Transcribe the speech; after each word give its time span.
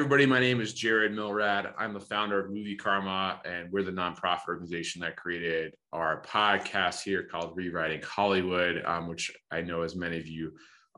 Everybody. 0.00 0.24
My 0.24 0.40
name 0.40 0.62
is 0.62 0.72
Jared 0.72 1.12
Milrad. 1.12 1.74
I'm 1.76 1.92
the 1.92 2.00
founder 2.00 2.40
of 2.40 2.50
Movie 2.50 2.74
Karma, 2.74 3.38
and 3.44 3.70
we're 3.70 3.82
the 3.82 3.92
nonprofit 3.92 4.48
organization 4.48 5.02
that 5.02 5.16
created 5.16 5.74
our 5.92 6.22
podcast 6.22 7.02
here 7.02 7.24
called 7.30 7.54
Rewriting 7.54 8.00
Hollywood, 8.00 8.82
um, 8.86 9.08
which 9.08 9.30
I 9.50 9.60
know 9.60 9.82
as 9.82 9.94
many 9.94 10.18
of 10.18 10.26
you 10.26 10.52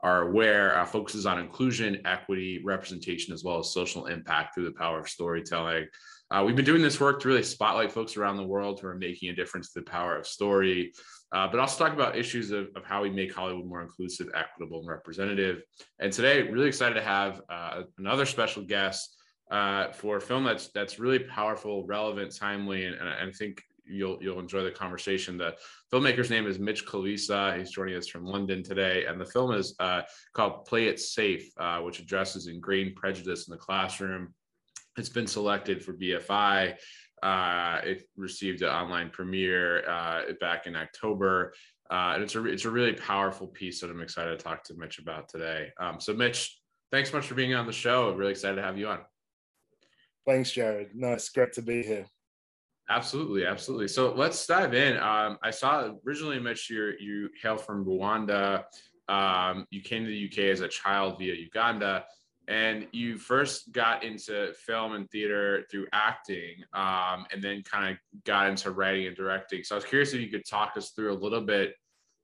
are 0.04 0.28
aware 0.28 0.78
uh, 0.78 0.84
focuses 0.84 1.26
on 1.26 1.40
inclusion, 1.40 2.00
equity, 2.04 2.62
representation, 2.64 3.34
as 3.34 3.42
well 3.42 3.58
as 3.58 3.72
social 3.72 4.06
impact 4.06 4.54
through 4.54 4.66
the 4.66 4.78
power 4.78 5.00
of 5.00 5.08
storytelling. 5.08 5.88
Uh, 6.30 6.44
we've 6.46 6.54
been 6.54 6.64
doing 6.64 6.80
this 6.80 7.00
work 7.00 7.20
to 7.20 7.28
really 7.28 7.42
spotlight 7.42 7.90
folks 7.90 8.16
around 8.16 8.36
the 8.36 8.46
world 8.46 8.78
who 8.78 8.86
are 8.86 8.94
making 8.94 9.30
a 9.30 9.34
difference 9.34 9.72
to 9.72 9.80
the 9.80 9.90
power 9.90 10.16
of 10.16 10.28
story, 10.28 10.92
uh, 11.32 11.48
but 11.48 11.58
also 11.58 11.82
talk 11.82 11.94
about 11.94 12.16
issues 12.16 12.50
of, 12.50 12.68
of, 12.76 12.84
how 12.84 13.02
we 13.02 13.10
make 13.10 13.34
Hollywood 13.34 13.66
more 13.66 13.82
inclusive, 13.82 14.28
equitable, 14.34 14.80
and 14.80 14.88
representative. 14.88 15.62
And 15.98 16.12
today, 16.12 16.42
really 16.42 16.68
excited 16.68 16.94
to 16.94 17.02
have 17.02 17.40
uh, 17.48 17.82
another 17.98 18.26
special 18.26 18.62
guest 18.62 19.16
uh, 19.50 19.92
for 19.92 20.16
a 20.16 20.20
film 20.20 20.44
that's 20.44 20.68
that's 20.68 20.98
really 20.98 21.18
powerful, 21.18 21.86
relevant, 21.86 22.34
timely, 22.36 22.84
and, 22.84 22.96
and 22.96 23.08
I 23.08 23.30
think 23.32 23.62
you'll 23.84 24.18
you'll 24.22 24.40
enjoy 24.40 24.62
the 24.62 24.70
conversation. 24.70 25.36
The 25.36 25.54
filmmaker's 25.92 26.30
name 26.30 26.46
is 26.46 26.58
Mitch 26.58 26.86
Kulisa. 26.86 27.58
He's 27.58 27.70
joining 27.70 27.96
us 27.96 28.08
from 28.08 28.24
London 28.24 28.62
today, 28.62 29.06
and 29.06 29.20
the 29.20 29.26
film 29.26 29.52
is 29.52 29.74
uh, 29.80 30.02
called 30.32 30.64
"Play 30.66 30.86
It 30.86 31.00
Safe," 31.00 31.50
uh, 31.58 31.80
which 31.80 32.00
addresses 32.00 32.46
ingrained 32.46 32.96
prejudice 32.96 33.48
in 33.48 33.52
the 33.52 33.58
classroom. 33.58 34.34
It's 34.98 35.08
been 35.08 35.26
selected 35.26 35.82
for 35.82 35.94
BFI. 35.94 36.74
Uh, 37.22 37.80
it 37.84 38.08
received 38.16 38.62
an 38.62 38.68
online 38.68 39.10
premiere 39.10 39.88
uh, 39.88 40.22
back 40.40 40.66
in 40.66 40.74
October. 40.74 41.54
Uh, 41.90 42.12
and 42.14 42.22
it's 42.22 42.34
a 42.34 42.44
it's 42.46 42.64
a 42.64 42.70
really 42.70 42.94
powerful 42.94 43.46
piece 43.46 43.80
that 43.80 43.90
I'm 43.90 44.00
excited 44.00 44.38
to 44.38 44.42
talk 44.42 44.64
to 44.64 44.74
Mitch 44.74 44.98
about 44.98 45.28
today. 45.28 45.70
Um, 45.78 46.00
so, 46.00 46.14
Mitch, 46.14 46.58
thanks 46.90 47.10
so 47.10 47.16
much 47.18 47.26
for 47.26 47.34
being 47.34 47.54
on 47.54 47.66
the 47.66 47.72
show. 47.72 48.10
I'm 48.10 48.16
really 48.16 48.32
excited 48.32 48.56
to 48.56 48.62
have 48.62 48.78
you 48.78 48.88
on. 48.88 49.00
Thanks, 50.26 50.52
Jared. 50.52 50.90
No, 50.94 51.12
it's 51.12 51.28
great 51.28 51.52
to 51.54 51.62
be 51.62 51.82
here. 51.82 52.06
Absolutely, 52.88 53.46
absolutely. 53.46 53.88
So 53.88 54.12
let's 54.14 54.44
dive 54.46 54.74
in. 54.74 54.96
Um, 54.98 55.38
I 55.42 55.50
saw 55.50 55.92
originally, 56.06 56.38
Mitch, 56.40 56.70
you 56.70 56.92
you 56.98 57.28
hail 57.40 57.56
from 57.56 57.84
Rwanda. 57.84 58.64
Um, 59.08 59.66
you 59.70 59.82
came 59.82 60.04
to 60.04 60.10
the 60.10 60.26
UK 60.26 60.50
as 60.50 60.60
a 60.60 60.68
child 60.68 61.18
via 61.18 61.34
Uganda 61.34 62.04
and 62.48 62.86
you 62.92 63.18
first 63.18 63.72
got 63.72 64.02
into 64.02 64.52
film 64.54 64.92
and 64.92 65.08
theater 65.10 65.64
through 65.70 65.86
acting 65.92 66.56
um, 66.74 67.24
and 67.32 67.42
then 67.42 67.62
kind 67.62 67.92
of 67.92 68.24
got 68.24 68.48
into 68.48 68.70
writing 68.70 69.06
and 69.06 69.16
directing. 69.16 69.62
So 69.62 69.74
i 69.74 69.78
was 69.78 69.84
curious 69.84 70.12
if 70.12 70.20
you 70.20 70.28
could 70.28 70.44
talk 70.44 70.76
us 70.76 70.90
through 70.90 71.12
a 71.12 71.14
little 71.14 71.40
bit 71.40 71.74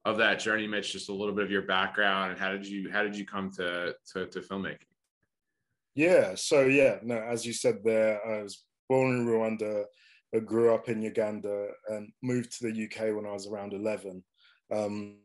of 0.05 0.17
that 0.17 0.41
journey 0.41 0.67
mitch 0.67 0.93
just 0.93 1.09
a 1.09 1.13
little 1.13 1.35
bit 1.35 1.45
of 1.45 1.51
your 1.51 1.63
background 1.63 2.31
and 2.31 2.41
how 2.41 2.51
did 2.51 2.67
you 2.67 2.91
how 2.91 3.03
did 3.03 3.17
you 3.17 3.27
come 3.27 3.51
to 3.51 3.95
to, 4.13 4.27
to 4.27 4.41
filmmaking? 4.41 4.79
Yeah 5.95 6.35
so 6.35 6.63
yeah 6.63 6.99
no 7.03 7.17
as 7.17 7.45
you 7.45 7.53
said 7.53 7.81
there 7.85 8.25
i 8.27 8.43
was 8.43 8.65
born 8.89 9.17
in 9.17 9.27
rwanda 9.27 9.85
grew 10.47 10.73
up 10.73 10.89
in 10.89 11.03
uganda 11.03 11.69
and 11.89 12.11
moved 12.23 12.57
to 12.59 12.71
the 12.71 12.85
uk 12.85 13.15
when 13.17 13.27
i 13.27 13.33
was 13.33 13.47
around 13.47 13.73
11 13.73 14.23
um, 14.71 15.17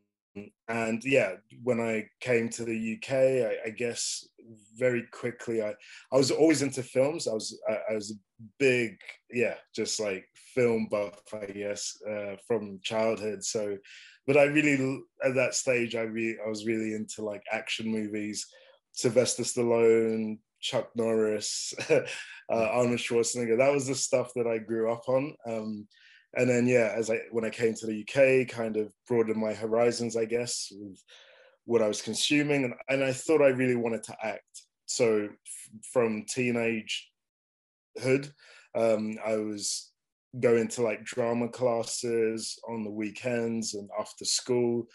and 0.68 1.04
yeah, 1.04 1.34
when 1.62 1.80
I 1.80 2.08
came 2.20 2.50
to 2.50 2.64
the 2.64 2.98
UK, 2.98 3.12
I, 3.14 3.68
I, 3.68 3.70
guess 3.70 4.28
very 4.76 5.04
quickly, 5.12 5.62
I, 5.62 5.74
I 6.12 6.18
was 6.18 6.32
always 6.32 6.62
into 6.62 6.82
films. 6.82 7.28
I 7.28 7.34
was 7.34 7.60
I, 7.70 7.78
I 7.92 7.96
was 7.96 8.12
a 8.12 8.44
big 8.60 8.98
yeah, 9.32 9.56
just 9.76 10.00
like 10.00 10.26
film 10.56 10.88
buff, 10.90 11.22
I 11.34 11.46
guess, 11.46 11.98
uh, 12.10 12.36
from 12.48 12.80
childhood. 12.84 13.44
So, 13.44 13.78
but 14.26 14.38
I 14.38 14.44
really 14.44 15.02
at 15.24 15.36
that 15.36 15.54
stage, 15.54 15.96
I 15.96 16.02
really 16.02 16.38
I 16.44 16.50
was 16.50 16.66
really 16.66 16.94
into 16.94 17.24
like 17.24 17.44
action 17.52 17.92
movies, 17.92 18.48
Sylvester 18.92 19.44
Stallone, 19.44 20.40
Chuck 20.62 20.90
Norris, 20.96 21.74
uh, 21.90 22.02
Arnold 22.50 23.00
Schwarzenegger. 23.00 23.58
That 23.58 23.74
was 23.74 23.88
the 23.88 23.96
stuff 23.96 24.32
that 24.36 24.48
I 24.48 24.58
grew 24.58 24.92
up 24.92 25.08
on. 25.08 25.36
Um, 25.48 25.88
and 26.36 26.50
then 26.50 26.68
yeah 26.68 26.92
as 26.96 27.10
i 27.10 27.20
when 27.32 27.46
i 27.46 27.50
came 27.50 27.74
to 27.74 27.86
the 27.86 28.02
uk 28.04 28.48
kind 28.50 28.78
of 28.78 28.92
broadened 29.08 29.40
my 29.40 29.54
horizons 29.54 30.18
i 30.18 30.26
guess 30.26 30.72
with 30.72 31.02
what 31.66 31.82
i 31.82 31.88
was 31.88 32.02
consuming. 32.02 32.66
And, 32.66 32.74
and 32.90 33.04
i 33.04 33.14
thought 33.14 33.42
i 33.42 33.48
really 33.48 33.76
wanted 33.76 34.04
to 34.04 34.16
act. 34.24 34.64
So 34.86 35.30
f- 35.30 35.70
from 35.92 36.26
teenage 36.28 37.10
hood 38.02 38.32
um, 38.76 39.18
i 39.26 39.38
was 39.38 39.92
going 40.40 40.68
to 40.68 40.82
like 40.82 41.04
drama 41.04 41.48
classes 41.48 42.58
on 42.68 42.84
the 42.84 42.90
weekends 42.92 43.76
and 43.76 43.88
after 44.00 44.26
school. 44.26 44.88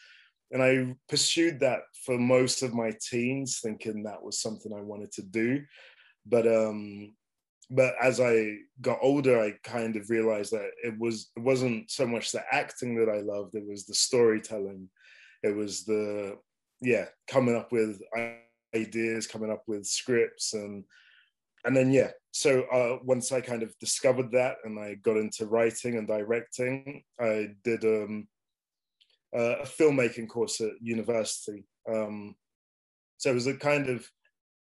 And 0.51 0.63
i 0.63 0.95
pursued 1.09 1.61
that 1.61 1.83
for 2.05 2.19
most 2.19 2.63
of 2.63 2.75
my 2.75 2.93
teens 3.01 3.61
thinking 3.63 4.03
that 4.03 4.23
was 4.23 4.41
something 4.41 4.73
i 4.73 4.81
wanted 4.81 5.13
to 5.13 5.23
do. 5.23 5.63
But 6.27 6.47
um 6.47 7.15
but 7.71 7.95
as 8.01 8.21
I 8.21 8.57
got 8.81 8.99
older, 9.03 9.41
I 9.41 9.53
kind 9.63 9.97
of 9.97 10.09
realized 10.09 10.53
that 10.53 10.71
it 10.83 10.99
was 10.99 11.31
it 11.37 11.41
wasn't 11.41 11.91
so 11.91 12.07
much 12.07 12.33
the 12.33 12.43
acting 12.51 12.95
that 12.97 13.11
I 13.11 13.21
loved; 13.21 13.55
it 13.55 13.67
was 13.67 13.85
the 13.85 13.95
storytelling. 13.95 14.89
It 15.43 15.55
was 15.55 15.85
the 15.85 16.39
yeah, 16.81 17.07
coming 17.29 17.57
up 17.57 17.71
with 17.71 18.01
ideas, 18.75 19.27
coming 19.27 19.51
up 19.51 19.65
with 19.67 19.85
scripts, 19.87 20.55
and 20.55 20.85
and 21.65 21.77
then 21.77 21.93
yeah. 21.93 22.11
So 22.31 22.63
uh, 22.73 22.99
once 23.05 23.33
I 23.33 23.41
kind 23.41 23.63
of 23.63 23.77
discovered 23.79 24.33
that, 24.33 24.57
and 24.65 24.79
I 24.79 24.95
got 24.95 25.17
into 25.17 25.47
writing 25.47 25.99
and 25.99 26.07
directing, 26.07 27.03
I 27.21 27.49
did 27.65 27.85
um, 27.85 28.29
a 29.35 29.67
filmmaking 29.67 30.29
course 30.29 30.61
at 30.61 30.71
university. 30.81 31.67
Um, 31.93 32.35
so 33.19 33.31
it 33.31 33.35
was 33.35 33.47
a 33.47 33.55
kind 33.55 33.89
of 33.89 34.09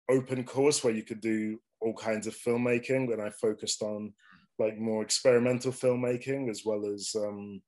open 0.10 0.44
course 0.44 0.84
where 0.84 0.94
you 0.94 1.04
could 1.04 1.22
do 1.22 1.60
all 1.82 1.94
kinds 1.94 2.28
of 2.28 2.36
filmmaking 2.36 3.12
and 3.14 3.22
I 3.22 3.30
focused 3.30 3.82
on 3.82 4.14
like 4.58 4.78
more 4.78 5.02
experimental 5.02 5.72
filmmaking 5.72 6.50
as 6.50 6.64
well 6.66 6.86
as 6.86 7.16
um, 7.16 7.62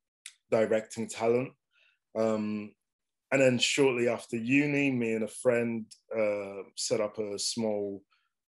directing 0.52 1.08
talent. 1.08 1.52
Um, 2.18 2.74
and 3.32 3.42
then 3.42 3.58
shortly 3.58 4.10
after 4.10 4.36
uni, 4.36 4.92
me 4.92 5.14
and 5.14 5.24
a 5.24 5.28
friend 5.28 5.86
uh, 6.16 6.64
set 6.76 7.00
up 7.00 7.18
a 7.18 7.40
small 7.40 8.04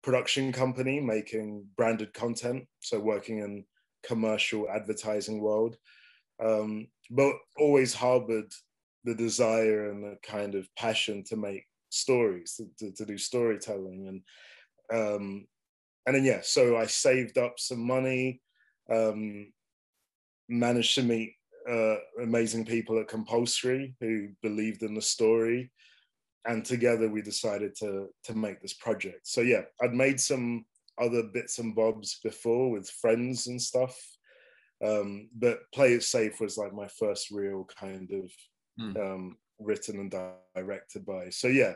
production 0.03 0.51
company 0.51 0.99
making 0.99 1.65
branded 1.77 2.13
content, 2.13 2.65
so 2.81 2.99
working 2.99 3.39
in 3.39 3.63
commercial 4.05 4.67
advertising 4.69 5.41
world, 5.41 5.77
um, 6.43 6.87
but 7.09 7.33
always 7.57 7.93
harbored 7.93 8.51
the 9.05 9.15
desire 9.15 9.89
and 9.89 10.03
the 10.03 10.17
kind 10.23 10.55
of 10.55 10.67
passion 10.75 11.23
to 11.23 11.37
make 11.37 11.63
stories, 11.89 12.55
to, 12.55 12.67
to, 12.77 12.95
to 12.95 13.05
do 13.05 13.17
storytelling. 13.17 14.07
And 14.07 14.21
um, 14.93 15.47
and 16.05 16.15
then 16.15 16.23
yeah, 16.23 16.41
so 16.43 16.77
I 16.77 16.85
saved 16.85 17.37
up 17.37 17.55
some 17.57 17.85
money, 17.85 18.41
um, 18.91 19.51
managed 20.47 20.95
to 20.95 21.03
meet 21.03 21.33
uh, 21.69 21.95
amazing 22.21 22.65
people 22.65 22.99
at 22.99 23.07
Compulsory 23.07 23.95
who 23.99 24.29
believed 24.43 24.83
in 24.83 24.93
the 24.93 25.01
story, 25.01 25.71
and 26.45 26.63
together 26.63 27.09
we 27.09 27.21
decided 27.21 27.75
to 27.79 28.09
to 28.25 28.35
make 28.35 28.61
this 28.61 28.73
project. 28.73 29.27
So 29.27 29.41
yeah, 29.41 29.61
I'd 29.81 29.93
made 29.93 30.19
some 30.19 30.65
other 31.01 31.23
bits 31.23 31.59
and 31.59 31.75
bobs 31.75 32.19
before 32.23 32.69
with 32.69 32.89
friends 32.89 33.47
and 33.47 33.61
stuff, 33.61 33.97
um, 34.85 35.29
but 35.35 35.59
Play 35.73 35.93
It 35.93 36.03
Safe 36.03 36.39
was 36.39 36.57
like 36.57 36.73
my 36.73 36.87
first 36.99 37.31
real 37.31 37.67
kind 37.79 38.11
of 38.11 38.31
mm. 38.79 38.97
um, 38.97 39.37
written 39.59 39.99
and 39.99 40.13
directed 40.55 41.05
by. 41.05 41.29
So 41.29 41.47
yeah, 41.47 41.73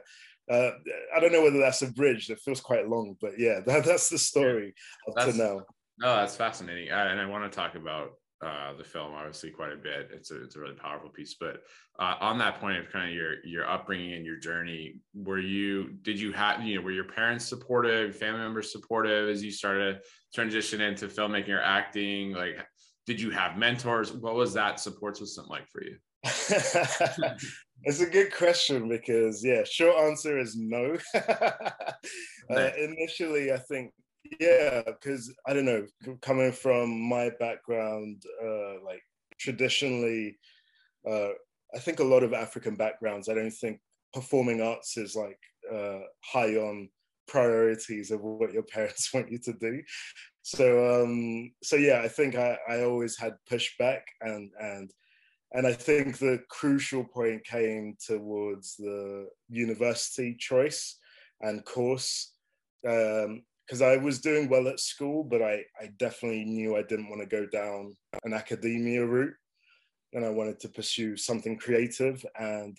uh, 0.50 0.72
I 1.16 1.20
don't 1.20 1.32
know 1.32 1.44
whether 1.44 1.60
that's 1.60 1.82
a 1.82 1.92
bridge. 1.92 2.28
That 2.28 2.40
feels 2.40 2.62
quite 2.62 2.90
long, 2.90 3.16
but 3.22 3.32
yeah, 3.38 3.60
that, 3.66 3.86
that's 3.86 4.10
the 4.10 4.18
story 4.18 4.74
up 5.08 5.26
to 5.26 5.38
now. 5.38 5.62
No, 6.00 6.16
that's 6.16 6.36
fascinating, 6.36 6.92
uh, 6.92 7.08
and 7.10 7.20
I 7.20 7.26
want 7.26 7.52
to 7.52 7.56
talk 7.56 7.76
about 7.76 8.12
uh, 8.42 8.74
the 8.78 8.84
film 8.86 9.14
obviously 9.14 9.52
quite 9.52 9.74
a 9.74 9.76
bit. 9.76 10.10
It's 10.14 10.32
a 10.32 10.42
it's 10.44 10.56
a 10.56 10.60
really 10.60 10.76
powerful 10.76 11.10
piece. 11.10 11.36
But 11.40 11.58
uh, 12.00 12.16
on 12.22 12.38
that 12.38 12.62
point 12.62 12.78
of 12.78 12.90
kind 12.90 13.10
of 13.10 13.14
your 13.14 13.46
your 13.46 13.70
upbringing 13.70 14.14
and 14.14 14.26
your 14.26 14.38
journey, 14.38 15.02
were 15.14 15.40
you 15.40 15.90
did 16.04 16.20
you 16.20 16.32
have 16.32 16.64
you 16.64 16.76
know 16.78 16.82
were 16.82 16.92
your 16.92 17.04
parents 17.04 17.46
supportive, 17.46 18.16
family 18.16 18.40
members 18.40 18.72
supportive 18.72 19.30
as 19.30 19.44
you 19.44 19.52
started 19.52 19.96
to 19.96 20.02
transition 20.34 20.80
into 20.80 21.08
filmmaking 21.08 21.50
or 21.50 21.62
acting? 21.62 22.32
Like, 22.32 22.66
did 23.06 23.20
you 23.20 23.30
have 23.32 23.58
mentors? 23.58 24.14
What 24.14 24.36
was 24.36 24.54
that 24.54 24.80
support 24.80 25.18
system 25.18 25.46
like 25.50 25.68
for 25.68 25.84
you? 25.84 25.98
it's 27.84 28.02
a 28.02 28.10
good 28.10 28.34
question 28.34 28.90
because 28.90 29.44
yeah, 29.44 29.64
short 29.64 29.98
answer 29.98 30.38
is 30.38 30.56
no. 30.58 30.98
uh, 31.16 32.70
initially, 32.78 33.52
I 33.52 33.58
think 33.58 33.94
yeah, 34.40 34.82
because 34.86 35.34
I 35.48 35.54
don't 35.54 35.66
know, 35.66 35.86
coming 36.22 36.52
from 36.52 37.00
my 37.00 37.32
background, 37.40 38.24
uh, 38.44 38.84
like 38.86 39.02
traditionally, 39.40 40.38
uh, 41.10 41.30
I 41.74 41.80
think 41.80 42.00
a 42.00 42.04
lot 42.04 42.24
of 42.24 42.34
African 42.34 42.76
backgrounds, 42.76 43.30
I 43.30 43.34
don't 43.34 43.52
think 43.52 43.80
performing 44.14 44.62
arts 44.62 44.98
is 44.98 45.16
like 45.16 45.40
uh, 45.72 46.00
high 46.24 46.56
on 46.56 46.90
priorities 47.28 48.12
of 48.12 48.22
what 48.22 48.52
your 48.52 48.64
parents 48.74 49.14
want 49.14 49.32
you 49.32 49.40
to 49.40 49.54
do. 49.54 49.82
So 50.42 51.04
um, 51.04 51.52
so 51.64 51.76
yeah, 51.76 52.02
I 52.04 52.08
think 52.08 52.36
I, 52.36 52.58
I 52.68 52.82
always 52.84 53.18
had 53.18 53.34
pushback 53.50 54.02
and 54.22 54.52
and 54.60 54.92
and 55.54 55.66
I 55.66 55.74
think 55.74 56.18
the 56.18 56.42
crucial 56.50 57.04
point 57.04 57.44
came 57.46 57.96
towards 58.06 58.76
the 58.76 59.28
university 59.50 60.36
choice 60.40 60.98
and 61.42 61.66
course, 61.66 62.34
because 62.82 63.42
because 63.66 63.82
I 63.84 63.98
was 63.98 64.20
doing 64.20 64.50
well 64.50 64.68
at 64.68 64.80
school, 64.80 65.24
but 65.24 65.44
I, 65.44 65.64
I 65.80 65.92
definitely 65.98 66.44
knew 66.44 66.76
I 66.76 66.82
didn't 66.82 67.10
want 67.10 67.22
to 67.22 67.28
go 67.28 67.46
down 67.46 67.96
an 68.24 68.34
academia 68.34 69.06
route 69.06 69.36
and 70.14 70.26
I 70.26 70.30
wanted 70.30 70.60
to 70.62 70.70
pursue 70.70 71.16
something 71.16 71.56
creative. 71.56 72.26
And 72.40 72.76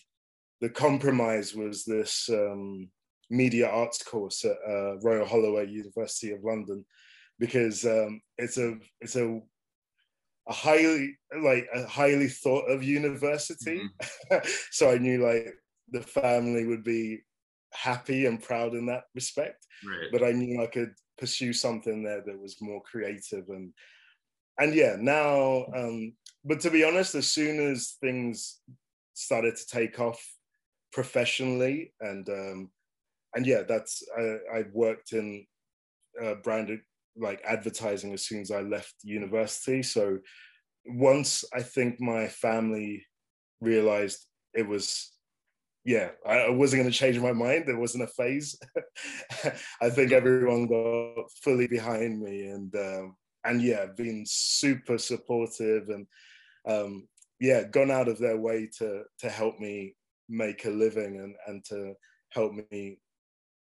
the 0.61 0.69
compromise 0.69 1.55
was 1.55 1.84
this 1.84 2.28
um, 2.28 2.88
media 3.31 3.69
arts 3.69 4.02
course 4.02 4.44
at 4.44 4.56
uh, 4.69 4.99
Royal 4.99 5.26
Holloway 5.26 5.69
University 5.69 6.32
of 6.32 6.43
London, 6.43 6.84
because 7.38 7.84
um, 7.84 8.20
it's 8.37 8.58
a 8.58 8.75
it's 9.00 9.14
a 9.14 9.40
a 10.48 10.52
highly 10.52 11.16
like 11.42 11.69
a 11.75 11.87
highly 11.87 12.28
thought 12.28 12.64
of 12.70 12.82
university. 12.82 13.82
Mm-hmm. 14.32 14.38
so 14.70 14.90
I 14.90 14.98
knew 14.98 15.25
like 15.25 15.54
the 15.90 16.02
family 16.02 16.66
would 16.66 16.84
be 16.84 17.20
happy 17.72 18.26
and 18.26 18.42
proud 18.42 18.75
in 18.75 18.87
that 18.87 19.04
respect. 19.14 19.66
Right. 19.84 20.08
But 20.12 20.25
I 20.25 20.32
knew 20.32 20.62
I 20.62 20.66
could 20.66 20.92
pursue 21.19 21.52
something 21.52 22.02
there 22.02 22.22
that 22.25 22.40
was 22.40 22.56
more 22.60 22.82
creative 22.82 23.44
and 23.48 23.72
and 24.58 24.75
yeah, 24.75 24.96
now 24.98 25.66
um, 25.75 26.12
but 26.44 26.60
to 26.60 26.70
be 26.70 26.84
honest, 26.84 27.14
as 27.14 27.31
soon 27.31 27.72
as 27.72 27.96
things 28.00 28.60
started 29.14 29.56
to 29.56 29.66
take 29.66 30.00
off 30.00 30.20
professionally 30.92 31.92
and 32.00 32.28
um, 32.28 32.70
and 33.34 33.46
yeah, 33.46 33.62
that's 33.66 34.02
I, 34.19 34.58
I 34.58 34.64
worked 34.72 35.12
in 35.12 35.46
uh, 36.22 36.34
branded 36.42 36.81
like 37.17 37.41
advertising 37.47 38.12
as 38.12 38.23
soon 38.23 38.41
as 38.41 38.51
I 38.51 38.61
left 38.61 38.95
university. 39.03 39.83
So 39.83 40.19
once 40.87 41.45
I 41.53 41.62
think 41.62 42.01
my 42.01 42.29
family 42.29 43.05
realized 43.61 44.27
it 44.55 44.67
was 44.67 45.12
yeah, 45.85 46.11
I 46.27 46.51
wasn't 46.51 46.83
going 46.83 46.93
to 46.93 46.99
change 46.99 47.19
my 47.19 47.33
mind. 47.33 47.65
There 47.67 47.79
wasn't 47.79 48.05
a 48.05 48.07
phase. 48.09 48.59
I 49.81 49.89
think 49.89 50.12
everyone 50.12 50.67
got 50.67 51.31
fully 51.43 51.67
behind 51.69 52.21
me, 52.21 52.49
and 52.49 52.75
um, 52.77 53.17
and 53.45 53.62
yeah, 53.62 53.87
been 53.97 54.25
super 54.27 54.99
supportive, 54.99 55.89
and 55.89 56.07
um, 56.69 57.09
yeah, 57.41 57.65
gone 57.65 57.91
out 57.91 58.09
of 58.09 58.19
their 58.19 58.37
way 58.37 58.69
to 58.79 59.05
to 59.21 59.31
help 59.31 59.59
me 59.59 59.95
make 60.29 60.67
a 60.67 60.71
living 60.71 61.17
and 61.17 61.35
and 61.47 61.65
to 61.71 61.95
help 62.31 62.53
me 62.71 62.99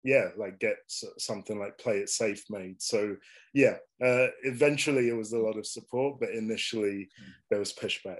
yeah 0.02 0.28
like 0.36 0.58
get 0.58 0.76
something 0.86 1.58
like 1.58 1.78
play 1.78 1.98
it 1.98 2.08
safe 2.08 2.44
made. 2.50 2.80
So 2.80 3.16
yeah 3.54 3.76
uh, 4.04 4.28
eventually 4.42 5.08
it 5.08 5.16
was 5.16 5.32
a 5.32 5.38
lot 5.38 5.58
of 5.58 5.66
support 5.66 6.20
but 6.20 6.30
initially 6.30 7.08
hmm. 7.18 7.30
there 7.50 7.58
was 7.58 7.72
pushback. 7.72 8.18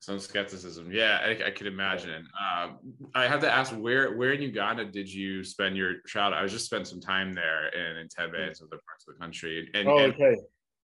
Some 0.00 0.18
skepticism. 0.18 0.90
Yeah 0.92 1.20
i, 1.22 1.48
I 1.48 1.50
could 1.50 1.66
imagine. 1.66 2.26
Uh, 2.40 2.68
i 3.14 3.26
have 3.26 3.40
to 3.40 3.50
ask 3.50 3.72
where 3.72 4.16
where 4.16 4.32
in 4.32 4.42
uganda 4.42 4.84
did 4.84 5.12
you 5.12 5.42
spend 5.44 5.76
your 5.76 5.94
childhood 6.06 6.40
i 6.40 6.42
was 6.42 6.52
just 6.52 6.66
spent 6.66 6.86
some 6.86 7.00
time 7.00 7.34
there 7.34 7.68
in 7.68 8.06
entebbe 8.06 8.46
and 8.46 8.56
some 8.56 8.68
other 8.72 8.80
parts 8.86 9.04
of 9.08 9.14
the 9.14 9.20
country. 9.20 9.68
And, 9.74 9.88
oh, 9.88 9.98
and, 9.98 10.14
okay. 10.14 10.36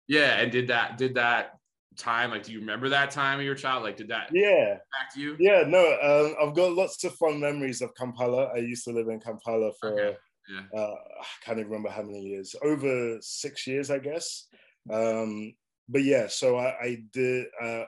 Yeah 0.09 0.41
and 0.41 0.53
did 0.53 0.69
that 0.69 0.99
did 0.99 1.15
that 1.15 1.53
time? 1.97 2.31
Like 2.31 2.45
do 2.45 2.53
you 2.53 2.61
remember 2.61 2.89
that 2.91 3.11
time 3.11 3.39
of 3.39 3.45
your 3.45 3.55
child? 3.55 3.83
Like 3.83 3.97
did 3.97 4.09
that 4.09 4.29
yeah. 4.33 4.75
back 4.75 5.17
you? 5.17 5.37
Yeah 5.39 5.65
no 5.67 5.81
um, 6.03 6.35
i've 6.41 6.55
got 6.55 6.73
lots 6.73 7.03
of 7.05 7.15
fun 7.15 7.41
memories 7.41 7.83
of 7.83 7.95
kampala. 7.95 8.51
I 8.55 8.59
used 8.59 8.85
to 8.85 8.93
live 8.93 9.09
in 9.09 9.21
kampala 9.21 9.73
for 9.81 9.93
okay. 9.93 10.17
yeah. 10.49 10.79
uh, 10.81 10.95
i 11.21 11.45
can't 11.45 11.59
even 11.59 11.71
remember 11.71 11.91
how 11.91 12.03
many 12.03 12.21
years 12.21 12.55
over 12.63 13.19
six 13.21 13.67
years 13.67 13.91
i 13.91 13.99
guess. 13.99 14.49
Um, 14.91 15.55
but 15.89 16.03
yeah 16.03 16.27
so 16.29 16.57
i, 16.57 16.75
I 16.81 17.03
did 17.13 17.47
uh, 17.63 17.85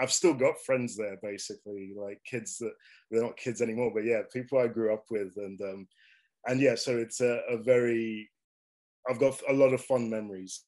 i've 0.00 0.12
still 0.12 0.34
got 0.34 0.60
friends 0.64 0.96
there 0.96 1.18
basically 1.22 1.92
like 1.96 2.20
kids 2.24 2.58
that 2.58 2.72
they're 3.10 3.22
not 3.22 3.36
kids 3.36 3.62
anymore 3.62 3.92
but 3.94 4.04
yeah 4.04 4.22
people 4.32 4.58
i 4.58 4.66
grew 4.66 4.92
up 4.92 5.04
with 5.10 5.32
and 5.36 5.60
um, 5.62 5.86
and 6.46 6.60
yeah 6.60 6.74
so 6.74 6.96
it's 6.96 7.20
a, 7.20 7.40
a 7.48 7.56
very 7.58 8.30
i've 9.08 9.20
got 9.20 9.40
a 9.48 9.52
lot 9.52 9.72
of 9.72 9.84
fun 9.84 10.10
memories 10.10 10.62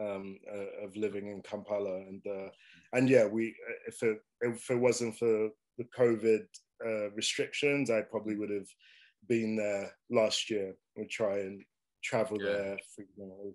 um, 0.00 0.38
uh, 0.50 0.84
of 0.84 0.96
living 0.96 1.28
in 1.28 1.42
Kampala, 1.42 1.96
and 1.96 2.22
uh, 2.26 2.48
and 2.92 3.08
yeah, 3.08 3.26
we 3.26 3.54
if 3.86 4.02
it 4.02 4.18
if 4.40 4.70
it 4.70 4.76
wasn't 4.76 5.16
for 5.16 5.50
the 5.78 5.84
COVID 5.96 6.44
uh, 6.84 7.10
restrictions, 7.12 7.90
I 7.90 8.02
probably 8.02 8.36
would 8.36 8.50
have 8.50 8.68
been 9.28 9.56
there 9.56 9.92
last 10.10 10.50
year. 10.50 10.74
We 10.96 11.06
try 11.06 11.38
and 11.38 11.62
travel 12.02 12.38
yeah. 12.40 12.52
there 12.52 12.78
frequently. 12.94 13.54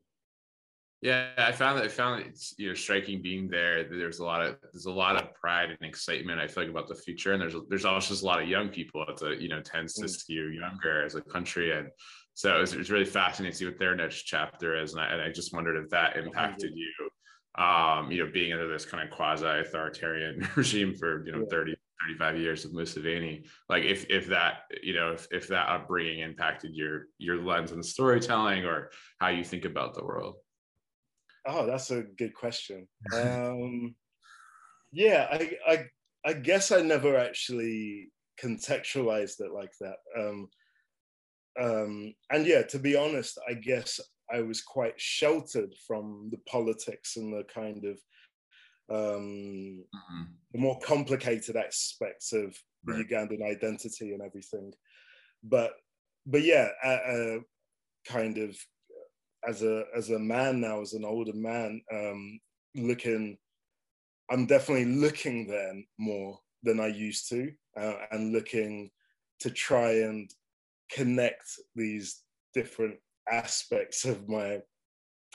Yeah, 1.02 1.30
I 1.38 1.52
found 1.52 1.78
that 1.78 1.86
I 1.86 1.90
found 1.90 2.26
it's 2.26 2.56
you 2.58 2.70
know 2.70 2.74
striking 2.74 3.22
being 3.22 3.48
there. 3.48 3.84
There's 3.84 4.18
a 4.18 4.26
lot 4.26 4.44
of 4.44 4.58
there's 4.74 4.88
a 4.88 4.92
lot 4.92 5.16
of 5.16 5.32
pride 5.36 5.70
and 5.70 5.88
excitement. 5.88 6.40
I 6.40 6.48
feel 6.48 6.64
like 6.64 6.72
about 6.72 6.88
the 6.88 6.96
future, 6.96 7.34
and 7.34 7.42
there's 7.42 7.56
there's 7.70 7.86
also 7.86 8.14
just 8.14 8.24
a 8.24 8.26
lot 8.26 8.42
of 8.42 8.50
young 8.50 8.70
people. 8.70 9.06
It's 9.08 9.22
a 9.22 9.36
you 9.36 9.48
know 9.48 9.62
tends 9.62 9.94
to 9.96 10.06
mm. 10.06 10.10
skew 10.10 10.48
younger 10.50 11.06
as 11.06 11.14
a 11.14 11.22
country, 11.22 11.72
and 11.72 11.90
so 12.38 12.56
it 12.56 12.62
was, 12.62 12.74
it 12.74 12.78
was, 12.78 12.92
really 12.92 13.04
fascinating 13.04 13.52
to 13.52 13.58
see 13.58 13.66
what 13.66 13.80
their 13.80 13.96
next 13.96 14.22
chapter 14.22 14.80
is. 14.80 14.94
And 14.94 15.02
I, 15.02 15.08
and 15.08 15.22
I 15.24 15.32
just 15.32 15.56
wondered 15.56 15.84
if 15.84 15.90
that 15.90 16.18
impacted 16.18 16.72
you, 16.76 17.10
um, 17.60 18.12
you 18.12 18.24
know, 18.24 18.32
being 18.32 18.54
under 18.54 18.72
this 18.72 18.86
kind 18.86 19.04
of 19.04 19.10
quasi 19.10 19.48
authoritarian 19.48 20.48
regime 20.56 20.94
for, 20.94 21.26
you 21.26 21.32
know, 21.32 21.40
yeah. 21.40 21.50
30, 21.50 21.76
35 22.06 22.38
years 22.38 22.64
of 22.64 22.74
Museveni, 22.74 23.48
like 23.70 23.86
if, 23.86 24.06
if 24.12 24.28
that, 24.28 24.66
you 24.84 24.94
know, 24.94 25.14
if, 25.14 25.28
if 25.32 25.48
that 25.48 25.68
upbringing 25.68 26.20
impacted 26.20 26.76
your, 26.76 27.06
your 27.18 27.42
lens 27.42 27.72
and 27.72 27.84
storytelling 27.84 28.66
or 28.66 28.92
how 29.18 29.30
you 29.30 29.44
think 29.44 29.66
about 29.66 29.96
the 29.96 30.06
world. 30.06 30.36
Oh, 31.48 31.66
that's 31.66 31.90
a 31.90 32.04
good 32.04 32.36
question. 32.36 32.88
Um, 33.16 33.96
yeah, 34.92 35.28
I, 35.32 35.52
I, 35.68 35.86
I 36.24 36.34
guess 36.34 36.72
I 36.72 36.82
never 36.82 37.18
actually 37.18 38.12
contextualized 38.40 39.42
it 39.42 39.52
like 39.52 39.72
that. 39.82 39.96
Um, 40.16 40.50
um, 41.60 42.14
and 42.30 42.46
yeah, 42.46 42.64
to 42.64 42.80
be 42.80 42.96
honest, 42.96 43.40
I 43.50 43.54
guess 43.54 44.00
I 44.32 44.42
was 44.42 44.62
quite 44.62 45.00
sheltered 45.00 45.74
from 45.88 46.30
the 46.32 46.40
politics 46.50 47.18
and 47.18 47.34
the 47.34 47.44
kind 47.44 47.86
of 47.86 48.00
um, 48.90 49.84
mm-hmm. 49.94 50.24
the 50.54 50.60
more 50.60 50.80
complicated 50.80 51.56
aspects 51.56 52.32
of 52.34 52.58
right. 52.86 52.98
the 52.98 53.04
Ugandan 53.04 53.44
identity 53.44 54.14
and 54.14 54.22
everything. 54.22 54.74
But 55.44 55.72
but 56.26 56.44
yeah, 56.44 56.70
uh, 56.84 57.40
kind 58.06 58.38
of 58.38 58.58
as 59.48 59.64
a 59.64 59.86
as 59.96 60.10
a 60.10 60.20
man 60.20 60.62
now, 60.62 60.82
as 60.82 60.94
an 60.94 61.06
older 61.06 61.34
man, 61.34 61.82
um, 61.94 62.40
looking, 62.76 63.38
I'm 64.30 64.46
definitely 64.46 64.86
looking 64.86 65.48
then 65.48 65.86
more 65.98 66.40
than 66.64 66.80
I 66.80 66.88
used 66.88 67.30
to, 67.30 67.52
uh, 67.80 67.96
and 68.12 68.34
looking 68.34 68.90
to 69.40 69.50
try 69.50 69.92
and 69.92 70.30
connect 70.92 71.46
these 71.76 72.22
different 72.54 72.96
aspects 73.30 74.06
of 74.06 74.28
my 74.30 74.60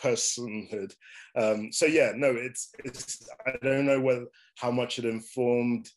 personhood. 0.02 0.92
Um, 1.36 1.72
so 1.72 1.86
yeah, 1.86 2.12
no, 2.14 2.30
it's 2.30 2.70
it's 2.84 3.28
I 3.46 3.52
don't 3.62 3.86
know 3.86 4.00
whether 4.00 4.26
how 4.56 4.70
much 4.70 4.98
it 4.98 5.04
informed 5.04 5.88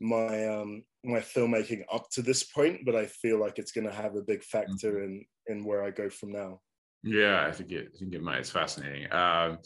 my 0.00 0.46
um 0.46 0.82
my 1.04 1.20
filmmaking 1.20 1.84
up 1.92 2.10
to 2.10 2.22
this 2.22 2.42
point, 2.42 2.80
but 2.84 2.96
I 2.96 3.06
feel 3.06 3.38
like 3.38 3.58
it's 3.58 3.72
going 3.72 3.86
to 3.86 3.92
have 3.92 4.16
a 4.16 4.22
big 4.22 4.42
factor 4.42 4.92
mm-hmm. 4.92 5.04
in 5.04 5.24
in 5.48 5.64
where 5.64 5.84
I 5.84 5.90
go 5.90 6.10
from 6.10 6.32
now. 6.32 6.60
Yeah, 7.02 7.46
I 7.46 7.52
think 7.52 7.70
it 7.72 7.92
I 7.94 7.98
think 7.98 8.14
it 8.14 8.22
might. 8.22 8.40
It's 8.40 8.50
fascinating. 8.50 9.12
Um, 9.12 9.58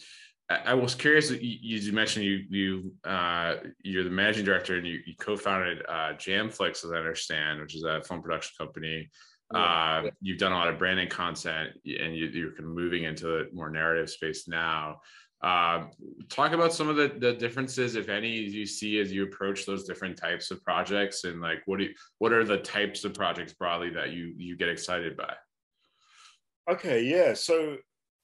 I, 0.51 0.75
was 0.75 0.97
curious. 0.97 1.31
You, 1.31 1.39
you 1.41 1.93
mentioned 1.93 2.25
you 2.25 2.45
you 2.49 2.93
uh, 3.05 3.57
you're 3.83 4.05
the 4.05 4.11
managing 4.11 4.45
director 4.45 4.77
and 4.77 4.87
you, 4.87 4.99
you 5.07 5.15
co-founded 5.19 5.83
uh, 5.89 6.15
Jamflix, 6.15 6.85
as 6.85 6.91
I 6.91 6.97
understand, 6.97 7.61
which 7.61 7.77
is 7.77 7.85
a 7.85 8.03
film 8.03 8.21
production 8.21 8.55
company. 8.59 9.09
Uh, 9.55 10.05
you've 10.21 10.39
done 10.39 10.53
a 10.53 10.55
lot 10.55 10.69
of 10.69 10.79
branding 10.79 11.09
content, 11.09 11.71
and 11.85 12.17
you, 12.17 12.27
you're 12.27 12.53
kind 12.53 12.69
of 12.69 12.75
moving 12.75 13.05
into 13.05 13.27
the 13.27 13.49
more 13.53 13.71
narrative 13.71 14.09
space 14.09 14.47
now. 14.47 15.01
Uh, 15.43 15.85
talk 16.29 16.53
about 16.53 16.73
some 16.73 16.89
of 16.89 16.97
the, 16.97 17.09
the 17.19 17.33
differences, 17.33 17.97
if 17.97 18.09
any, 18.09 18.29
you 18.29 18.67
see 18.67 19.01
as 19.01 19.11
you 19.11 19.25
approach 19.25 19.67
those 19.67 19.85
different 19.85 20.17
types 20.17 20.51
of 20.51 20.63
projects, 20.63 21.25
and 21.25 21.41
like 21.41 21.63
what 21.67 21.79
do 21.79 21.85
you, 21.85 21.95
what 22.19 22.33
are 22.33 22.45
the 22.45 22.59
types 22.59 23.05
of 23.05 23.15
projects 23.15 23.53
broadly 23.53 23.91
that 23.91 24.13
you 24.13 24.35
you 24.37 24.57
get 24.57 24.69
excited 24.69 25.17
by? 25.17 25.35
Okay, 26.71 27.03
yeah. 27.03 27.35
So 27.35 27.77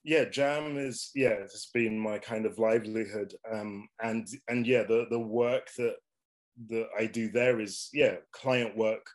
yeah 0.07 0.25
jam 0.25 0.79
is 0.79 1.11
yeah 1.15 1.37
it's 1.45 1.71
been 1.75 1.99
my 1.99 2.19
kind 2.19 2.47
of 2.47 2.59
livelihood. 2.59 3.35
Um 3.53 3.89
and 4.03 4.27
and 4.49 4.67
yeah 4.67 4.85
the 4.85 5.07
the 5.11 5.19
work 5.19 5.69
that 5.77 5.97
that 6.71 6.89
i 6.99 7.05
do 7.05 7.31
there 7.31 7.61
is 7.61 7.89
yeah 7.93 8.17
client 8.33 8.77
work. 8.77 9.07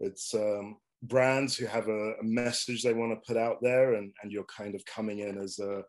It's 0.00 0.34
um 0.34 0.78
brands 1.02 1.56
who 1.56 1.66
have 1.66 1.88
a, 1.88 2.12
a 2.20 2.24
message 2.24 2.82
they 2.82 2.92
want 2.92 3.12
to 3.12 3.26
put 3.26 3.36
out 3.36 3.58
there 3.62 3.94
and 3.94 4.12
and 4.22 4.32
you're 4.32 4.44
kind 4.44 4.74
of 4.74 4.84
coming 4.84 5.20
in 5.20 5.38
as 5.38 5.58
a 5.58 5.82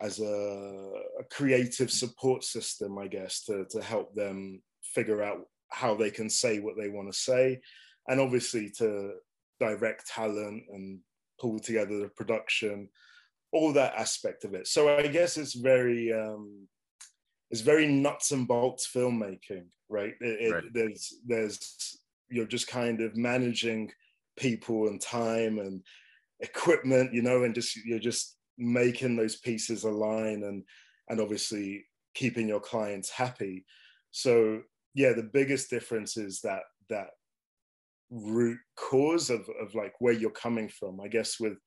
as 0.00 0.20
a, 0.20 0.92
a, 1.18 1.24
creative 1.28 1.90
support 1.90 2.44
system 2.44 2.98
i 2.98 3.08
guess 3.08 3.42
to 3.42 3.64
to 3.68 3.82
help 3.82 4.14
them 4.14 4.62
figure 4.94 5.24
out 5.24 5.40
how 5.70 5.94
they 5.94 6.10
can 6.10 6.30
say 6.30 6.60
what 6.60 6.76
they 6.76 6.88
want 6.88 7.10
to 7.12 7.18
say. 7.18 7.60
And 8.08 8.20
obviously 8.20 8.70
to 8.78 9.14
direct 9.60 10.06
talent 10.06 10.64
and 10.72 11.00
pull 11.40 11.58
together 11.58 11.98
the 11.98 12.08
production 12.08 12.88
all 13.52 13.72
that 13.72 13.94
aspect 13.94 14.44
of 14.44 14.54
it. 14.54 14.66
So 14.66 14.96
I 14.96 15.06
guess 15.06 15.36
it's 15.36 15.54
very 15.54 16.12
um, 16.12 16.68
it's 17.50 17.62
very 17.62 17.86
nuts 17.86 18.32
and 18.32 18.46
bolts 18.46 18.88
filmmaking, 18.94 19.66
right? 19.88 20.14
It, 20.20 20.52
right? 20.52 20.64
There's 20.72 21.14
there's 21.26 21.98
you're 22.30 22.46
just 22.46 22.68
kind 22.68 23.00
of 23.00 23.16
managing 23.16 23.90
people 24.36 24.88
and 24.88 25.00
time 25.00 25.58
and 25.58 25.82
equipment, 26.40 27.12
you 27.14 27.22
know, 27.22 27.44
and 27.44 27.54
just 27.54 27.76
you're 27.84 27.98
just 27.98 28.36
making 28.58 29.16
those 29.16 29.36
pieces 29.36 29.84
align 29.84 30.42
and 30.44 30.64
and 31.08 31.20
obviously 31.20 31.86
keeping 32.14 32.48
your 32.48 32.60
clients 32.60 33.10
happy. 33.10 33.64
So 34.10 34.62
yeah, 34.94 35.12
the 35.12 35.30
biggest 35.32 35.70
difference 35.70 36.16
is 36.16 36.40
that 36.42 36.62
that 36.90 37.08
root 38.10 38.58
cause 38.76 39.30
of, 39.30 39.48
of 39.60 39.74
like 39.74 39.94
where 40.00 40.14
you're 40.14 40.30
coming 40.30 40.68
from. 40.68 41.00
I 41.00 41.08
guess 41.08 41.38
with 41.40 41.58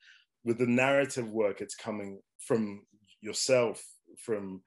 with 0.44 0.58
the 0.58 0.68
narrative 0.68 1.32
work, 1.32 1.62
it's 1.62 1.76
coming 1.76 2.20
from 2.40 2.84
yourself, 3.22 3.84
from 4.18 4.62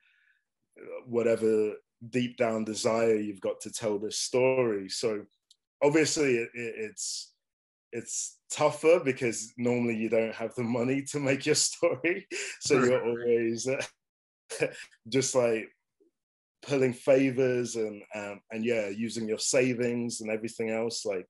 uh, 0.80 1.02
whatever 1.06 1.74
deep 2.10 2.36
down 2.36 2.64
desire 2.64 3.16
you've 3.16 3.40
got 3.40 3.60
to 3.60 3.70
tell 3.70 3.98
this 3.98 4.18
story. 4.18 4.88
So 4.88 5.24
obviously 5.82 6.36
it, 6.36 6.50
it, 6.54 6.74
it's 6.76 7.32
it's 7.92 8.38
tougher 8.50 9.00
because 9.04 9.52
normally 9.56 9.96
you 9.96 10.08
don't 10.08 10.34
have 10.34 10.54
the 10.56 10.62
money 10.62 11.02
to 11.02 11.20
make 11.20 11.46
your 11.46 11.54
story 11.70 12.26
so 12.60 12.82
you're 12.82 13.06
always 13.06 13.68
uh, 13.68 13.80
just 15.08 15.34
like 15.34 15.68
pulling 16.62 16.92
favors 16.92 17.76
and 17.76 18.02
um, 18.14 18.40
and 18.50 18.64
yeah 18.64 18.88
using 18.88 19.28
your 19.28 19.38
savings 19.38 20.20
and 20.20 20.30
everything 20.30 20.70
else 20.70 21.04
like 21.04 21.26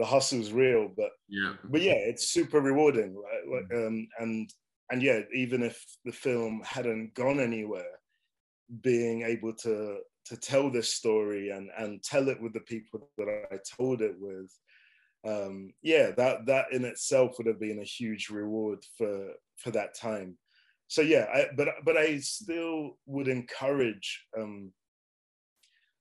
the 0.00 0.06
hustle's 0.06 0.50
real 0.50 0.90
but 0.96 1.10
yeah. 1.28 1.52
but 1.64 1.82
yeah 1.82 1.92
it's 1.92 2.28
super 2.28 2.60
rewarding 2.60 3.14
right? 3.14 3.54
like, 3.54 3.78
um, 3.78 4.08
and 4.18 4.50
and 4.90 5.02
yeah 5.02 5.20
even 5.34 5.62
if 5.62 5.84
the 6.06 6.12
film 6.12 6.62
hadn't 6.64 7.12
gone 7.14 7.38
anywhere 7.38 8.00
being 8.80 9.22
able 9.22 9.52
to 9.52 9.98
to 10.24 10.36
tell 10.38 10.70
this 10.70 10.94
story 10.94 11.50
and 11.50 11.68
and 11.76 12.02
tell 12.02 12.28
it 12.28 12.40
with 12.40 12.54
the 12.54 12.60
people 12.60 13.10
that 13.18 13.28
I 13.52 13.58
told 13.76 14.00
it 14.00 14.14
with 14.18 14.50
um 15.26 15.74
yeah 15.82 16.12
that 16.16 16.46
that 16.46 16.72
in 16.72 16.86
itself 16.86 17.34
would 17.36 17.46
have 17.46 17.60
been 17.60 17.80
a 17.80 17.84
huge 17.84 18.30
reward 18.30 18.78
for 18.96 19.32
for 19.58 19.70
that 19.72 19.94
time. 19.94 20.38
So 20.88 21.02
yeah 21.02 21.26
I, 21.34 21.46
but 21.56 21.68
but 21.84 21.98
I 21.98 22.20
still 22.20 22.96
would 23.04 23.28
encourage 23.28 24.24
um 24.38 24.72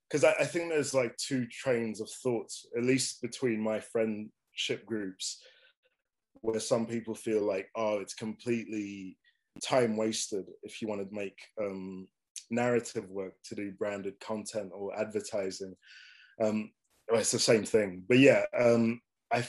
because 0.10 0.24
I, 0.24 0.34
I 0.40 0.46
think 0.46 0.70
there's 0.70 0.94
like 0.94 1.16
two 1.18 1.46
trains 1.48 2.02
of 2.02 2.10
thoughts 2.24 2.66
at 2.78 2.84
least 2.84 3.22
between 3.22 3.62
my 3.62 3.80
friendship 3.80 4.86
groups 4.86 5.42
where 6.42 6.60
some 6.60 6.86
people 6.86 7.16
feel 7.16 7.42
like 7.42 7.68
oh 7.76 7.98
it's 7.98 8.14
completely 8.14 9.18
time 9.62 9.98
wasted 9.98 10.46
if 10.64 10.82
you 10.82 10.88
want 10.88 11.02
to 11.02 11.16
make 11.16 11.38
um 11.62 12.08
narrative 12.50 13.10
work 13.10 13.34
to 13.46 13.56
do 13.56 13.72
branded 13.72 14.20
content 14.20 14.72
or 14.74 14.98
advertising. 15.00 15.76
Um, 16.42 16.72
it's 17.12 17.32
the 17.32 17.40
same 17.40 17.64
thing. 17.64 18.04
But 18.08 18.20
yeah, 18.20 18.44
um, 18.58 19.02
I 19.32 19.46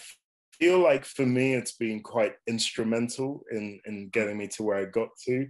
feel 0.59 0.79
like 0.79 1.05
for 1.05 1.26
me, 1.26 1.55
it's 1.55 1.73
been 1.73 2.02
quite 2.02 2.35
instrumental 2.47 3.43
in, 3.50 3.81
in 3.87 4.09
getting 4.11 4.38
me 4.38 4.49
to 4.49 4.62
where 4.62 4.79
I 4.79 4.85
got 4.87 5.09
to 5.26 5.49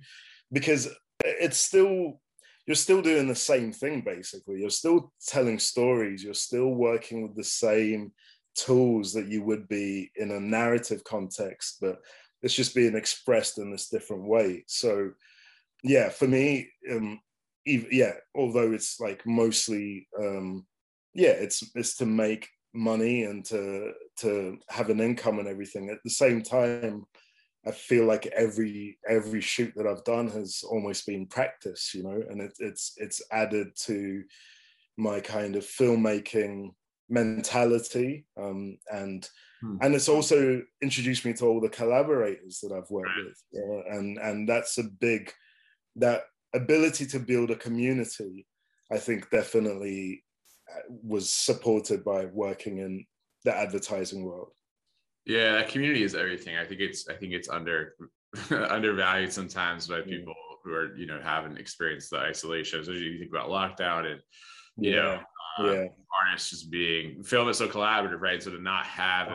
because 0.52 0.88
it's 1.24 1.58
still, 1.58 2.20
you're 2.70 2.76
still 2.76 3.02
doing 3.02 3.26
the 3.26 3.34
same 3.34 3.72
thing 3.72 4.00
basically. 4.00 4.60
You're 4.60 4.70
still 4.70 5.12
telling 5.26 5.58
stories, 5.58 6.22
you're 6.22 6.34
still 6.34 6.68
working 6.68 7.20
with 7.20 7.34
the 7.34 7.42
same 7.42 8.12
tools 8.54 9.12
that 9.14 9.26
you 9.26 9.42
would 9.42 9.66
be 9.66 10.12
in 10.14 10.30
a 10.30 10.38
narrative 10.38 11.02
context, 11.02 11.78
but 11.80 11.98
it's 12.42 12.54
just 12.54 12.72
being 12.72 12.94
expressed 12.94 13.58
in 13.58 13.72
this 13.72 13.88
different 13.88 14.22
way. 14.22 14.62
So, 14.68 15.10
yeah, 15.82 16.10
for 16.10 16.28
me, 16.28 16.70
um, 16.88 17.18
yeah, 17.66 18.12
although 18.36 18.70
it's 18.70 19.00
like 19.00 19.26
mostly, 19.26 20.06
um, 20.16 20.64
yeah, 21.12 21.30
it's 21.30 21.68
it's 21.74 21.96
to 21.96 22.06
make 22.06 22.48
money 22.72 23.24
and 23.24 23.44
to 23.46 23.94
to 24.18 24.58
have 24.68 24.90
an 24.90 25.00
income 25.00 25.40
and 25.40 25.48
everything. 25.48 25.90
At 25.90 25.98
the 26.04 26.10
same 26.10 26.40
time, 26.40 27.04
I 27.66 27.72
feel 27.72 28.06
like 28.06 28.26
every 28.26 28.98
every 29.08 29.40
shoot 29.40 29.72
that 29.76 29.86
I've 29.86 30.04
done 30.04 30.28
has 30.30 30.62
almost 30.68 31.06
been 31.06 31.26
practice, 31.26 31.92
you 31.94 32.02
know, 32.02 32.22
and 32.28 32.40
it, 32.40 32.52
it's 32.58 32.94
it's 32.96 33.22
added 33.30 33.68
to 33.84 34.22
my 34.96 35.20
kind 35.20 35.56
of 35.56 35.64
filmmaking 35.64 36.70
mentality 37.08 38.24
um, 38.40 38.78
and 38.92 39.28
hmm. 39.60 39.76
and 39.82 39.94
it's 39.94 40.08
also 40.08 40.62
introduced 40.82 41.24
me 41.24 41.32
to 41.34 41.44
all 41.44 41.60
the 41.60 41.68
collaborators 41.68 42.60
that 42.60 42.72
I've 42.72 42.90
worked 42.90 43.10
with 43.24 43.42
uh, 43.56 43.96
and 43.96 44.16
and 44.18 44.48
that's 44.48 44.78
a 44.78 44.84
big 44.84 45.32
that 45.96 46.22
ability 46.54 47.06
to 47.06 47.18
build 47.18 47.50
a 47.50 47.56
community, 47.56 48.46
I 48.90 48.98
think 48.98 49.30
definitely 49.30 50.24
uh, 50.70 50.80
was 50.88 51.30
supported 51.30 52.04
by 52.04 52.26
working 52.26 52.78
in 52.78 53.04
the 53.44 53.56
advertising 53.56 54.24
world. 54.24 54.52
Yeah, 55.26 55.52
that 55.52 55.68
community 55.68 56.02
is 56.02 56.14
everything. 56.14 56.56
I 56.56 56.64
think 56.64 56.80
it's 56.80 57.08
I 57.08 57.14
think 57.14 57.32
it's 57.32 57.48
under 57.48 57.94
undervalued 58.50 59.32
sometimes 59.32 59.86
by 59.86 60.00
people 60.00 60.34
who 60.64 60.72
are 60.72 60.96
you 60.96 61.06
know 61.06 61.20
haven't 61.22 61.58
experienced 61.58 62.10
the 62.10 62.18
isolation. 62.18 62.84
So 62.84 62.92
you 62.92 63.18
think 63.18 63.30
about 63.30 63.48
lockdown 63.48 64.10
and 64.10 64.20
you 64.76 64.92
yeah. 64.92 64.96
know 64.96 65.20
uh, 65.58 65.72
yeah. 65.72 65.86
artists 66.26 66.50
just 66.50 66.70
being 66.70 67.22
film 67.22 67.48
is 67.48 67.58
so 67.58 67.68
collaborative, 67.68 68.20
right? 68.20 68.42
So 68.42 68.50
to 68.50 68.60
not 68.60 68.86
have 68.86 69.28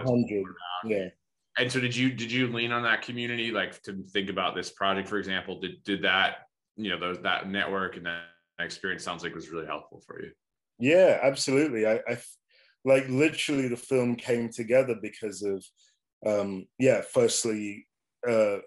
yeah. 0.86 1.10
And 1.58 1.72
so 1.72 1.80
did 1.80 1.96
you 1.96 2.12
did 2.12 2.32
you 2.32 2.48
lean 2.48 2.72
on 2.72 2.84
that 2.84 3.02
community 3.02 3.52
like 3.52 3.82
to 3.84 4.04
think 4.12 4.30
about 4.30 4.56
this 4.56 4.70
project, 4.70 5.08
for 5.08 5.18
example? 5.18 5.60
Did 5.60 5.84
did 5.84 6.02
that 6.02 6.46
you 6.76 6.90
know 6.90 7.00
those 7.00 7.22
that 7.22 7.50
network 7.50 7.98
and 7.98 8.06
that 8.06 8.24
experience 8.60 9.04
sounds 9.04 9.24
like 9.24 9.36
was 9.36 9.50
really 9.50 9.66
helpful 9.66 10.02
for 10.06 10.22
you 10.22 10.32
yeah 10.80 11.20
absolutely 11.22 11.86
i, 11.86 12.00
I 12.08 12.18
like 12.86 13.10
literally 13.10 13.68
the 13.68 13.76
film 13.76 14.16
came 14.16 14.50
together 14.50 14.96
because 15.02 15.42
of 15.42 15.66
um 16.26 16.66
yeah 16.80 17.02
firstly 17.02 17.86
uh 18.28 18.58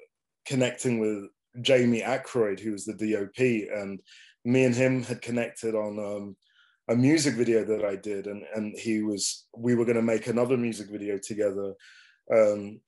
connecting 0.46 0.98
with 0.98 1.28
jamie 1.62 2.02
Ackroyd, 2.02 2.60
who 2.60 2.72
was 2.72 2.84
the 2.84 2.94
dop 2.94 3.38
and 3.38 4.00
me 4.44 4.64
and 4.64 4.74
him 4.74 5.02
had 5.02 5.22
connected 5.22 5.74
on 5.74 5.98
um 5.98 6.36
a 6.90 6.96
music 6.96 7.34
video 7.34 7.64
that 7.64 7.84
i 7.84 7.96
did 7.96 8.26
and 8.26 8.44
and 8.54 8.74
he 8.78 9.02
was 9.02 9.46
we 9.56 9.74
were 9.74 9.84
going 9.84 9.96
to 9.96 10.02
make 10.02 10.26
another 10.26 10.56
music 10.56 10.88
video 10.90 11.18
together 11.18 11.74
um 12.34 12.80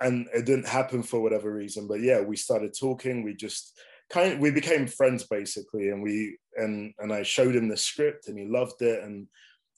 and 0.00 0.26
it 0.34 0.44
didn't 0.44 0.66
happen 0.68 1.02
for 1.02 1.20
whatever 1.20 1.52
reason 1.52 1.86
but 1.86 2.00
yeah 2.00 2.20
we 2.20 2.36
started 2.36 2.74
talking 2.78 3.22
we 3.22 3.34
just 3.34 3.78
kind 4.10 4.34
of, 4.34 4.38
we 4.38 4.50
became 4.50 4.86
friends 4.86 5.24
basically 5.24 5.90
and 5.90 6.02
we 6.02 6.38
and 6.56 6.92
and 6.98 7.12
I 7.12 7.22
showed 7.22 7.56
him 7.56 7.68
the 7.68 7.76
script 7.76 8.28
and 8.28 8.38
he 8.38 8.46
loved 8.46 8.82
it 8.82 9.02
and 9.02 9.26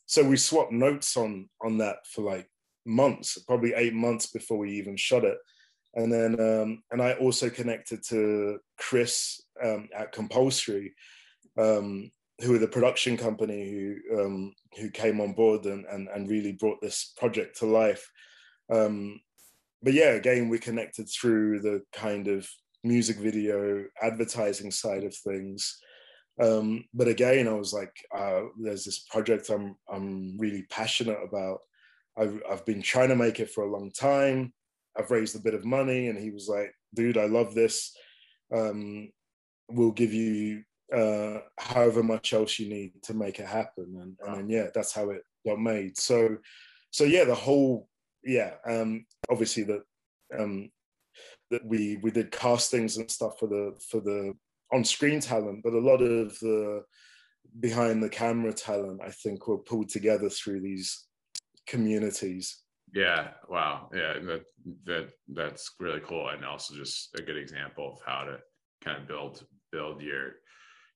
so 0.08 0.24
we 0.24 0.36
swapped 0.36 0.72
notes 0.72 1.16
on 1.16 1.48
on 1.62 1.78
that 1.78 2.06
for 2.06 2.22
like 2.22 2.48
months 2.84 3.38
probably 3.46 3.74
eight 3.74 3.94
months 3.94 4.26
before 4.26 4.58
we 4.58 4.72
even 4.72 4.96
shot 4.96 5.24
it 5.24 5.38
and 5.94 6.12
then 6.12 6.40
um 6.40 6.82
and 6.90 7.00
I 7.00 7.12
also 7.12 7.48
connected 7.48 8.02
to 8.08 8.58
Chris 8.78 9.40
um, 9.62 9.88
at 9.96 10.10
Compulsory 10.12 10.94
um 11.56 12.10
who 12.40 12.54
are 12.54 12.58
the 12.58 12.68
production 12.68 13.16
company 13.16 13.70
who 13.70 14.20
um 14.20 14.54
who 14.76 14.90
came 14.90 15.20
on 15.20 15.34
board 15.34 15.66
and 15.66 15.84
and, 15.84 16.08
and 16.08 16.28
really 16.28 16.52
brought 16.52 16.80
this 16.80 17.12
project 17.16 17.58
to 17.58 17.66
life 17.66 18.10
um 18.72 19.20
but 19.82 19.92
yeah 19.92 20.10
again 20.10 20.48
we 20.48 20.58
connected 20.58 21.08
through 21.08 21.60
the 21.60 21.82
kind 21.92 22.26
of 22.26 22.48
music 22.84 23.16
video 23.16 23.84
advertising 24.02 24.70
side 24.70 25.04
of 25.04 25.14
things. 25.14 25.78
Um, 26.40 26.84
but 26.94 27.08
again, 27.08 27.48
I 27.48 27.52
was 27.52 27.72
like, 27.72 27.94
uh, 28.16 28.42
there's 28.58 28.84
this 28.84 29.00
project 29.00 29.50
I'm 29.50 29.76
I'm 29.92 30.38
really 30.38 30.62
passionate 30.70 31.18
about. 31.22 31.60
I've 32.16 32.40
I've 32.50 32.66
been 32.66 32.82
trying 32.82 33.08
to 33.08 33.16
make 33.16 33.40
it 33.40 33.50
for 33.50 33.64
a 33.64 33.70
long 33.70 33.90
time. 33.90 34.52
I've 34.96 35.10
raised 35.10 35.36
a 35.36 35.40
bit 35.40 35.54
of 35.54 35.64
money, 35.64 36.08
and 36.08 36.18
he 36.18 36.30
was 36.30 36.48
like, 36.48 36.72
dude, 36.94 37.18
I 37.18 37.26
love 37.26 37.54
this. 37.54 37.96
Um, 38.54 39.10
we'll 39.68 39.92
give 39.92 40.12
you 40.12 40.62
uh, 40.94 41.38
however 41.58 42.02
much 42.02 42.32
else 42.32 42.58
you 42.58 42.68
need 42.68 42.92
to 43.02 43.14
make 43.14 43.38
it 43.40 43.46
happen, 43.46 43.98
and, 44.00 44.16
and 44.26 44.38
then 44.38 44.48
yeah, 44.48 44.68
that's 44.74 44.92
how 44.92 45.10
it 45.10 45.22
got 45.46 45.60
made. 45.60 45.98
So, 45.98 46.38
so 46.90 47.04
yeah, 47.04 47.24
the 47.24 47.34
whole 47.34 47.88
yeah, 48.24 48.54
um, 48.66 49.06
obviously 49.30 49.64
the 49.64 49.82
um, 50.38 50.70
that 51.50 51.64
we 51.64 51.98
we 52.02 52.10
did 52.10 52.30
castings 52.30 52.96
and 52.96 53.10
stuff 53.10 53.38
for 53.38 53.48
the 53.48 53.74
for 53.90 54.00
the 54.00 54.34
on-screen 54.72 55.20
talent, 55.20 55.60
but 55.62 55.72
a 55.72 55.78
lot 55.78 56.02
of 56.02 56.38
the 56.40 56.82
behind 57.60 58.02
the 58.02 58.08
camera 58.08 58.52
talent, 58.52 59.00
I 59.04 59.10
think, 59.10 59.48
were 59.48 59.58
pulled 59.58 59.88
together 59.88 60.28
through 60.28 60.60
these 60.60 61.06
communities. 61.66 62.62
Yeah, 62.94 63.28
wow, 63.48 63.90
yeah, 63.94 64.14
that 64.14 64.44
that 64.84 65.10
that's 65.28 65.74
really 65.78 66.00
cool, 66.00 66.28
and 66.28 66.44
also 66.44 66.74
just 66.74 67.10
a 67.18 67.22
good 67.22 67.36
example 67.36 67.92
of 67.92 68.00
how 68.06 68.24
to 68.24 68.38
kind 68.82 69.00
of 69.00 69.08
build 69.08 69.44
build 69.72 70.00
your 70.00 70.32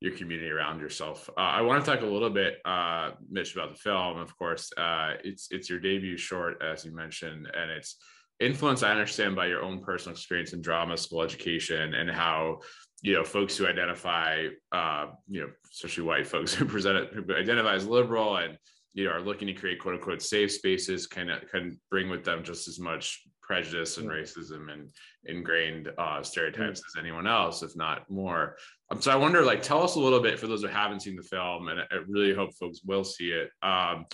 your 0.00 0.16
community 0.16 0.50
around 0.50 0.80
yourself. 0.80 1.30
Uh, 1.36 1.40
I 1.40 1.60
want 1.60 1.84
to 1.84 1.90
talk 1.90 2.02
a 2.02 2.06
little 2.06 2.30
bit, 2.30 2.58
uh, 2.64 3.10
Mitch, 3.30 3.54
about 3.54 3.72
the 3.72 3.78
film. 3.78 4.18
Of 4.18 4.36
course, 4.36 4.72
uh, 4.76 5.14
it's 5.22 5.48
it's 5.50 5.68
your 5.70 5.80
debut 5.80 6.16
short, 6.16 6.62
as 6.62 6.84
you 6.84 6.94
mentioned, 6.94 7.46
and 7.54 7.70
it's 7.70 7.96
influence 8.44 8.82
i 8.82 8.90
understand 8.90 9.34
by 9.34 9.46
your 9.46 9.62
own 9.62 9.80
personal 9.80 10.12
experience 10.12 10.52
in 10.52 10.60
drama 10.60 10.96
school 10.96 11.22
education 11.22 11.94
and 11.94 12.10
how 12.10 12.58
you 13.02 13.14
know 13.14 13.24
folks 13.24 13.56
who 13.56 13.66
identify 13.66 14.46
uh, 14.72 15.06
you 15.28 15.40
know 15.40 15.48
especially 15.72 16.04
white 16.04 16.26
folks 16.26 16.54
who 16.54 16.64
present 16.64 16.96
it 16.96 17.12
who 17.12 17.22
identify 17.34 17.74
as 17.74 17.86
liberal 17.86 18.36
and 18.36 18.56
you 18.94 19.04
know 19.04 19.10
are 19.10 19.20
looking 19.20 19.46
to 19.46 19.54
create 19.54 19.80
quote 19.80 19.94
unquote 19.94 20.22
safe 20.22 20.52
spaces 20.52 21.06
can 21.06 21.30
can 21.50 21.78
bring 21.90 22.08
with 22.08 22.24
them 22.24 22.42
just 22.42 22.68
as 22.68 22.78
much 22.78 23.22
prejudice 23.52 23.98
and 23.98 24.08
racism 24.08 24.72
and 24.72 24.88
ingrained 25.26 25.90
uh, 25.98 26.22
stereotypes 26.22 26.80
mm. 26.80 26.84
as 26.86 26.98
anyone 26.98 27.26
else, 27.26 27.62
if 27.62 27.76
not 27.76 28.08
more. 28.08 28.56
Um, 28.90 29.02
so 29.02 29.10
I 29.10 29.16
wonder, 29.16 29.42
like, 29.42 29.62
tell 29.62 29.82
us 29.82 29.96
a 29.96 30.00
little 30.00 30.20
bit 30.20 30.38
for 30.38 30.46
those 30.46 30.62
who 30.62 30.68
haven't 30.68 31.00
seen 31.00 31.16
the 31.16 31.22
film, 31.22 31.68
and 31.68 31.80
I 31.80 31.96
really 32.08 32.34
hope 32.34 32.54
folks 32.54 32.80
will 32.84 33.04
see 33.04 33.30
it. 33.30 33.50
Um, 33.62 34.06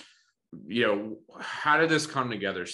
you 0.67 0.87
know, 0.87 1.17
how 1.39 1.77
did 1.77 1.89
this 1.89 2.07
come 2.07 2.29
together 2.29 2.65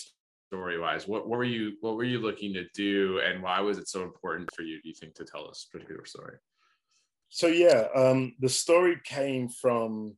story 0.56 0.80
wise? 0.80 1.08
What, 1.08 1.28
what 1.28 1.38
were 1.38 1.44
you 1.44 1.74
what 1.82 1.96
were 1.96 2.04
you 2.04 2.20
looking 2.20 2.54
to 2.54 2.66
do, 2.74 3.20
and 3.20 3.44
why 3.44 3.60
was 3.60 3.78
it 3.78 3.88
so 3.88 4.04
important 4.04 4.50
for 4.56 4.62
you? 4.62 4.82
Do 4.82 4.90
you 4.90 4.96
think 4.96 5.16
to 5.16 5.26
tell 5.26 5.48
this 5.48 5.68
particular 5.72 6.06
story? 6.06 6.38
So 7.30 7.48
yeah, 7.48 7.88
um, 7.96 8.36
the 8.40 8.50
story 8.50 9.00
came 9.04 9.50
from 9.50 10.16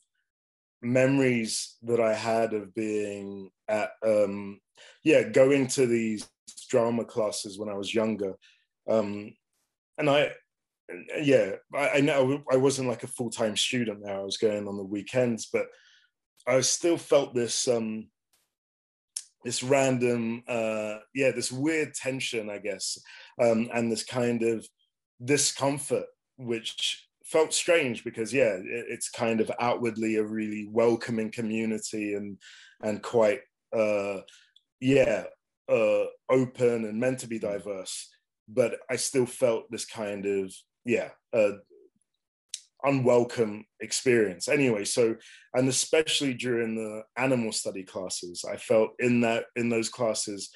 memories 0.81 1.77
that 1.83 1.99
I 1.99 2.13
had 2.13 2.53
of 2.53 2.73
being 2.75 3.49
at 3.67 3.89
um, 4.05 4.59
yeah 5.03 5.23
going 5.23 5.67
to 5.67 5.87
these 5.87 6.29
drama 6.69 7.03
classes 7.05 7.57
when 7.57 7.69
I 7.69 7.73
was 7.73 7.93
younger, 7.93 8.35
um, 8.89 9.33
and 9.97 10.09
I 10.09 10.31
yeah 11.21 11.53
I, 11.73 11.89
I 11.89 12.01
know 12.01 12.43
I 12.51 12.57
wasn't 12.57 12.89
like 12.89 13.03
a 13.03 13.07
full 13.07 13.29
time 13.29 13.57
student 13.57 14.03
there. 14.03 14.19
I 14.19 14.23
was 14.23 14.37
going 14.37 14.67
on 14.67 14.77
the 14.77 14.83
weekends, 14.83 15.47
but 15.51 15.67
I 16.47 16.61
still 16.61 16.97
felt 16.97 17.33
this 17.33 17.67
um, 17.67 18.07
this 19.47 19.63
random 19.63 20.43
uh, 20.49 20.97
yeah 21.15 21.31
this 21.31 21.53
weird 21.53 21.93
tension 21.93 22.49
I 22.49 22.57
guess 22.57 22.97
um, 23.41 23.69
and 23.73 23.89
this 23.89 24.03
kind 24.03 24.43
of 24.43 24.67
discomfort 25.23 26.07
which 26.35 27.07
felt 27.23 27.53
strange 27.53 28.03
because 28.03 28.33
yeah 28.33 28.55
it, 28.57 28.85
it's 28.89 29.09
kind 29.09 29.39
of 29.39 29.49
outwardly 29.61 30.17
a 30.17 30.23
really 30.23 30.67
welcoming 30.69 31.31
community 31.31 32.13
and 32.15 32.37
and 32.81 33.01
quite 33.01 33.39
uh 33.73 34.17
yeah 34.81 35.23
uh 35.69 36.03
open 36.29 36.83
and 36.83 36.99
meant 36.99 37.19
to 37.19 37.27
be 37.27 37.39
diverse 37.39 38.09
but 38.49 38.79
i 38.89 38.97
still 38.97 39.25
felt 39.25 39.63
this 39.71 39.85
kind 39.85 40.25
of 40.25 40.53
yeah 40.85 41.09
uh 41.33 41.53
unwelcome 42.83 43.65
experience. 43.79 44.47
Anyway 44.47 44.85
so 44.85 45.15
and 45.53 45.67
especially 45.67 46.33
during 46.33 46.75
the 46.75 47.03
animal 47.17 47.51
study 47.51 47.83
classes 47.83 48.45
i 48.51 48.55
felt 48.55 48.91
in 48.99 49.21
that 49.21 49.45
in 49.55 49.69
those 49.69 49.89
classes 49.89 50.49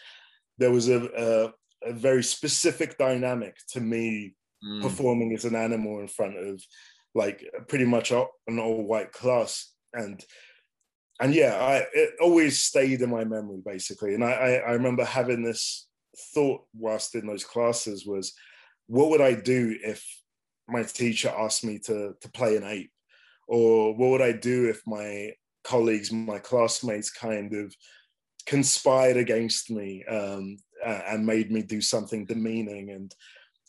there 0.58 0.72
was 0.72 0.90
a, 0.90 1.02
a, 1.18 1.90
a 1.90 1.94
very 1.94 2.24
specific 2.24 2.98
dynamic 2.98 3.56
to 3.70 3.80
me 3.82 4.36
mm. 4.64 4.82
performing 4.82 5.34
as 5.34 5.46
an 5.46 5.56
animal 5.56 6.00
in 6.00 6.08
front 6.08 6.38
of 6.38 6.62
like 7.16 7.44
pretty 7.68 7.86
much 7.86 8.12
an 8.12 8.60
all 8.60 8.84
white 8.86 9.12
class. 9.12 9.74
And 9.94 10.24
and 11.20 11.36
yeah 11.36 11.56
I 11.56 11.86
it 11.94 12.12
always 12.22 12.62
stayed 12.62 13.02
in 13.02 13.10
my 13.10 13.26
memory 13.26 13.62
basically. 13.66 14.14
And 14.14 14.24
I, 14.24 14.32
I 14.32 14.52
I 14.54 14.72
remember 14.74 15.04
having 15.04 15.44
this 15.44 15.88
thought 16.34 16.62
whilst 16.74 17.16
in 17.16 17.28
those 17.28 17.44
classes 17.44 18.06
was 18.06 18.34
what 18.88 19.10
would 19.10 19.22
I 19.22 19.34
do 19.34 19.76
if 19.84 20.06
my 20.68 20.84
teacher 20.84 21.34
asked 21.38 21.64
me 21.64 21.80
to 21.80 22.16
to 22.20 22.32
play 22.32 22.56
an 22.56 22.64
ape 22.64 22.92
or 23.48 23.94
what 23.96 24.10
would 24.12 24.22
I 24.22 24.32
do 24.32 24.70
if 24.70 24.82
my 24.86 25.32
colleagues 25.64 26.12
my 26.12 26.40
classmates 26.40 27.12
kind 27.12 27.54
of 27.54 27.74
conspired 28.46 29.18
against 29.18 29.70
me 29.70 30.04
um, 30.06 30.58
and 30.84 31.26
made 31.26 31.52
me 31.52 31.62
do 31.62 31.82
something 31.82 32.26
demeaning 32.26 32.90
and 32.90 33.14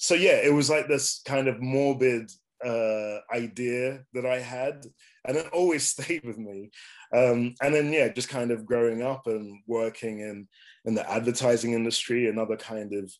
so 0.03 0.15
yeah, 0.15 0.41
it 0.43 0.53
was 0.53 0.69
like 0.69 0.89
this 0.89 1.23
kind 1.25 1.47
of 1.47 1.63
morbid 1.63 2.29
uh, 2.65 3.19
idea 3.33 4.01
that 4.15 4.27
I 4.27 4.41
had, 4.41 4.85
and 5.25 5.37
it 5.37 5.47
always 5.53 5.87
stayed 5.95 6.25
with 6.25 6.39
me. 6.39 6.71
Um, 7.15 7.55
and 7.63 7.73
then 7.73 7.93
yeah, 7.93 8.09
just 8.09 8.29
kind 8.29 8.51
of 8.51 8.67
growing 8.67 9.03
up 9.03 9.29
and 9.29 9.61
working 9.69 10.19
in 10.19 10.49
in 10.87 10.97
the 10.97 11.09
advertising 11.09 11.75
industry, 11.75 12.29
another 12.29 12.57
kind 12.57 12.93
of 12.93 13.13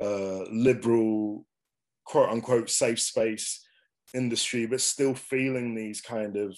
uh, 0.00 0.44
liberal, 0.50 1.44
quote 2.04 2.28
unquote, 2.28 2.70
safe 2.70 3.00
space 3.00 3.64
industry, 4.14 4.66
but 4.66 4.80
still 4.80 5.14
feeling 5.14 5.74
these 5.74 6.00
kind 6.00 6.36
of 6.36 6.56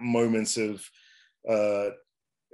moments 0.00 0.56
of 0.56 0.84
uh, 1.48 1.90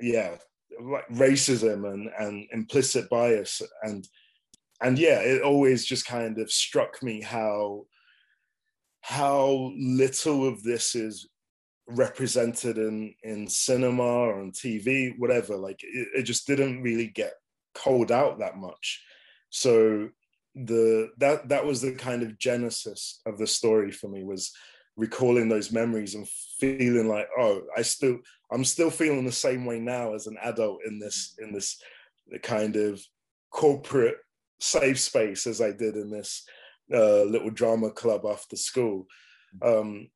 yeah, 0.01 0.37
like 0.81 1.09
racism 1.09 1.91
and 1.93 2.11
and 2.19 2.47
implicit 2.53 3.09
bias 3.11 3.63
and 3.83 4.09
and 4.83 4.99
yeah, 4.99 5.21
it 5.21 5.43
always 5.43 5.85
just 5.85 6.07
kind 6.07 6.39
of 6.39 6.51
struck 6.51 7.03
me 7.03 7.21
how 7.21 7.85
how 9.03 9.73
little 9.77 10.47
of 10.47 10.63
this 10.63 10.95
is 10.95 11.29
represented 11.87 12.79
in 12.79 13.15
in 13.23 13.47
cinema 13.49 14.03
or 14.03 14.41
on 14.41 14.53
TV, 14.53 15.19
whatever. 15.19 15.57
Like 15.57 15.81
it, 15.83 16.09
it 16.17 16.23
just 16.23 16.47
didn't 16.47 16.83
really 16.83 17.09
get 17.09 17.35
called 17.75 18.11
out 18.11 18.39
that 18.39 18.57
much. 18.57 19.03
So 19.51 20.09
the 20.67 21.11
that 21.19 21.49
that 21.49 21.65
was 21.65 21.81
the 21.81 21.93
kind 21.93 22.23
of 22.23 22.39
genesis 22.39 23.21
of 23.27 23.39
the 23.39 23.47
story 23.47 23.91
for 23.91 24.09
me 24.09 24.25
was 24.25 24.53
recalling 24.97 25.49
those 25.49 25.73
memories 25.73 26.15
and 26.15 26.29
feeling 26.59 27.09
like 27.09 27.29
oh 27.39 27.63
i 27.77 27.83
still 27.83 28.19
i'm 28.53 28.65
still 28.65 28.91
feeling 28.91 29.25
the 29.25 29.33
same 29.33 29.65
way 29.65 29.79
now 29.79 30.15
as 30.15 30.27
an 30.27 30.37
adult 30.43 30.81
in 30.87 30.99
this 30.99 31.35
in 31.39 31.53
this 31.53 31.81
kind 32.43 32.77
of 32.77 33.01
corporate 33.51 34.17
safe 34.61 35.01
space 35.01 35.47
as 35.47 35.61
I 35.61 35.73
did 35.73 35.97
in 35.97 36.11
this 36.11 36.45
uh, 36.93 37.23
little 37.25 37.51
drama 37.51 37.91
club 37.91 38.25
after 38.27 38.57
school. 38.57 39.07
Um, 39.63 40.09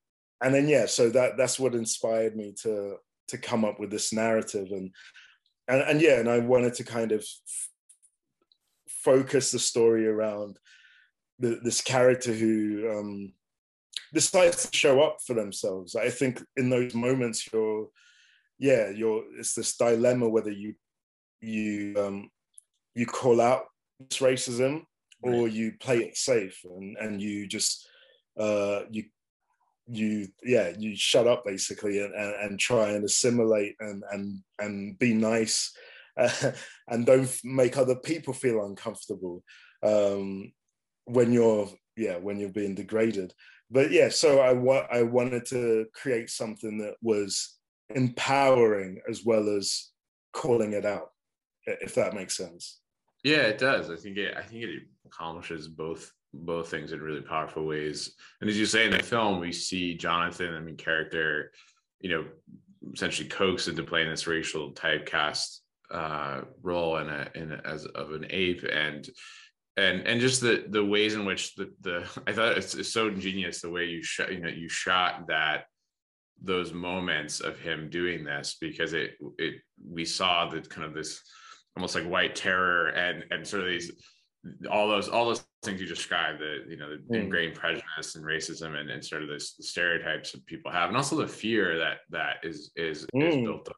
and 0.42 0.54
then 0.54 0.68
yeah, 0.68 0.86
so 0.86 1.08
that 1.10 1.36
that's 1.36 1.58
what 1.58 1.74
inspired 1.74 2.36
me 2.36 2.54
to 2.62 2.96
to 3.28 3.38
come 3.38 3.64
up 3.64 3.80
with 3.80 3.90
this 3.90 4.12
narrative 4.12 4.68
and 4.70 4.90
and, 5.66 5.80
and 5.82 6.00
yeah, 6.00 6.20
and 6.20 6.28
I 6.28 6.40
wanted 6.40 6.74
to 6.74 6.84
kind 6.84 7.12
of 7.12 7.24
focus 9.04 9.50
the 9.50 9.58
story 9.58 10.06
around 10.06 10.58
the, 11.38 11.60
this 11.62 11.80
character 11.80 12.32
who 12.32 12.90
um, 12.90 13.32
decides 14.12 14.68
to 14.68 14.76
show 14.76 15.02
up 15.02 15.18
for 15.26 15.34
themselves. 15.34 15.94
I 15.94 16.10
think 16.10 16.42
in 16.56 16.70
those 16.70 16.94
moments, 16.94 17.48
you're 17.52 17.88
yeah, 18.58 18.90
you're 18.90 19.24
it's 19.38 19.54
this 19.54 19.76
dilemma 19.76 20.28
whether 20.28 20.50
you 20.50 20.74
you 21.40 21.94
um, 21.98 22.30
you 22.94 23.06
call 23.06 23.40
out 23.40 23.64
this 23.98 24.18
racism 24.18 24.84
or 25.22 25.48
you 25.48 25.72
play 25.80 25.98
it 25.98 26.16
safe 26.16 26.60
and 26.64 26.96
and 26.98 27.20
you 27.20 27.46
just 27.46 27.88
uh 28.38 28.80
you 28.90 29.04
you 29.86 30.28
yeah 30.42 30.72
you 30.78 30.94
shut 30.96 31.26
up 31.26 31.44
basically 31.44 32.00
and, 32.00 32.14
and, 32.14 32.34
and 32.42 32.60
try 32.60 32.90
and 32.90 33.04
assimilate 33.04 33.74
and 33.80 34.02
and 34.12 34.42
and 34.58 34.98
be 34.98 35.14
nice 35.14 35.74
uh, 36.16 36.52
and 36.88 37.06
don't 37.06 37.30
make 37.44 37.76
other 37.76 37.96
people 37.96 38.32
feel 38.32 38.64
uncomfortable 38.64 39.42
um 39.82 40.52
when 41.04 41.32
you're 41.32 41.68
yeah 41.96 42.16
when 42.16 42.38
you're 42.38 42.48
being 42.48 42.74
degraded 42.74 43.32
but 43.70 43.90
yeah 43.90 44.08
so 44.08 44.40
i 44.40 44.52
wa- 44.52 44.86
i 44.90 45.02
wanted 45.02 45.44
to 45.44 45.86
create 45.94 46.30
something 46.30 46.78
that 46.78 46.94
was 47.02 47.58
empowering 47.94 49.00
as 49.08 49.24
well 49.24 49.48
as 49.48 49.90
calling 50.32 50.72
it 50.72 50.86
out 50.86 51.10
if 51.66 51.94
that 51.94 52.14
makes 52.14 52.36
sense 52.36 52.80
yeah, 53.24 53.38
it 53.38 53.58
does. 53.58 53.90
I 53.90 53.96
think 53.96 54.18
it. 54.18 54.36
I 54.36 54.42
think 54.42 54.62
it 54.64 54.82
accomplishes 55.06 55.66
both 55.66 56.12
both 56.34 56.70
things 56.70 56.92
in 56.92 57.00
really 57.00 57.22
powerful 57.22 57.64
ways. 57.64 58.14
And 58.40 58.50
as 58.50 58.58
you 58.58 58.66
say 58.66 58.84
in 58.84 58.90
the 58.90 59.02
film, 59.02 59.40
we 59.40 59.50
see 59.50 59.96
Jonathan, 59.96 60.54
I 60.54 60.60
mean, 60.60 60.76
character, 60.76 61.52
you 62.00 62.10
know, 62.10 62.24
essentially 62.92 63.28
coaxed 63.28 63.68
into 63.68 63.82
playing 63.82 64.10
this 64.10 64.26
racial 64.26 64.72
typecast 64.72 65.60
uh, 65.94 66.42
role 66.62 66.98
in 66.98 67.08
a 67.08 67.28
in 67.34 67.52
a, 67.52 67.60
as 67.64 67.86
of 67.86 68.12
an 68.12 68.26
ape, 68.30 68.64
and 68.64 69.08
and 69.76 70.06
and 70.06 70.20
just 70.20 70.40
the 70.40 70.64
the 70.68 70.84
ways 70.84 71.14
in 71.14 71.24
which 71.24 71.54
the 71.54 71.72
the 71.80 72.06
I 72.26 72.32
thought 72.32 72.58
it's, 72.58 72.74
it's 72.74 72.92
so 72.92 73.08
ingenious 73.08 73.60
the 73.60 73.70
way 73.70 73.86
you 73.86 74.02
shot 74.02 74.32
you 74.32 74.40
know 74.40 74.48
you 74.48 74.68
shot 74.68 75.28
that 75.28 75.64
those 76.42 76.72
moments 76.72 77.40
of 77.40 77.58
him 77.58 77.88
doing 77.90 78.24
this 78.24 78.56
because 78.60 78.92
it 78.92 79.12
it 79.38 79.54
we 79.88 80.04
saw 80.04 80.48
that 80.50 80.68
kind 80.68 80.86
of 80.86 80.94
this 80.94 81.20
almost 81.76 81.94
like 81.94 82.04
white 82.04 82.34
terror 82.34 82.88
and 82.88 83.24
and 83.30 83.46
sort 83.46 83.62
of 83.62 83.68
these 83.68 83.92
all 84.70 84.88
those 84.88 85.08
all 85.08 85.26
those 85.26 85.44
things 85.62 85.80
you 85.80 85.86
described 85.86 86.40
the 86.40 86.64
you 86.68 86.76
know 86.76 86.90
the 86.90 87.16
mm. 87.16 87.22
ingrained 87.22 87.54
prejudice 87.54 88.16
and 88.16 88.24
racism 88.24 88.78
and, 88.78 88.90
and 88.90 89.04
sort 89.04 89.22
of 89.22 89.28
this 89.28 89.54
stereotypes 89.60 90.32
that 90.32 90.44
people 90.46 90.70
have 90.70 90.88
and 90.88 90.96
also 90.96 91.16
the 91.16 91.26
fear 91.26 91.78
that 91.78 91.98
that 92.10 92.36
is 92.42 92.70
is, 92.76 93.06
mm. 93.14 93.28
is 93.28 93.36
built 93.36 93.68
up 93.68 93.76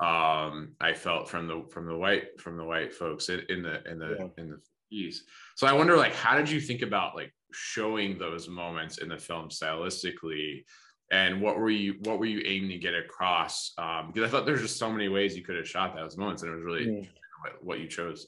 um 0.00 0.70
i 0.80 0.92
felt 0.92 1.28
from 1.28 1.46
the 1.46 1.64
from 1.70 1.86
the 1.86 1.96
white 1.96 2.40
from 2.40 2.56
the 2.56 2.64
white 2.64 2.94
folks 2.94 3.28
in, 3.28 3.40
in 3.48 3.62
the 3.62 3.82
in 3.90 3.98
the 3.98 4.16
yeah. 4.18 4.42
in 4.42 4.50
the 4.50 4.58
east 4.90 5.24
so 5.56 5.66
i 5.66 5.72
wonder 5.72 5.96
like 5.96 6.14
how 6.14 6.36
did 6.36 6.48
you 6.48 6.60
think 6.60 6.82
about 6.82 7.16
like 7.16 7.32
showing 7.52 8.16
those 8.18 8.48
moments 8.48 8.98
in 8.98 9.08
the 9.08 9.18
film 9.18 9.48
stylistically 9.48 10.64
and 11.10 11.40
what 11.40 11.58
were 11.58 11.70
you 11.70 11.94
what 12.04 12.18
were 12.18 12.26
you 12.26 12.42
aiming 12.44 12.70
to 12.70 12.78
get 12.78 12.94
across 12.94 13.72
um 13.78 14.06
because 14.06 14.26
i 14.26 14.30
thought 14.30 14.46
there's 14.46 14.62
just 14.62 14.78
so 14.78 14.90
many 14.90 15.08
ways 15.08 15.36
you 15.36 15.42
could 15.42 15.56
have 15.56 15.68
shot 15.68 15.96
those 15.96 16.16
moments 16.16 16.42
and 16.42 16.52
it 16.52 16.54
was 16.54 16.64
really 16.64 16.86
mm 16.86 17.08
what, 17.40 17.64
what 17.64 17.80
you 17.80 17.88
chose. 17.88 18.26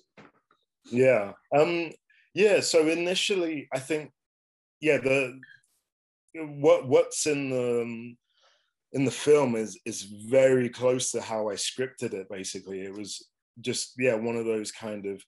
Yeah. 0.90 1.32
Um, 1.56 1.90
yeah. 2.34 2.60
So 2.60 2.86
initially, 2.88 3.68
I 3.72 3.78
think, 3.78 4.12
yeah, 4.80 4.98
the 4.98 5.40
what 6.34 6.86
what's 6.86 7.26
in 7.26 7.50
the 7.50 7.82
um, 7.82 8.16
in 8.92 9.04
the 9.04 9.10
film 9.10 9.54
is 9.54 9.78
is 9.86 10.02
very 10.02 10.68
close 10.68 11.10
to 11.12 11.20
how 11.20 11.48
I 11.48 11.54
scripted 11.54 12.12
it. 12.12 12.28
Basically, 12.28 12.82
it 12.82 12.92
was 12.92 13.28
just 13.60 13.94
yeah 13.98 14.14
one 14.14 14.36
of 14.36 14.46
those 14.46 14.72
kind 14.72 15.06
of 15.06 15.22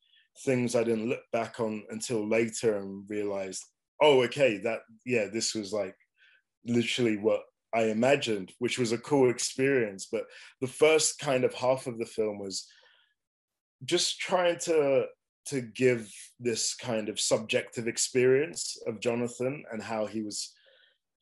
things 0.45 0.75
I 0.75 0.85
didn't 0.85 1.09
look 1.09 1.23
back 1.33 1.61
on 1.61 1.85
until 1.91 2.27
later 2.27 2.79
and 2.79 3.05
realized, 3.09 3.63
oh, 4.01 4.23
okay, 4.23 4.59
that 4.59 4.81
yeah, 5.05 5.27
this 5.33 5.55
was 5.55 5.73
like 5.73 5.97
literally 6.65 7.17
what 7.17 7.43
I 7.75 7.85
imagined, 7.85 8.53
which 8.59 8.79
was 8.79 8.93
a 8.93 8.99
cool 8.99 9.31
experience. 9.31 10.09
But 10.11 10.25
the 10.61 10.67
first 10.67 11.19
kind 11.19 11.45
of 11.45 11.55
half 11.55 11.87
of 11.87 11.99
the 11.99 12.07
film 12.07 12.39
was 12.39 12.67
just 13.85 14.19
trying 14.19 14.59
to 14.61 15.07
to 15.45 15.61
give 15.61 16.09
this 16.39 16.75
kind 16.75 17.09
of 17.09 17.19
subjective 17.19 17.89
experience 17.89 18.77
of 18.87 19.01
Jonathan 19.01 19.65
and 19.73 19.83
how 19.83 20.07
he 20.07 20.23
was 20.23 20.53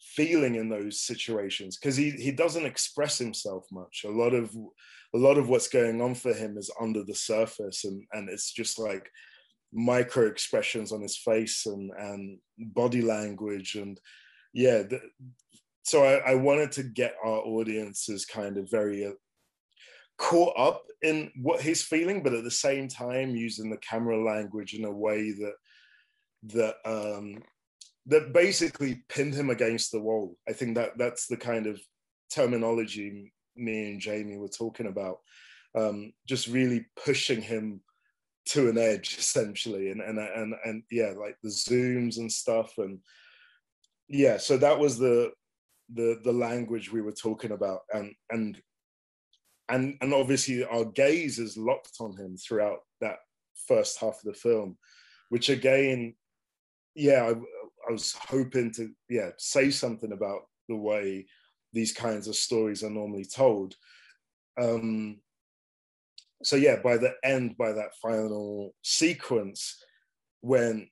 feeling 0.01 0.55
in 0.55 0.69
those 0.69 1.01
situations 1.01 1.77
because 1.77 1.97
he 1.97 2.11
he 2.11 2.33
doesn't 2.33 2.67
express 2.67 3.19
himself 3.19 3.67
much. 3.71 4.05
A 4.05 4.11
lot 4.11 4.35
of 4.35 4.55
a 5.15 5.19
lot 5.19 5.39
of 5.39 5.49
what's 5.49 5.69
going 5.69 6.01
on 6.01 6.15
for 6.15 6.33
him 6.33 6.57
is 6.57 6.71
under 6.81 7.05
the 7.05 7.15
surface 7.15 7.85
and 7.85 8.05
and 8.13 8.29
it's 8.29 8.53
just 8.53 8.79
like 8.79 9.11
micro 9.73 10.27
expressions 10.27 10.93
on 10.93 11.01
his 11.01 11.17
face 11.17 11.67
and 11.67 11.91
and 11.97 12.39
body 12.59 13.03
language 13.03 13.77
and 13.77 14.01
yeah 14.53 14.83
the, 14.83 15.01
so 15.83 16.05
I, 16.05 16.33
I, 16.33 16.35
wanted 16.35 16.73
to 16.73 16.83
get 16.83 17.15
our 17.25 17.39
audiences 17.39 18.27
kind 18.27 18.59
of 18.59 18.69
very 18.69 19.07
uh, 19.07 19.13
caught 20.19 20.55
up 20.59 20.83
in 21.03 21.31
what 21.41 21.61
he's 21.61 21.83
feeling 21.83 22.23
but 22.23 22.35
at 22.35 22.43
the 22.43 22.51
same 22.51 22.89
time 22.89 23.37
using 23.37 23.71
the 23.71 23.79
camera 23.79 24.21
language 24.23 24.75
in 24.75 24.85
a 24.85 24.91
way 24.91 25.31
that 25.31 25.55
that 26.43 26.75
um 26.85 27.41
that 28.11 28.33
basically 28.33 29.03
pinned 29.09 29.35
him 29.35 29.51
against 29.51 29.93
the 29.93 30.01
wall. 30.01 30.37
I 30.49 30.53
think 30.53 30.75
that 30.75 30.99
that's 30.99 31.27
the 31.27 31.37
kind 31.37 31.67
of 31.67 31.81
terminology 32.31 33.33
me 33.57 33.91
and 33.91 34.01
jamie 34.01 34.37
were 34.37 34.47
talking 34.47 34.87
about 34.87 35.17
um 35.77 36.13
just 36.29 36.47
really 36.47 36.87
pushing 37.05 37.43
him 37.43 37.81
to 38.47 38.69
an 38.69 38.79
edge 38.79 39.17
essentially. 39.19 39.91
And 39.91 40.01
and 40.01 40.19
and 40.19 40.55
and 40.65 40.83
yeah 40.91 41.13
like 41.19 41.37
the 41.43 41.51
zooms 41.51 42.19
and 42.19 42.31
stuff. 42.31 42.73
And 42.79 42.99
yeah 44.09 44.37
so 44.37 44.57
that 44.59 44.79
was 44.79 44.99
the 44.99 45.31
the 45.93 46.21
the 46.25 46.33
language 46.33 46.93
we 46.93 47.03
were 47.03 47.13
talking 47.13 47.53
about. 47.53 47.81
And 47.93 48.13
and 48.31 48.61
and 49.69 49.97
and 50.01 50.13
obviously 50.13 50.65
our 50.65 50.85
gaze 50.85 51.39
is 51.39 51.57
locked 51.57 51.97
on 52.01 52.17
him 52.17 52.37
throughout 52.37 52.81
that 53.01 53.19
first 53.69 54.01
half 54.01 54.15
of 54.15 54.25
the 54.25 54.33
film 54.33 54.77
which 55.29 55.49
again 55.49 56.15
yeah 56.95 57.33
I, 57.91 57.93
was 57.93 58.13
hoping 58.13 58.73
to 58.75 58.91
yeah 59.09 59.31
say 59.39 59.71
something 59.71 60.13
about 60.13 60.43
the 60.69 60.77
way 60.77 61.27
these 61.73 61.93
kinds 61.93 62.29
of 62.29 62.37
stories 62.37 62.83
are 62.83 62.91
normally 62.91 63.25
told 63.25 63.75
um 64.61 65.21
so 66.43 66.57
yeah, 66.57 66.77
by 66.83 66.97
the 66.97 67.15
end, 67.23 67.57
by 67.59 67.73
that 67.73 67.95
final 68.01 68.75
sequence, 68.83 69.83
when 70.41 70.89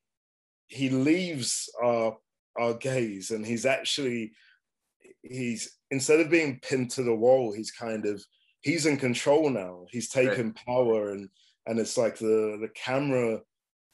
he 0.69 0.91
leaves 0.91 1.71
our 1.83 2.17
our 2.61 2.75
gaze 2.75 3.31
and 3.31 3.47
he's 3.47 3.65
actually 3.65 4.33
he's 5.23 5.79
instead 5.91 6.21
of 6.21 6.31
being 6.31 6.61
pinned 6.61 6.91
to 6.93 7.03
the 7.03 7.15
wall, 7.15 7.53
he's 7.53 7.71
kind 7.71 8.05
of 8.05 8.23
he's 8.61 8.87
in 8.87 8.99
control 8.99 9.49
now. 9.49 9.87
He's 9.91 10.11
taken 10.11 10.49
right. 10.49 10.67
power 10.67 11.13
and 11.13 11.29
and 11.67 11.79
it's 11.79 11.97
like 11.97 12.19
the 12.19 12.59
the 12.61 12.71
camera 12.75 13.41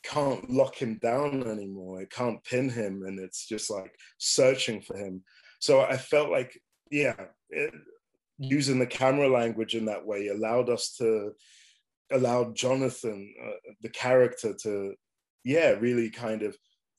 can't 0.05 0.49
lock 0.51 0.77
him 0.77 0.99
down 1.03 1.47
anymore. 1.47 2.03
It 2.03 2.11
can't 2.11 2.45
pin 2.45 2.69
him 2.69 3.05
and 3.07 3.19
it's 3.19 3.47
just 3.47 3.71
like 3.71 3.95
searching 4.19 4.81
for 4.81 4.97
him. 4.97 5.23
So 5.61 5.81
I 5.81 5.97
felt 5.97 6.31
like 6.31 6.61
yeah, 6.91 7.15
it, 7.51 7.73
using 8.39 8.79
the 8.79 8.87
camera 8.87 9.29
language 9.29 9.75
in 9.75 9.87
that 9.87 10.05
way 10.05 10.29
allowed 10.29 10.69
us 10.69 10.95
to 10.99 11.33
allow 12.13 12.53
Jonathan, 12.53 13.35
uh, 13.45 13.73
the 13.83 13.89
character, 13.89 14.55
to 14.63 14.95
yeah, 15.45 15.71
really 15.71 16.11
kind 16.11 16.43
of. 16.43 16.57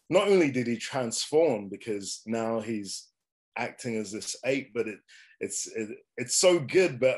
Not 0.09 0.27
only 0.27 0.51
did 0.51 0.67
he 0.67 0.77
transform 0.77 1.67
because 1.69 2.21
now 2.27 2.59
he's 2.59 3.07
acting 3.57 3.95
as 3.95 4.11
this 4.11 4.35
ape, 4.45 4.71
but 4.73 4.87
it 4.87 4.99
it's 5.39 5.67
it, 5.67 5.97
it's 6.17 6.35
so 6.35 6.59
good, 6.59 6.99
but 6.99 7.17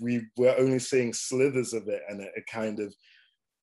we 0.00 0.26
we're 0.36 0.56
only 0.56 0.78
seeing 0.78 1.12
slithers 1.12 1.72
of 1.72 1.88
it, 1.88 2.02
and 2.08 2.20
it, 2.20 2.32
it 2.36 2.46
kind 2.46 2.80
of 2.80 2.94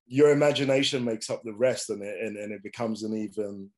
your 0.10 0.32
imagination 0.32 1.06
makes 1.06 1.30
up 1.30 1.42
the 1.44 1.54
rest, 1.54 1.90
and 1.90 2.04
it 2.04 2.18
and, 2.22 2.36
and 2.36 2.52
it 2.52 2.64
becomes 2.64 3.04
an 3.04 3.16
even 3.16 3.70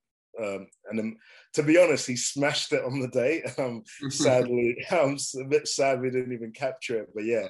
um, 0.42 0.68
and 0.90 1.00
um, 1.00 1.18
to 1.54 1.64
be 1.64 1.78
honest, 1.78 2.08
he 2.08 2.16
smashed 2.16 2.72
it 2.72 2.84
on 2.84 3.00
the 3.00 3.10
day. 3.10 3.44
Um, 3.58 3.84
sadly, 4.10 4.78
I'm 4.92 5.18
a 5.40 5.46
bit 5.46 5.68
sad 5.68 6.02
we 6.02 6.10
didn't 6.10 6.34
even 6.34 6.52
capture 6.52 7.02
it, 7.02 7.10
but 7.14 7.26
yeah, 7.26 7.48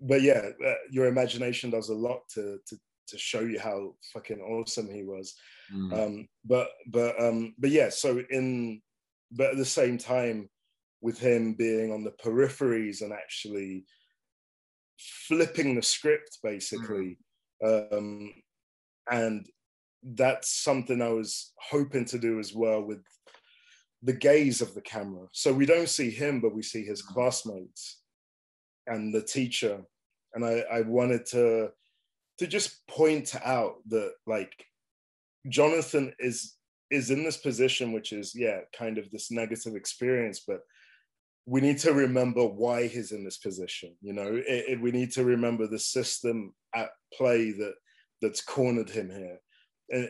but 0.00 0.22
yeah, 0.22 0.50
uh, 0.64 0.74
your 0.90 1.06
imagination 1.06 1.70
does 1.70 1.88
a 1.88 1.94
lot 1.94 2.20
to 2.34 2.58
to 2.66 2.76
to 3.08 3.18
show 3.18 3.40
you 3.40 3.58
how 3.58 3.94
fucking 4.12 4.40
awesome 4.40 4.92
he 4.92 5.02
was. 5.02 5.34
Mm. 5.74 5.92
Um, 5.92 6.28
but 6.44 6.68
but 6.86 7.20
um, 7.20 7.54
but 7.58 7.70
yeah, 7.70 7.88
so 7.88 8.22
in 8.30 8.82
but 9.32 9.52
at 9.52 9.56
the 9.56 9.64
same 9.64 9.98
time, 9.98 10.48
with 11.00 11.18
him 11.18 11.54
being 11.54 11.92
on 11.92 12.04
the 12.04 12.14
peripheries 12.22 13.02
and 13.02 13.12
actually 13.12 13.84
flipping 14.98 15.74
the 15.74 15.82
script 15.82 16.38
basically, 16.42 17.04
mm. 17.04 17.16
Um, 17.64 18.32
and 19.10 19.46
that's 20.02 20.62
something 20.62 21.02
I 21.02 21.08
was 21.08 21.52
hoping 21.70 22.04
to 22.06 22.18
do 22.18 22.38
as 22.38 22.54
well 22.54 22.82
with 22.82 23.02
the 24.02 24.12
gaze 24.12 24.60
of 24.60 24.74
the 24.74 24.80
camera. 24.80 25.26
So 25.32 25.52
we 25.52 25.66
don't 25.66 25.88
see 25.88 26.10
him, 26.10 26.40
but 26.40 26.54
we 26.54 26.62
see 26.62 26.84
his 26.84 27.02
mm. 27.02 27.14
classmates 27.14 28.00
and 28.86 29.12
the 29.12 29.22
teacher. 29.22 29.82
And 30.34 30.44
I, 30.44 30.64
I 30.72 30.80
wanted 30.82 31.26
to 31.26 31.70
to 32.38 32.46
just 32.46 32.86
point 32.86 33.34
out 33.44 33.76
that 33.88 34.12
like 34.26 34.52
Jonathan 35.48 36.12
is 36.18 36.54
is 36.90 37.10
in 37.10 37.24
this 37.24 37.36
position, 37.36 37.92
which 37.92 38.12
is 38.12 38.32
yeah, 38.34 38.60
kind 38.76 38.98
of 38.98 39.10
this 39.10 39.30
negative 39.30 39.74
experience, 39.74 40.44
but 40.46 40.60
we 41.48 41.60
need 41.62 41.78
to 41.78 41.94
remember 41.94 42.44
why 42.44 42.86
he's 42.86 43.12
in 43.12 43.24
this 43.24 43.38
position. 43.38 43.96
You 44.02 44.12
know, 44.12 44.34
it, 44.34 44.64
it, 44.68 44.80
we 44.80 44.90
need 44.90 45.12
to 45.12 45.24
remember 45.24 45.66
the 45.66 45.78
system 45.78 46.52
at 46.74 46.90
play 47.16 47.52
that 47.52 47.74
that's 48.20 48.42
cornered 48.42 48.90
him 48.90 49.10
here 49.10 49.38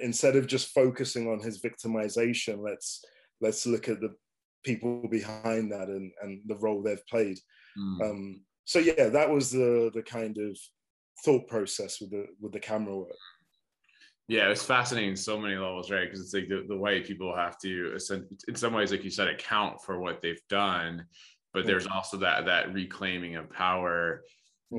instead 0.02 0.34
of 0.36 0.46
just 0.46 0.74
focusing 0.74 1.28
on 1.28 1.40
his 1.40 1.62
victimization 1.62 2.58
let's 2.64 3.04
let's 3.40 3.66
look 3.66 3.88
at 3.88 4.00
the 4.00 4.12
people 4.64 5.06
behind 5.08 5.70
that 5.70 5.88
and 5.88 6.10
and 6.22 6.40
the 6.46 6.56
role 6.56 6.82
they've 6.82 7.06
played 7.06 7.38
mm. 7.78 8.10
um 8.10 8.40
so 8.64 8.78
yeah 8.78 9.08
that 9.08 9.30
was 9.30 9.50
the 9.50 9.90
the 9.94 10.02
kind 10.02 10.36
of 10.38 10.58
thought 11.24 11.46
process 11.46 12.00
with 12.00 12.10
the 12.10 12.26
with 12.40 12.52
the 12.52 12.60
camera 12.60 12.96
work 12.96 13.12
yeah 14.28 14.48
it's 14.48 14.62
fascinating 14.62 15.10
in 15.10 15.16
so 15.16 15.38
many 15.38 15.56
levels 15.56 15.90
right? 15.90 16.04
Because 16.04 16.20
it's 16.20 16.34
like 16.34 16.48
the, 16.48 16.64
the 16.68 16.76
way 16.76 17.00
people 17.00 17.34
have 17.34 17.58
to 17.60 17.96
in 18.46 18.54
some 18.54 18.72
ways 18.72 18.92
like 18.92 19.04
you 19.04 19.10
said 19.10 19.28
account 19.28 19.82
for 19.82 19.98
what 19.98 20.20
they've 20.20 20.40
done 20.48 21.06
but 21.54 21.66
there's 21.66 21.86
also 21.86 22.18
that 22.18 22.44
that 22.46 22.72
reclaiming 22.72 23.36
of 23.36 23.50
power. 23.50 24.22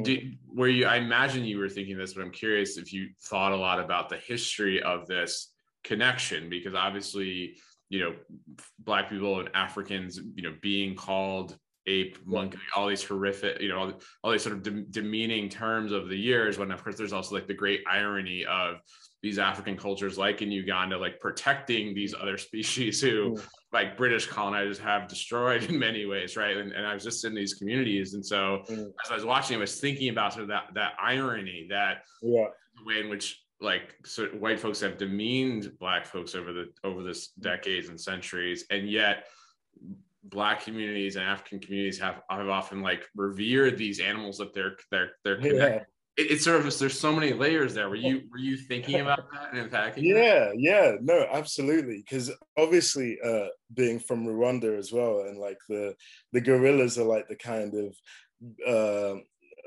Did, 0.03 0.37
were 0.47 0.67
you 0.67 0.85
i 0.85 0.97
imagine 0.97 1.43
you 1.43 1.57
were 1.57 1.67
thinking 1.67 1.97
this 1.97 2.13
but 2.13 2.21
i'm 2.21 2.29
curious 2.29 2.77
if 2.77 2.93
you 2.93 3.09
thought 3.23 3.53
a 3.53 3.57
lot 3.57 3.79
about 3.79 4.07
the 4.07 4.17
history 4.17 4.83
of 4.83 5.07
this 5.07 5.51
connection 5.83 6.47
because 6.47 6.75
obviously 6.75 7.55
you 7.89 7.99
know 8.01 8.15
black 8.77 9.09
people 9.09 9.39
and 9.39 9.49
africans 9.55 10.19
you 10.35 10.43
know 10.43 10.53
being 10.61 10.93
called 10.93 11.57
ape 11.87 12.19
monkey 12.23 12.59
all 12.75 12.87
these 12.87 13.03
horrific 13.03 13.59
you 13.59 13.69
know 13.69 13.79
all, 13.79 13.93
all 14.23 14.31
these 14.31 14.43
sort 14.43 14.55
of 14.55 14.61
de- 14.61 14.83
demeaning 14.91 15.49
terms 15.49 15.91
of 15.91 16.07
the 16.07 16.15
years 16.15 16.59
when 16.59 16.69
of 16.69 16.83
course 16.83 16.95
there's 16.95 17.13
also 17.13 17.33
like 17.33 17.47
the 17.47 17.53
great 17.55 17.81
irony 17.89 18.45
of 18.45 18.75
these 19.21 19.37
african 19.39 19.75
cultures 19.75 20.17
like 20.17 20.41
in 20.41 20.51
uganda 20.51 20.97
like 20.97 21.19
protecting 21.19 21.93
these 21.93 22.13
other 22.13 22.37
species 22.37 23.01
who 23.01 23.35
mm 23.35 23.41
like 23.71 23.97
British 23.97 24.25
colonizers 24.25 24.79
have 24.79 25.07
destroyed 25.07 25.63
in 25.69 25.77
many 25.77 26.05
ways, 26.05 26.35
right? 26.35 26.57
And, 26.57 26.71
and 26.71 26.85
I 26.85 26.93
was 26.93 27.03
just 27.03 27.25
in 27.25 27.35
these 27.35 27.53
communities, 27.53 28.13
and 28.13 28.25
so 28.25 28.63
mm. 28.69 28.91
as 29.03 29.11
I 29.11 29.15
was 29.15 29.25
watching, 29.25 29.57
I 29.57 29.59
was 29.59 29.79
thinking 29.79 30.09
about 30.09 30.33
sort 30.33 30.43
of 30.43 30.49
that 30.49 30.65
that 30.75 30.93
irony, 31.01 31.67
that 31.69 32.03
yeah. 32.21 32.45
the 32.77 32.85
way 32.85 32.99
in 32.99 33.09
which 33.09 33.41
like 33.61 33.95
sort 34.05 34.33
of 34.33 34.39
white 34.39 34.59
folks 34.59 34.79
have 34.79 34.97
demeaned 34.97 35.71
black 35.79 36.05
folks 36.05 36.33
over 36.33 36.53
the 36.53 36.69
over 36.83 37.03
this 37.03 37.29
decades 37.39 37.89
and 37.89 37.99
centuries, 37.99 38.65
and 38.69 38.89
yet 38.89 39.25
black 40.23 40.63
communities 40.63 41.15
and 41.15 41.25
African 41.25 41.59
communities 41.59 41.99
have 41.99 42.21
have 42.29 42.49
often 42.49 42.81
like 42.81 43.05
revered 43.15 43.77
these 43.77 43.99
animals 43.99 44.37
that 44.37 44.53
they're 44.53 44.77
they're 44.91 45.11
they're 45.23 45.37
connected 45.37 45.85
it, 46.19 46.31
it's 46.31 46.43
sort 46.43 46.65
of 46.65 46.79
there's 46.79 46.99
so 46.99 47.13
many 47.13 47.33
layers 47.33 47.73
there. 47.73 47.89
Were 47.89 47.95
you 47.95 48.23
were 48.31 48.37
you 48.37 48.57
thinking 48.57 48.99
about 48.99 49.31
that 49.31 49.51
and 49.51 49.61
unpacking? 49.61 50.05
Yeah, 50.05 50.49
that? 50.49 50.55
yeah, 50.57 50.95
no, 51.01 51.25
absolutely. 51.31 51.97
Because 51.97 52.31
obviously, 52.57 53.17
uh, 53.23 53.47
being 53.73 53.99
from 53.99 54.25
Rwanda 54.25 54.77
as 54.77 54.91
well, 54.91 55.21
and 55.21 55.37
like 55.37 55.59
the 55.69 55.95
the 56.33 56.41
gorillas 56.41 56.97
are 56.97 57.05
like 57.05 57.27
the 57.27 57.35
kind 57.35 57.73
of 57.73 57.95
uh, 58.67 59.19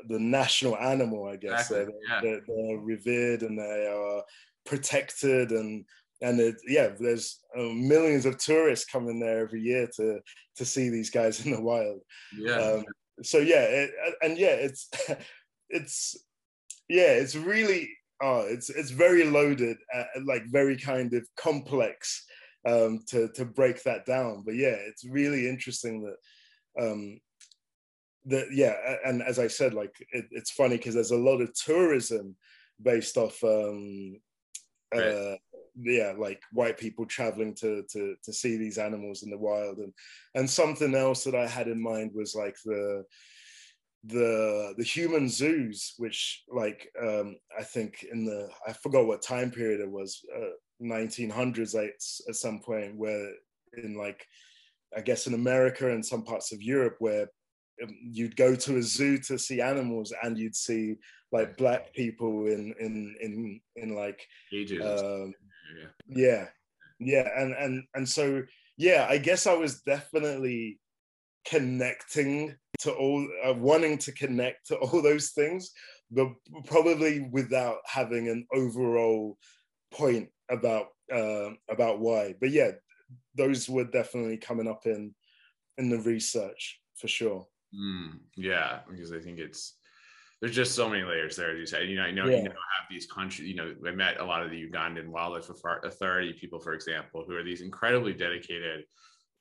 the 0.08 0.18
national 0.18 0.76
animal, 0.76 1.26
I 1.26 1.36
guess. 1.36 1.70
Exactly. 1.70 1.76
They're, 1.76 1.94
yeah. 2.08 2.20
they're, 2.22 2.40
they're, 2.46 2.78
revered 2.78 3.42
and 3.42 3.58
they 3.58 3.86
are 3.86 4.22
protected 4.64 5.50
and 5.50 5.84
and 6.20 6.38
it, 6.38 6.54
yeah, 6.68 6.90
there's 7.00 7.40
uh, 7.58 7.62
millions 7.62 8.26
of 8.26 8.38
tourists 8.38 8.90
coming 8.90 9.18
there 9.18 9.40
every 9.40 9.60
year 9.60 9.88
to 9.96 10.20
to 10.56 10.64
see 10.64 10.88
these 10.88 11.10
guys 11.10 11.44
in 11.44 11.52
the 11.52 11.60
wild. 11.60 12.00
Yeah. 12.36 12.56
Um, 12.56 12.84
so 13.22 13.38
yeah, 13.38 13.62
it, 13.62 13.90
and 14.22 14.38
yeah, 14.38 14.54
it's 14.54 14.88
it's 15.70 16.16
yeah, 16.92 17.12
it's 17.12 17.34
really 17.34 17.88
oh, 18.22 18.44
it's 18.48 18.68
it's 18.68 18.90
very 18.90 19.24
loaded, 19.24 19.78
uh, 19.94 20.04
like 20.24 20.44
very 20.46 20.76
kind 20.76 21.14
of 21.14 21.26
complex 21.36 22.24
um, 22.68 23.00
to 23.08 23.28
to 23.34 23.46
break 23.46 23.82
that 23.82 24.04
down. 24.04 24.42
But 24.44 24.56
yeah, 24.56 24.76
it's 24.88 25.04
really 25.04 25.48
interesting 25.48 26.02
that 26.02 26.84
um, 26.84 27.18
that 28.26 28.48
yeah, 28.52 28.74
and 29.06 29.22
as 29.22 29.38
I 29.38 29.48
said, 29.48 29.72
like 29.72 29.94
it, 30.12 30.26
it's 30.32 30.50
funny 30.50 30.76
because 30.76 30.94
there's 30.94 31.12
a 31.12 31.16
lot 31.16 31.40
of 31.40 31.54
tourism 31.54 32.36
based 32.82 33.16
off 33.16 33.42
um, 33.42 34.20
uh, 34.94 35.36
yeah, 35.80 36.12
like 36.18 36.42
white 36.52 36.78
people 36.78 37.06
traveling 37.06 37.54
to 37.54 37.84
to 37.90 38.16
to 38.22 38.32
see 38.34 38.58
these 38.58 38.76
animals 38.76 39.22
in 39.22 39.30
the 39.30 39.38
wild, 39.38 39.78
and 39.78 39.94
and 40.34 40.48
something 40.48 40.94
else 40.94 41.24
that 41.24 41.34
I 41.34 41.46
had 41.46 41.68
in 41.68 41.82
mind 41.82 42.10
was 42.14 42.34
like 42.34 42.56
the 42.66 43.04
the 44.04 44.74
the 44.76 44.84
human 44.84 45.28
zoos, 45.28 45.94
which 45.98 46.42
like 46.48 46.90
um, 47.00 47.36
I 47.58 47.62
think 47.62 48.04
in 48.10 48.24
the 48.24 48.48
I 48.66 48.72
forgot 48.72 49.06
what 49.06 49.22
time 49.22 49.50
period 49.50 49.80
it 49.80 49.90
was, 49.90 50.20
uh, 50.36 50.50
1900s 50.82 51.74
at, 51.74 51.90
at 52.28 52.36
some 52.36 52.60
point, 52.60 52.96
where 52.96 53.30
in 53.76 53.96
like 53.96 54.26
I 54.96 55.00
guess 55.00 55.26
in 55.26 55.34
America 55.34 55.90
and 55.90 56.04
some 56.04 56.24
parts 56.24 56.52
of 56.52 56.62
Europe, 56.62 56.96
where 56.98 57.28
um, 57.82 57.96
you'd 58.02 58.36
go 58.36 58.54
to 58.54 58.78
a 58.78 58.82
zoo 58.82 59.18
to 59.18 59.38
see 59.38 59.60
animals 59.60 60.12
and 60.22 60.36
you'd 60.36 60.56
see 60.56 60.96
like 61.30 61.56
black 61.56 61.94
people 61.94 62.46
in 62.46 62.74
in 62.78 63.16
in 63.20 63.60
in 63.76 63.94
like 63.94 64.26
um, 64.52 65.34
yeah. 65.78 65.88
yeah 66.06 66.46
yeah 66.98 67.28
and 67.36 67.54
and 67.54 67.84
and 67.94 68.08
so 68.08 68.42
yeah 68.76 69.06
i 69.08 69.18
guess 69.18 69.46
i 69.46 69.54
was 69.54 69.80
definitely 69.82 70.78
connecting 71.46 72.54
to 72.80 72.92
all 72.92 73.26
uh, 73.44 73.54
wanting 73.54 73.98
to 73.98 74.12
connect 74.12 74.66
to 74.66 74.76
all 74.76 75.02
those 75.02 75.30
things 75.30 75.70
but 76.10 76.28
probably 76.66 77.28
without 77.32 77.78
having 77.86 78.28
an 78.28 78.46
overall 78.54 79.36
point 79.92 80.28
about 80.50 80.86
uh, 81.12 81.50
about 81.68 82.00
why 82.00 82.34
but 82.40 82.50
yeah 82.50 82.70
those 83.36 83.68
were 83.68 83.84
definitely 83.84 84.36
coming 84.36 84.68
up 84.68 84.86
in 84.86 85.14
in 85.78 85.88
the 85.90 85.98
research 86.00 86.80
for 86.96 87.08
sure 87.08 87.46
mm, 87.74 88.12
yeah 88.36 88.80
because 88.90 89.12
i 89.12 89.18
think 89.18 89.38
it's 89.38 89.74
there's 90.42 90.56
just 90.56 90.74
so 90.74 90.88
many 90.88 91.04
layers 91.04 91.36
there, 91.36 91.52
as 91.52 91.58
you 91.58 91.66
said. 91.66 91.88
You 91.88 91.96
know, 91.96 92.02
I 92.02 92.10
know 92.10 92.26
yeah. 92.26 92.38
you 92.38 92.42
know 92.42 92.50
have 92.50 92.88
these 92.90 93.06
countries. 93.06 93.48
You 93.48 93.54
know, 93.54 93.74
I 93.86 93.92
met 93.92 94.18
a 94.18 94.24
lot 94.24 94.42
of 94.42 94.50
the 94.50 94.68
Ugandan 94.68 95.06
Wildlife 95.06 95.48
Authority 95.84 96.32
people, 96.32 96.58
for 96.58 96.74
example, 96.74 97.24
who 97.24 97.36
are 97.36 97.44
these 97.44 97.60
incredibly 97.60 98.12
dedicated, 98.12 98.84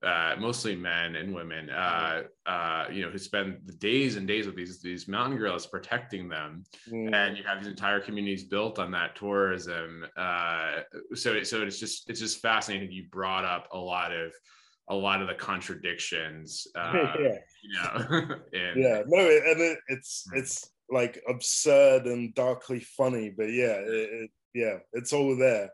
uh, 0.03 0.35
mostly 0.39 0.75
men 0.75 1.15
and 1.15 1.33
women. 1.33 1.69
Uh, 1.69 2.23
uh, 2.45 2.85
you 2.91 3.03
know, 3.03 3.09
who 3.09 3.17
spend 3.17 3.59
the 3.65 3.73
days 3.73 4.15
and 4.15 4.27
days 4.27 4.45
with 4.45 4.55
these 4.55 4.81
these 4.81 5.07
mountain 5.07 5.37
gorillas 5.37 5.65
protecting 5.65 6.27
them, 6.27 6.63
mm. 6.89 7.13
and 7.13 7.37
you 7.37 7.43
have 7.43 7.59
these 7.59 7.67
entire 7.67 7.99
communities 7.99 8.43
built 8.43 8.79
on 8.79 8.91
that 8.91 9.15
tourism. 9.15 10.05
Uh, 10.17 10.81
so, 11.13 11.41
so 11.43 11.61
it's 11.61 11.79
just 11.79 12.09
it's 12.09 12.19
just 12.19 12.41
fascinating. 12.41 12.91
You 12.91 13.05
brought 13.11 13.45
up 13.45 13.67
a 13.71 13.77
lot 13.77 14.11
of 14.11 14.33
a 14.89 14.95
lot 14.95 15.21
of 15.21 15.27
the 15.27 15.35
contradictions 15.35 16.67
uh, 16.75 17.13
yeah. 17.19 17.37
you 17.63 17.73
know 17.75 18.35
yeah 18.75 19.03
no 19.05 19.19
and 19.19 19.61
it, 19.61 19.77
it's 19.87 20.27
hmm. 20.29 20.39
it's 20.39 20.71
like 20.91 21.21
absurd 21.27 22.05
and 22.05 22.35
darkly 22.35 22.81
funny, 22.81 23.33
but 23.35 23.45
yeah, 23.45 23.77
it, 23.79 24.09
it, 24.23 24.31
yeah, 24.53 24.77
it's 24.93 25.13
all 25.13 25.35
there. 25.37 25.69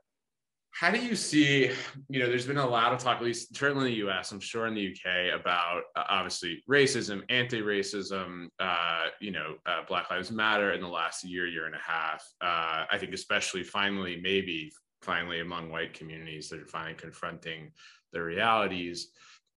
How 0.79 0.91
do 0.91 0.99
you 0.99 1.15
see, 1.15 1.71
you 2.07 2.19
know, 2.19 2.27
there's 2.27 2.45
been 2.45 2.57
a 2.57 2.67
lot 2.67 2.93
of 2.93 2.99
talk, 2.99 3.17
at 3.17 3.23
least 3.23 3.55
certainly 3.55 3.87
in 3.87 3.91
the 3.93 4.07
US, 4.09 4.31
I'm 4.31 4.39
sure 4.39 4.67
in 4.67 4.75
the 4.75 4.91
UK, 4.91 5.39
about 5.39 5.81
uh, 5.95 6.03
obviously 6.07 6.63
racism, 6.69 7.23
anti 7.29 7.61
racism, 7.61 8.49
uh, 8.59 9.05
you 9.19 9.31
know, 9.31 9.55
uh, 9.65 9.81
Black 9.87 10.11
Lives 10.11 10.31
Matter 10.31 10.73
in 10.73 10.81
the 10.81 10.87
last 10.87 11.23
year, 11.23 11.47
year 11.47 11.65
and 11.65 11.73
a 11.73 11.79
half. 11.79 12.23
Uh, 12.41 12.85
I 12.91 12.97
think, 12.99 13.13
especially 13.13 13.63
finally, 13.63 14.19
maybe 14.21 14.71
finally 15.01 15.39
among 15.39 15.71
white 15.71 15.95
communities 15.95 16.49
that 16.49 16.59
are 16.59 16.67
finally 16.67 16.93
confronting 16.93 17.71
the 18.13 18.21
realities 18.21 19.09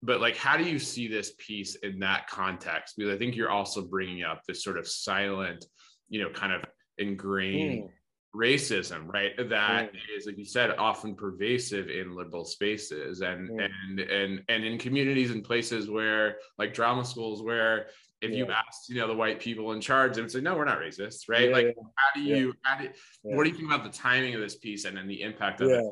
but 0.02 0.20
like 0.20 0.36
how 0.36 0.56
do 0.56 0.64
you 0.64 0.78
see 0.78 1.08
this 1.08 1.32
piece 1.38 1.76
in 1.76 1.98
that 1.98 2.28
context 2.28 2.94
because 2.96 3.14
i 3.14 3.18
think 3.18 3.36
you're 3.36 3.50
also 3.50 3.82
bringing 3.82 4.22
up 4.22 4.42
this 4.46 4.62
sort 4.62 4.78
of 4.78 4.86
silent 4.86 5.64
you 6.08 6.22
know 6.22 6.30
kind 6.30 6.52
of 6.52 6.62
ingrained 6.98 7.84
mm. 7.84 7.90
Racism 8.34 9.12
right 9.12 9.32
that 9.36 9.92
mm. 9.92 9.98
is 10.16 10.26
like 10.26 10.38
you 10.38 10.44
said 10.44 10.70
often 10.78 11.16
pervasive 11.16 11.88
in 11.88 12.14
liberal 12.14 12.44
spaces 12.44 13.22
and 13.22 13.50
mm. 13.50 13.68
and 13.88 14.00
and 14.00 14.42
and 14.48 14.64
in 14.64 14.78
communities 14.78 15.32
and 15.32 15.42
places 15.42 15.90
where 15.90 16.36
like 16.56 16.72
drama 16.72 17.04
schools 17.04 17.42
where 17.42 17.86
if 18.22 18.30
yeah. 18.30 18.36
you 18.36 18.46
asked 18.46 18.88
you 18.88 18.94
know 18.94 19.08
the 19.08 19.14
white 19.14 19.40
people 19.40 19.72
in 19.72 19.80
charge 19.80 20.14
they 20.14 20.22
would 20.22 20.30
say 20.30 20.40
no 20.40 20.54
we're 20.54 20.64
not 20.64 20.78
racist 20.78 21.28
right 21.28 21.48
yeah, 21.48 21.56
like 21.56 21.66
yeah. 21.66 21.82
how 21.96 22.14
do 22.14 22.22
you 22.22 22.54
how 22.62 22.78
do, 22.78 22.88
what 23.22 23.42
do 23.42 23.50
you 23.50 23.56
think 23.56 23.68
about 23.68 23.82
the 23.82 23.98
timing 23.98 24.32
of 24.34 24.40
this 24.40 24.56
piece 24.56 24.84
and 24.84 24.96
then 24.96 25.08
the 25.08 25.22
impact 25.22 25.60
of 25.60 25.68
it 25.68 25.84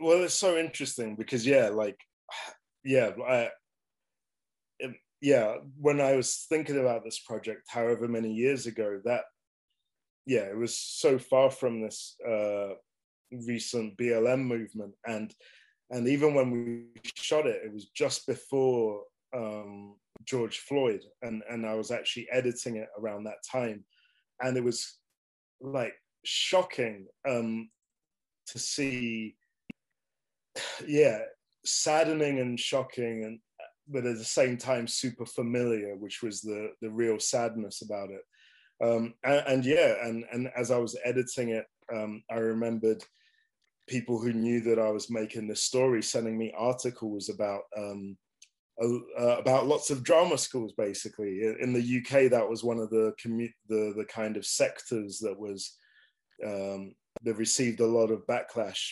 well 0.00 0.22
it's 0.22 0.34
so 0.34 0.56
interesting 0.56 1.16
because 1.16 1.44
yeah 1.44 1.68
like 1.68 1.98
yeah, 2.84 3.10
I, 3.26 3.50
it, 4.78 4.94
yeah, 5.20 5.56
when 5.80 6.00
I 6.00 6.16
was 6.16 6.46
thinking 6.48 6.78
about 6.78 7.04
this 7.04 7.18
project, 7.18 7.62
however 7.68 8.08
many 8.08 8.32
years 8.32 8.66
ago, 8.66 9.00
that 9.04 9.22
yeah, 10.26 10.40
it 10.40 10.56
was 10.56 10.76
so 10.76 11.18
far 11.18 11.50
from 11.50 11.80
this 11.80 12.16
uh, 12.28 12.74
recent 13.46 13.96
BLM 13.96 14.44
movement, 14.44 14.94
and 15.06 15.32
and 15.90 16.08
even 16.08 16.34
when 16.34 16.50
we 16.50 16.84
shot 17.14 17.46
it, 17.46 17.62
it 17.64 17.72
was 17.72 17.86
just 17.94 18.26
before 18.26 19.02
um, 19.34 19.94
George 20.24 20.58
Floyd, 20.58 21.02
and 21.22 21.42
and 21.48 21.64
I 21.64 21.74
was 21.74 21.90
actually 21.90 22.26
editing 22.32 22.76
it 22.76 22.88
around 22.98 23.24
that 23.24 23.44
time, 23.50 23.84
and 24.40 24.56
it 24.56 24.64
was 24.64 24.98
like 25.60 25.94
shocking 26.24 27.06
um, 27.28 27.70
to 28.48 28.58
see. 28.58 29.36
Yeah, 30.86 31.18
saddening 31.66 32.40
and 32.40 32.58
shocking 32.58 33.24
and 33.24 33.38
but 33.88 34.06
at 34.06 34.16
the 34.16 34.24
same 34.24 34.56
time 34.56 34.86
super 34.86 35.26
familiar 35.26 35.96
which 35.96 36.22
was 36.22 36.40
the 36.40 36.70
the 36.80 36.90
real 36.90 37.18
sadness 37.18 37.82
about 37.82 38.10
it 38.10 38.22
um, 38.82 39.14
and, 39.24 39.42
and, 39.46 39.64
yeah 39.64 39.94
and 40.04 40.24
and 40.32 40.50
as 40.56 40.70
i 40.70 40.76
was 40.76 40.96
editing 41.04 41.50
it 41.50 41.66
um, 41.94 42.22
i 42.30 42.36
remembered 42.36 43.02
people 43.88 44.18
who 44.20 44.32
knew 44.32 44.60
that 44.60 44.78
i 44.78 44.90
was 44.90 45.10
making 45.10 45.46
this 45.46 45.62
story 45.62 46.02
sending 46.02 46.36
me 46.36 46.52
articles 46.56 47.28
about 47.28 47.62
um, 47.76 48.16
uh, 48.82 49.38
about 49.38 49.66
lots 49.66 49.90
of 49.90 50.02
drama 50.02 50.36
schools 50.36 50.72
basically 50.76 51.40
in 51.60 51.72
the 51.72 51.98
uk 51.98 52.30
that 52.30 52.48
was 52.48 52.62
one 52.62 52.78
of 52.78 52.90
the 52.90 53.12
commu- 53.22 53.52
the 53.68 53.94
the 53.96 54.04
kind 54.04 54.36
of 54.36 54.44
sectors 54.44 55.18
that 55.18 55.38
was 55.38 55.78
um, 56.44 56.94
that 57.22 57.34
received 57.34 57.80
a 57.80 57.86
lot 57.86 58.10
of 58.10 58.26
backlash 58.26 58.90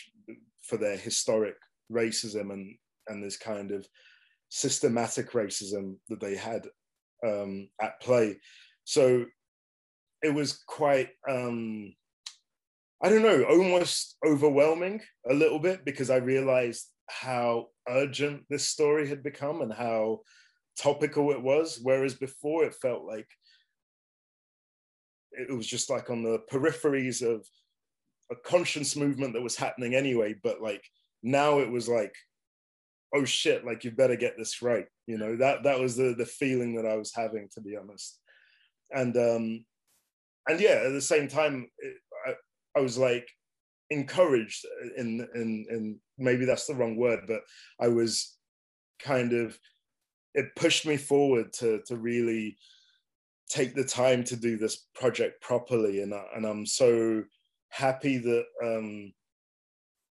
for 0.63 0.77
their 0.77 0.97
historic 0.97 1.55
racism 1.91 2.51
and 2.51 2.75
and 3.07 3.23
this 3.23 3.37
kind 3.37 3.71
of 3.71 3.87
systematic 4.49 5.31
racism 5.31 5.95
that 6.09 6.19
they 6.19 6.35
had 6.35 6.67
um, 7.25 7.69
at 7.81 7.99
play. 8.01 8.39
So 8.83 9.25
it 10.25 10.33
was 10.33 10.63
quite 10.67 11.09
um, 11.29 11.93
I 13.01 13.09
don't 13.09 13.21
know, 13.21 13.43
almost 13.43 14.17
overwhelming 14.25 15.01
a 15.29 15.33
little 15.33 15.59
bit 15.59 15.85
because 15.85 16.09
I 16.09 16.17
realized 16.17 16.87
how 17.07 17.67
urgent 17.87 18.43
this 18.49 18.67
story 18.67 19.07
had 19.07 19.21
become 19.21 19.61
and 19.61 19.71
how 19.71 20.21
topical 20.77 21.31
it 21.31 21.41
was. 21.41 21.79
Whereas 21.81 22.15
before 22.15 22.63
it 22.63 22.73
felt 22.81 23.05
like 23.05 23.27
it 25.31 25.55
was 25.55 25.67
just 25.67 25.89
like 25.89 26.09
on 26.09 26.23
the 26.23 26.39
peripheries 26.51 27.21
of 27.21 27.45
a 28.31 28.35
conscience 28.35 28.95
movement 28.95 29.33
that 29.33 29.43
was 29.43 29.55
happening 29.55 29.93
anyway, 29.93 30.33
but 30.41 30.61
like 30.61 30.83
now 31.21 31.59
it 31.59 31.69
was 31.69 31.87
like 31.87 32.15
oh 33.13 33.25
shit 33.25 33.65
like 33.65 33.83
you 33.83 33.91
better 33.91 34.15
get 34.15 34.37
this 34.37 34.61
right 34.61 34.85
you 35.07 35.17
know 35.17 35.35
that 35.35 35.63
that 35.63 35.79
was 35.79 35.95
the 35.95 36.13
the 36.17 36.25
feeling 36.25 36.75
that 36.75 36.85
i 36.85 36.95
was 36.95 37.13
having 37.15 37.47
to 37.53 37.61
be 37.61 37.75
honest 37.77 38.19
and 38.91 39.15
um 39.17 39.65
and 40.47 40.59
yeah 40.59 40.83
at 40.85 40.93
the 40.93 41.01
same 41.01 41.27
time 41.27 41.67
it, 41.79 41.95
I, 42.27 42.79
I 42.79 42.81
was 42.81 42.97
like 42.97 43.27
encouraged 43.89 44.65
in 44.97 45.27
in 45.35 45.65
in 45.69 45.99
maybe 46.17 46.45
that's 46.45 46.65
the 46.65 46.73
wrong 46.73 46.95
word 46.95 47.21
but 47.27 47.41
i 47.79 47.87
was 47.87 48.37
kind 48.99 49.31
of 49.31 49.57
it 50.33 50.55
pushed 50.55 50.85
me 50.85 50.97
forward 50.97 51.53
to 51.53 51.81
to 51.85 51.95
really 51.95 52.57
take 53.49 53.75
the 53.75 53.83
time 53.83 54.23
to 54.23 54.35
do 54.35 54.57
this 54.57 54.87
project 54.95 55.41
properly. 55.41 56.01
And 56.01 56.13
I, 56.13 56.23
and 56.35 56.45
I'm 56.45 56.65
so 56.65 57.23
happy 57.69 58.17
that 58.17 58.45
um 58.63 59.13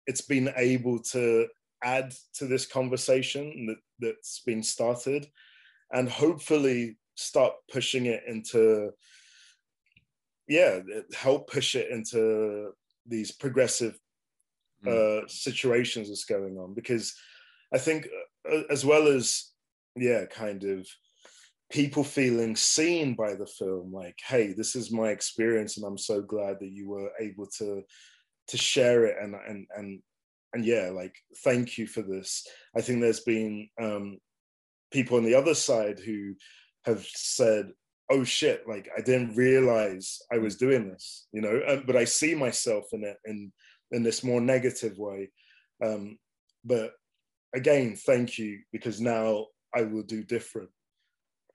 it's 0.07 0.23
been 0.23 0.51
able 0.57 0.99
to 0.99 1.47
add 1.85 2.13
to 2.35 2.47
this 2.47 2.67
conversation 2.67 3.67
that, 3.67 3.77
that's 3.99 4.43
been 4.45 4.63
started 4.63 5.27
and 5.93 6.09
hopefully 6.09 6.99
start 7.17 7.53
pushing 7.71 8.07
it 8.07 8.23
into 8.27 8.91
yeah 10.51 10.81
help 11.15 11.49
push 11.49 11.77
it 11.77 11.91
into 11.91 12.73
these 13.07 13.31
progressive 13.31 13.97
mm. 14.85 14.91
uh, 14.91 15.27
situations 15.29 16.09
that's 16.09 16.25
going 16.25 16.59
on 16.59 16.75
because 16.75 17.15
i 17.73 17.79
think 17.79 18.07
uh, 18.53 18.63
as 18.69 18.85
well 18.85 19.07
as 19.07 19.53
yeah 19.97 20.25
kind 20.27 20.65
of 20.65 20.87
people 21.71 22.03
feeling 22.03 22.57
seen 22.57 23.15
by 23.15 23.33
the 23.35 23.47
film 23.47 23.93
like 23.93 24.19
hey 24.27 24.53
this 24.53 24.75
is 24.75 24.91
my 24.91 25.11
experience 25.11 25.77
and 25.77 25.87
i'm 25.87 25.99
so 25.99 26.21
glad 26.21 26.59
that 26.61 26.73
you 26.73 26.89
were 26.89 27.11
able 27.21 27.47
to 27.47 27.83
to 28.49 28.57
share 28.59 29.05
it 29.07 29.17
and 29.23 29.37
and 29.49 29.67
and 29.77 30.03
and 30.53 30.65
yeah 30.65 30.91
like 30.93 31.15
thank 31.45 31.79
you 31.79 31.87
for 31.87 32.03
this 32.03 32.45
i 32.77 32.81
think 32.81 33.01
there's 33.01 33.21
been 33.21 33.69
um 33.81 34.19
people 34.91 35.17
on 35.17 35.25
the 35.25 35.37
other 35.37 35.55
side 35.55 36.01
who 36.01 36.35
have 36.85 37.07
said 37.15 37.71
oh 38.11 38.25
shit 38.25 38.67
like 38.67 38.89
i 38.97 39.01
didn't 39.01 39.37
realize 39.37 40.21
i 40.33 40.39
was 40.39 40.57
doing 40.57 40.89
this 40.89 41.29
you 41.33 41.41
know 41.41 41.83
but 41.87 41.97
i 41.97 42.05
see 42.05 42.35
myself 42.35 42.87
in 42.93 43.05
it 43.05 43.17
in 43.25 43.53
in 43.93 44.03
this 44.03 44.23
more 44.23 44.41
negative 44.41 44.99
way. 44.99 45.31
Um 45.85 46.19
but 46.65 46.93
again 47.55 47.97
thank 47.97 48.39
you 48.39 48.61
because 48.73 49.01
now 49.01 49.47
i 49.75 49.83
will 49.83 50.03
do 50.03 50.23
different. 50.23 50.71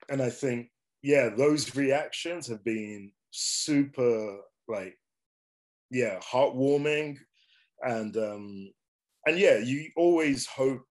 And 0.08 0.22
I 0.22 0.30
think, 0.30 0.70
yeah, 1.02 1.28
those 1.28 1.74
reactions 1.74 2.46
have 2.46 2.64
been 2.64 3.10
super 3.30 4.38
like, 4.68 4.96
yeah, 5.90 6.18
heartwarming, 6.20 7.18
and 7.82 8.16
um, 8.16 8.70
and 9.26 9.38
yeah, 9.38 9.58
you 9.58 9.90
always 9.96 10.46
hope 10.46 10.82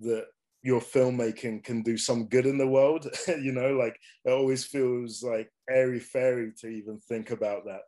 that 0.00 0.26
your 0.64 0.80
filmmaking 0.80 1.62
can 1.62 1.82
do 1.82 1.98
some 1.98 2.24
good 2.24 2.46
in 2.46 2.56
the 2.56 2.66
world. 2.66 3.06
you 3.28 3.52
know, 3.52 3.74
like 3.74 4.00
it 4.24 4.30
always 4.30 4.64
feels 4.64 5.22
like 5.22 5.52
airy 5.68 6.00
fairy 6.00 6.52
to 6.60 6.68
even 6.68 6.98
think 6.98 7.30
about 7.30 7.66
that. 7.66 7.82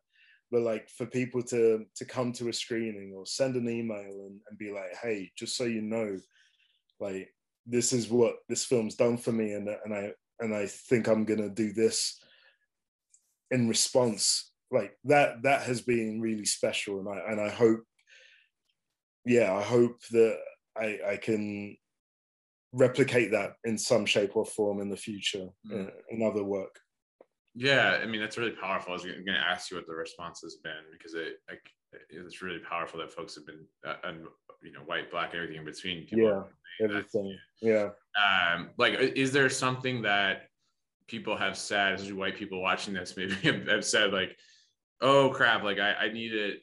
But 0.53 0.61
like 0.61 0.89
for 0.91 1.07
people 1.07 1.43
to 1.45 1.87
to 1.97 2.05
come 2.05 2.33
to 2.35 2.51
a 2.51 2.53
screening 2.53 3.15
or 3.17 3.25
send 3.25 3.57
an 3.57 3.69
email 3.69 4.27
and, 4.27 4.41
and 4.49 4.59
be 4.59 4.71
like, 4.73 4.95
hey, 5.03 5.33
just 5.37 5.57
so 5.57 5.65
you 5.65 5.81
know, 5.81 6.19
like 7.01 7.33
this 7.65 7.95
is 7.95 8.11
what 8.11 8.37
this 8.49 8.67
film's 8.67 8.95
done 8.95 9.17
for 9.17 9.33
me 9.33 9.55
and 9.55 9.69
and 9.85 9.95
I 9.95 10.13
and 10.39 10.55
I 10.55 10.67
think 10.67 11.09
I'm 11.09 11.25
gonna 11.25 11.49
do 11.49 11.73
this 11.73 12.21
in 13.51 13.69
response. 13.69 14.53
Like 14.71 14.99
that 15.05 15.43
that 15.45 15.63
has 15.63 15.81
been 15.81 16.21
really 16.21 16.45
special, 16.45 17.01
and 17.01 17.09
I 17.09 17.33
and 17.33 17.41
I 17.41 17.49
hope, 17.49 17.85
yeah, 19.25 19.55
I 19.55 19.63
hope 19.63 20.01
that 20.11 20.39
I 20.77 20.99
I 21.13 21.17
can 21.17 21.79
replicate 22.73 23.31
that 23.33 23.55
in 23.65 23.79
some 23.79 24.07
shape 24.07 24.37
or 24.37 24.45
form 24.45 24.81
in 24.81 24.91
the 24.91 24.97
future 24.97 25.49
mm. 25.67 25.73
in, 25.73 25.91
in 26.11 26.27
other 26.27 26.45
work. 26.45 26.79
Yeah, 27.55 27.99
I 28.03 28.07
mean 28.07 28.21
that's 28.21 28.37
really 28.37 28.51
powerful. 28.51 28.93
I 28.93 28.95
was 28.95 29.05
going 29.05 29.25
to 29.25 29.33
ask 29.33 29.71
you 29.71 29.79
what 29.79 29.87
the 29.87 29.95
response 29.95 30.41
has 30.43 30.57
been 30.63 30.73
because 30.93 31.15
it 31.15 31.39
it's 32.11 32.43
really 32.43 32.59
powerful 32.59 33.01
that 33.01 33.13
folks 33.13 33.35
have 33.35 33.47
been 33.47 33.65
uh, 33.87 33.95
and 34.05 34.27
you 34.63 34.73
know 34.73 34.81
white, 34.81 35.11
black, 35.11 35.35
everything 35.35 35.57
in 35.57 35.65
between. 35.65 36.07
yeah, 36.11 36.43
everything. 36.83 37.39
Yeah. 37.63 37.91
Um, 38.21 38.71
like, 38.77 38.99
is 38.99 39.33
there 39.33 39.49
something 39.49 40.03
that 40.03 40.49
people 41.09 41.37
have 41.37 41.57
said, 41.57 41.95
especially 41.95 42.15
white 42.15 42.37
people 42.37 42.61
watching 42.61 42.95
this, 42.95 43.15
maybe 43.17 43.35
have 43.71 43.85
said 43.85 44.13
like, 44.13 44.37
"Oh 45.01 45.31
crap! 45.31 45.63
Like 45.63 45.79
I, 45.79 45.95
I 45.95 46.13
need 46.13 46.31
to, 46.31 46.57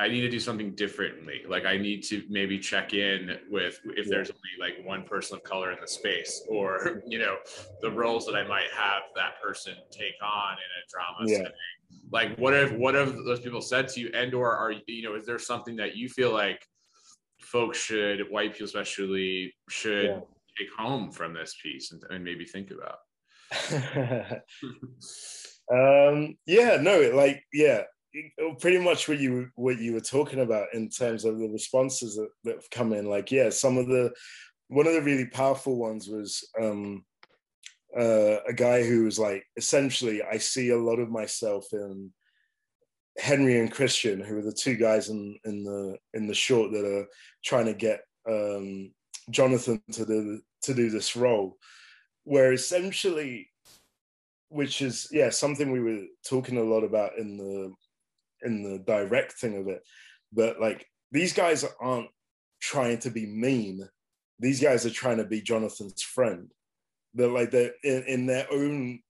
I 0.00 0.08
need 0.08 0.22
to 0.22 0.30
do 0.30 0.40
something 0.40 0.74
differently. 0.74 1.42
Like 1.46 1.66
I 1.66 1.76
need 1.76 2.02
to 2.04 2.22
maybe 2.30 2.58
check 2.58 2.94
in 2.94 3.36
with 3.50 3.78
if 3.84 4.08
there's 4.08 4.30
only 4.30 4.56
like 4.58 4.82
one 4.86 5.04
person 5.04 5.36
of 5.36 5.44
color 5.44 5.72
in 5.72 5.78
the 5.78 5.86
space, 5.86 6.42
or 6.48 7.02
you 7.06 7.18
know, 7.18 7.36
the 7.82 7.90
roles 7.90 8.24
that 8.24 8.34
I 8.34 8.48
might 8.48 8.70
have 8.74 9.02
that 9.14 9.42
person 9.42 9.74
take 9.90 10.14
on 10.22 10.54
in 10.54 10.58
a 10.58 10.82
drama 10.90 11.30
yeah. 11.30 11.36
setting." 11.36 11.52
Like, 12.10 12.38
what 12.38 12.54
if 12.54 12.72
what 12.72 12.94
have 12.94 13.14
those 13.24 13.40
people 13.40 13.60
said 13.60 13.88
to 13.88 14.00
you, 14.00 14.10
and 14.14 14.32
or 14.32 14.56
are 14.56 14.72
you 14.86 15.02
know, 15.02 15.16
is 15.16 15.26
there 15.26 15.38
something 15.38 15.76
that 15.76 15.96
you 15.96 16.08
feel 16.08 16.32
like 16.32 16.66
folks 17.42 17.78
should, 17.78 18.22
white 18.30 18.52
people 18.52 18.64
especially, 18.66 19.52
should 19.68 20.06
yeah. 20.06 20.20
take 20.58 20.72
home 20.78 21.12
from 21.12 21.34
this 21.34 21.56
piece 21.62 21.92
and, 21.92 22.02
and 22.08 22.24
maybe 22.24 22.46
think 22.46 22.70
about? 22.70 23.00
um, 25.70 26.38
yeah, 26.46 26.78
no, 26.80 27.10
like 27.14 27.44
yeah, 27.52 27.82
pretty 28.58 28.78
much 28.78 29.08
what 29.08 29.18
you 29.18 29.48
what 29.54 29.78
you 29.78 29.92
were 29.92 30.00
talking 30.00 30.40
about 30.40 30.68
in 30.74 30.88
terms 30.88 31.24
of 31.24 31.38
the 31.38 31.48
responses 31.48 32.16
that, 32.16 32.28
that 32.44 32.56
have 32.56 32.70
come 32.70 32.92
in. 32.92 33.06
Like, 33.06 33.30
yeah, 33.30 33.50
some 33.50 33.78
of 33.78 33.86
the 33.86 34.12
one 34.68 34.86
of 34.86 34.94
the 34.94 35.02
really 35.02 35.26
powerful 35.26 35.76
ones 35.76 36.08
was 36.08 36.48
um, 36.60 37.04
uh, 37.96 38.38
a 38.46 38.52
guy 38.54 38.84
who 38.84 39.04
was 39.04 39.18
like, 39.18 39.44
essentially, 39.56 40.22
I 40.22 40.38
see 40.38 40.70
a 40.70 40.78
lot 40.78 40.98
of 40.98 41.10
myself 41.10 41.66
in 41.72 42.12
Henry 43.18 43.58
and 43.58 43.70
Christian, 43.70 44.20
who 44.20 44.38
are 44.38 44.42
the 44.42 44.52
two 44.52 44.76
guys 44.76 45.08
in 45.08 45.38
in 45.44 45.64
the 45.64 45.96
in 46.14 46.26
the 46.26 46.34
short 46.34 46.72
that 46.72 46.84
are 46.84 47.06
trying 47.44 47.66
to 47.66 47.74
get 47.74 48.02
um, 48.28 48.92
Jonathan 49.30 49.82
to 49.92 50.06
do 50.06 50.40
to 50.62 50.74
do 50.74 50.90
this 50.90 51.16
role, 51.16 51.56
where 52.24 52.52
essentially, 52.52 53.50
which 54.48 54.82
is 54.82 55.08
yeah 55.10 55.30
something 55.30 55.70
we 55.70 55.80
were 55.80 56.04
talking 56.28 56.58
a 56.58 56.62
lot 56.62 56.84
about 56.84 57.18
in 57.18 57.36
the 57.36 57.72
in 58.44 58.62
the 58.62 58.78
directing 58.78 59.58
of 59.58 59.68
it, 59.68 59.82
but 60.32 60.60
like 60.60 60.86
these 61.12 61.32
guys 61.32 61.64
aren't 61.80 62.08
trying 62.60 62.98
to 62.98 63.10
be 63.10 63.26
mean; 63.26 63.88
these 64.38 64.60
guys 64.60 64.86
are 64.86 64.90
trying 64.90 65.18
to 65.18 65.24
be 65.24 65.40
Jonathan's 65.40 66.02
friend. 66.02 66.50
They're 67.14 67.28
like 67.28 67.50
they're 67.50 67.72
in, 67.82 68.04
in 68.04 68.26
their 68.26 68.46
own 68.52 69.00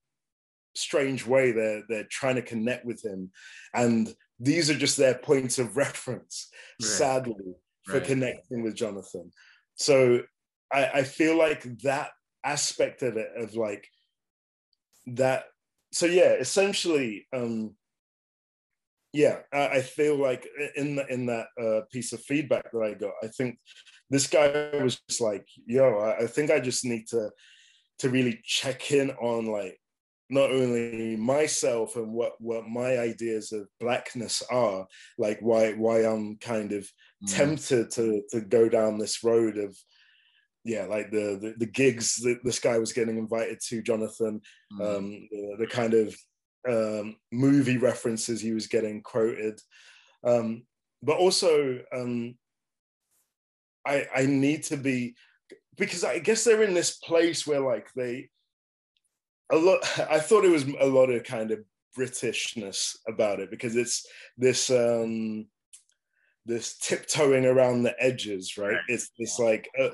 strange 0.75 1.27
way 1.27 1.53
they're 1.53 1.83
they're 1.89 2.07
trying 2.11 2.37
to 2.37 2.43
connect 2.43 2.85
with 2.85 3.05
him 3.05 3.31
and 3.75 4.15
these 4.39 4.71
are 4.71 4.75
just 4.75 4.97
their 4.97 5.15
points 5.15 5.59
of 5.59 5.77
reference 5.77 6.49
right. 6.81 6.89
sadly 6.89 7.55
for 7.85 7.95
right. 7.99 8.05
connecting 8.05 8.63
with 8.63 8.75
jonathan 8.75 9.31
so 9.75 10.23
I, 10.73 10.91
I 10.95 11.03
feel 11.03 11.37
like 11.37 11.63
that 11.83 12.11
aspect 12.45 13.03
of 13.03 13.17
it 13.17 13.29
of 13.37 13.55
like 13.55 13.87
that 15.07 15.45
so 15.93 16.07
yeah 16.07 16.35
essentially 16.35 17.27
um 17.33 17.75
yeah 19.13 19.39
I, 19.53 19.81
feel 19.81 20.17
like 20.17 20.47
in 20.77 20.97
the, 20.97 21.07
in 21.13 21.27
that 21.27 21.47
uh, 21.61 21.81
piece 21.91 22.13
of 22.13 22.21
feedback 22.21 22.71
that 22.71 22.83
i 22.83 22.95
got 22.95 23.13
i 23.23 23.27
think 23.27 23.59
this 24.09 24.27
guy 24.27 24.71
was 24.83 25.01
just 25.09 25.21
like 25.21 25.47
yo 25.67 25.99
I, 25.99 26.25
I 26.25 26.27
think 26.27 26.51
i 26.51 26.61
just 26.61 26.85
need 26.85 27.09
to 27.09 27.31
to 28.01 28.09
really 28.09 28.41
check 28.45 28.93
in 28.93 29.11
on 29.13 29.47
like 29.47 29.79
not 30.31 30.53
only 30.53 31.17
myself 31.17 31.97
and 31.97 32.13
what 32.13 32.33
what 32.41 32.69
my 32.69 32.99
ideas 32.99 33.53
of 33.53 33.67
blackness 33.81 34.43
are 34.51 34.87
like 35.19 35.39
why 35.41 35.73
why 35.73 36.01
i'm 36.05 36.37
kind 36.37 36.73
of 36.73 36.83
mm. 36.83 37.37
tempted 37.37 37.91
to 37.91 38.23
to 38.31 38.41
go 38.41 38.69
down 38.69 38.97
this 38.97 39.25
road 39.25 39.59
of 39.59 39.77
yeah 40.65 40.85
like 40.85 41.11
the 41.11 41.39
the, 41.41 41.55
the 41.59 41.67
gigs 41.67 42.17
that 42.17 42.39
this 42.45 42.61
guy 42.61 42.79
was 42.79 42.93
getting 42.93 43.19
invited 43.19 43.59
to 43.61 43.83
jonathan 43.83 44.41
mm. 44.73 44.97
um 44.97 45.11
the, 45.31 45.57
the, 45.61 45.67
kind 45.67 45.95
of 45.95 46.15
um 46.69 47.17
movie 47.33 47.79
references 47.79 48.41
he 48.41 48.53
was 48.53 48.67
getting 48.67 49.03
quoted 49.03 49.59
um 50.25 50.63
but 51.03 51.17
also 51.17 51.81
um 51.95 52.35
i 53.87 54.07
i 54.15 54.27
need 54.27 54.63
to 54.63 54.77
be 54.77 55.15
because 55.79 56.05
i 56.05 56.19
guess 56.19 56.45
they're 56.45 56.63
in 56.63 56.75
this 56.75 56.97
place 56.99 57.47
where 57.47 57.61
like 57.61 57.89
they 57.95 58.29
a 59.51 59.57
lot 59.57 59.79
i 60.11 60.19
thought 60.19 60.45
it 60.45 60.51
was 60.51 60.67
a 60.81 60.87
lot 60.87 61.11
of 61.11 61.25
kind 61.25 61.51
of 61.51 61.61
britishness 61.97 62.97
about 63.09 63.41
it 63.41 63.51
because 63.51 63.75
it's 63.75 64.07
this 64.37 64.71
um 64.71 65.47
this 66.47 66.79
tiptoeing 66.79 67.45
around 67.45 67.83
the 67.83 67.95
edges 68.03 68.57
right 68.57 68.79
it's 68.89 69.11
it's 69.19 69.39
like 69.39 69.69
uh, 69.79 69.91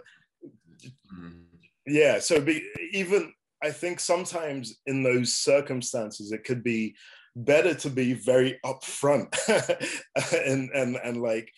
mm. 1.19 1.43
yeah 1.87 2.19
so 2.19 2.41
be, 2.41 2.63
even 2.93 3.33
i 3.63 3.71
think 3.71 4.01
sometimes 4.01 4.79
in 4.87 5.03
those 5.03 5.33
circumstances 5.33 6.33
it 6.33 6.45
could 6.45 6.63
be 6.63 6.95
better 7.35 7.75
to 7.75 7.91
be 7.91 8.15
very 8.15 8.59
upfront 8.65 9.35
and 10.47 10.71
and 10.71 10.97
and 10.97 11.23
like 11.23 11.51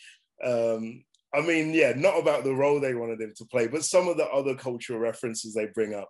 um 0.44 1.02
I 1.34 1.42
mean, 1.42 1.74
yeah, 1.74 1.92
not 1.94 2.18
about 2.18 2.42
the 2.42 2.54
role 2.54 2.80
they 2.80 2.94
wanted 2.94 3.20
him 3.20 3.34
to 3.36 3.44
play, 3.44 3.66
but 3.66 3.84
some 3.84 4.08
of 4.08 4.16
the 4.16 4.24
other 4.28 4.54
cultural 4.54 4.98
references 4.98 5.52
they 5.52 5.66
bring 5.74 5.92
up 5.92 6.08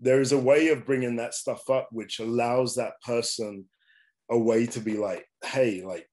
there 0.00 0.20
is 0.20 0.32
a 0.32 0.38
way 0.38 0.68
of 0.68 0.86
bringing 0.86 1.16
that 1.16 1.34
stuff 1.34 1.68
up 1.70 1.88
which 1.90 2.20
allows 2.20 2.74
that 2.74 3.00
person 3.04 3.64
a 4.30 4.38
way 4.38 4.66
to 4.66 4.80
be 4.80 4.96
like 4.96 5.24
hey 5.44 5.82
like 5.84 6.08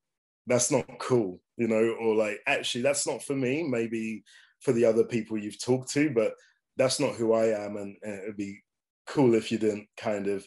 that's 0.47 0.71
not 0.71 0.85
cool 0.99 1.39
you 1.57 1.67
know 1.67 1.95
or 1.99 2.15
like 2.15 2.39
actually 2.47 2.81
that's 2.81 3.07
not 3.07 3.21
for 3.21 3.35
me 3.35 3.63
maybe 3.63 4.23
for 4.61 4.71
the 4.71 4.85
other 4.85 5.03
people 5.03 5.37
you've 5.37 5.63
talked 5.63 5.91
to 5.91 6.09
but 6.09 6.33
that's 6.77 6.99
not 6.99 7.15
who 7.15 7.33
i 7.33 7.45
am 7.45 7.77
and, 7.77 7.95
and 8.01 8.23
it'd 8.23 8.37
be 8.37 8.59
cool 9.07 9.33
if 9.33 9.51
you 9.51 9.57
didn't 9.57 9.87
kind 9.97 10.27
of 10.27 10.45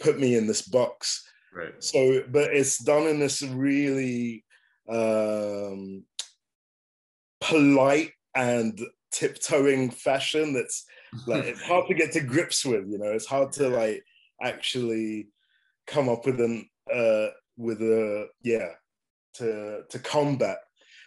put 0.00 0.18
me 0.18 0.36
in 0.36 0.46
this 0.46 0.62
box. 0.62 1.24
Right. 1.54 1.72
So 1.82 2.22
but 2.30 2.52
it's 2.54 2.78
done 2.78 3.06
in 3.06 3.18
this 3.18 3.42
really 3.42 4.44
um 4.88 6.04
polite 7.40 8.12
and 8.34 8.78
tiptoeing 9.12 9.90
fashion 9.90 10.52
that's 10.52 10.84
like 11.26 11.44
it's 11.44 11.62
hard 11.62 11.86
to 11.88 11.94
get 11.94 12.12
to 12.12 12.20
grips 12.20 12.64
with 12.64 12.86
you 12.88 12.98
know? 12.98 13.12
It's 13.12 13.26
hard 13.26 13.52
to 13.52 13.68
like 13.68 14.02
actually 14.42 15.28
come 15.86 16.08
up 16.08 16.26
with 16.26 16.40
an 16.40 16.68
uh 16.92 17.28
with 17.56 17.80
a 17.82 18.28
yeah 18.42 18.68
to 19.34 19.82
to 19.88 19.98
combat. 19.98 20.58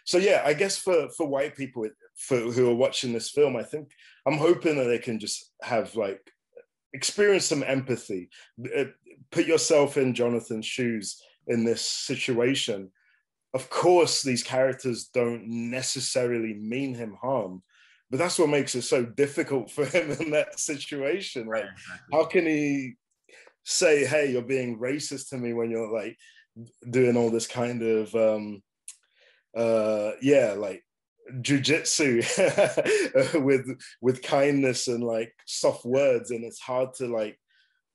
So 0.04 0.18
yeah 0.18 0.42
i 0.44 0.52
guess 0.52 0.76
for 0.76 1.08
for 1.10 1.26
white 1.26 1.56
people 1.56 1.88
for 2.16 2.38
who 2.38 2.68
are 2.68 2.74
watching 2.74 3.12
this 3.12 3.30
film 3.30 3.56
i 3.56 3.62
think 3.62 3.90
i'm 4.26 4.36
hoping 4.36 4.76
that 4.76 4.84
they 4.84 4.98
can 4.98 5.18
just 5.18 5.52
have 5.62 5.94
like 5.96 6.31
experience 6.94 7.46
some 7.46 7.62
empathy. 7.62 8.28
Uh, 8.76 8.84
put 9.30 9.46
yourself 9.46 9.96
in 9.96 10.14
Jonathan's 10.14 10.66
shoes 10.66 11.22
in 11.46 11.64
this 11.64 11.84
situation. 11.84 12.90
Of 13.54 13.68
course, 13.70 14.22
these 14.22 14.42
characters 14.42 15.10
don't 15.12 15.46
necessarily 15.46 16.54
mean 16.54 16.94
him 16.94 17.16
harm, 17.20 17.62
but 18.10 18.18
that's 18.18 18.38
what 18.38 18.48
makes 18.48 18.74
it 18.74 18.82
so 18.82 19.04
difficult 19.04 19.70
for 19.70 19.84
him 19.96 20.10
in 20.12 20.30
that 20.30 20.58
situation. 20.58 21.46
Like, 21.46 21.66
how 22.12 22.24
can 22.24 22.46
he 22.46 22.94
say, 23.64 24.04
"Hey, 24.06 24.30
you're 24.32 24.42
being 24.42 24.78
racist 24.78 25.28
to 25.30 25.38
me" 25.38 25.52
when 25.52 25.70
you're 25.70 25.92
like 25.92 26.16
doing 26.88 27.16
all 27.16 27.30
this 27.30 27.46
kind 27.46 27.82
of, 27.82 28.14
um, 28.14 28.62
uh, 29.56 30.12
yeah, 30.20 30.54
like 30.56 30.84
jujitsu 31.40 32.22
with 33.44 33.66
with 34.00 34.22
kindness 34.22 34.88
and 34.88 35.02
like 35.04 35.32
soft 35.46 35.84
words, 35.84 36.30
and 36.30 36.44
it's 36.44 36.60
hard 36.60 36.94
to 36.94 37.06
like 37.06 37.38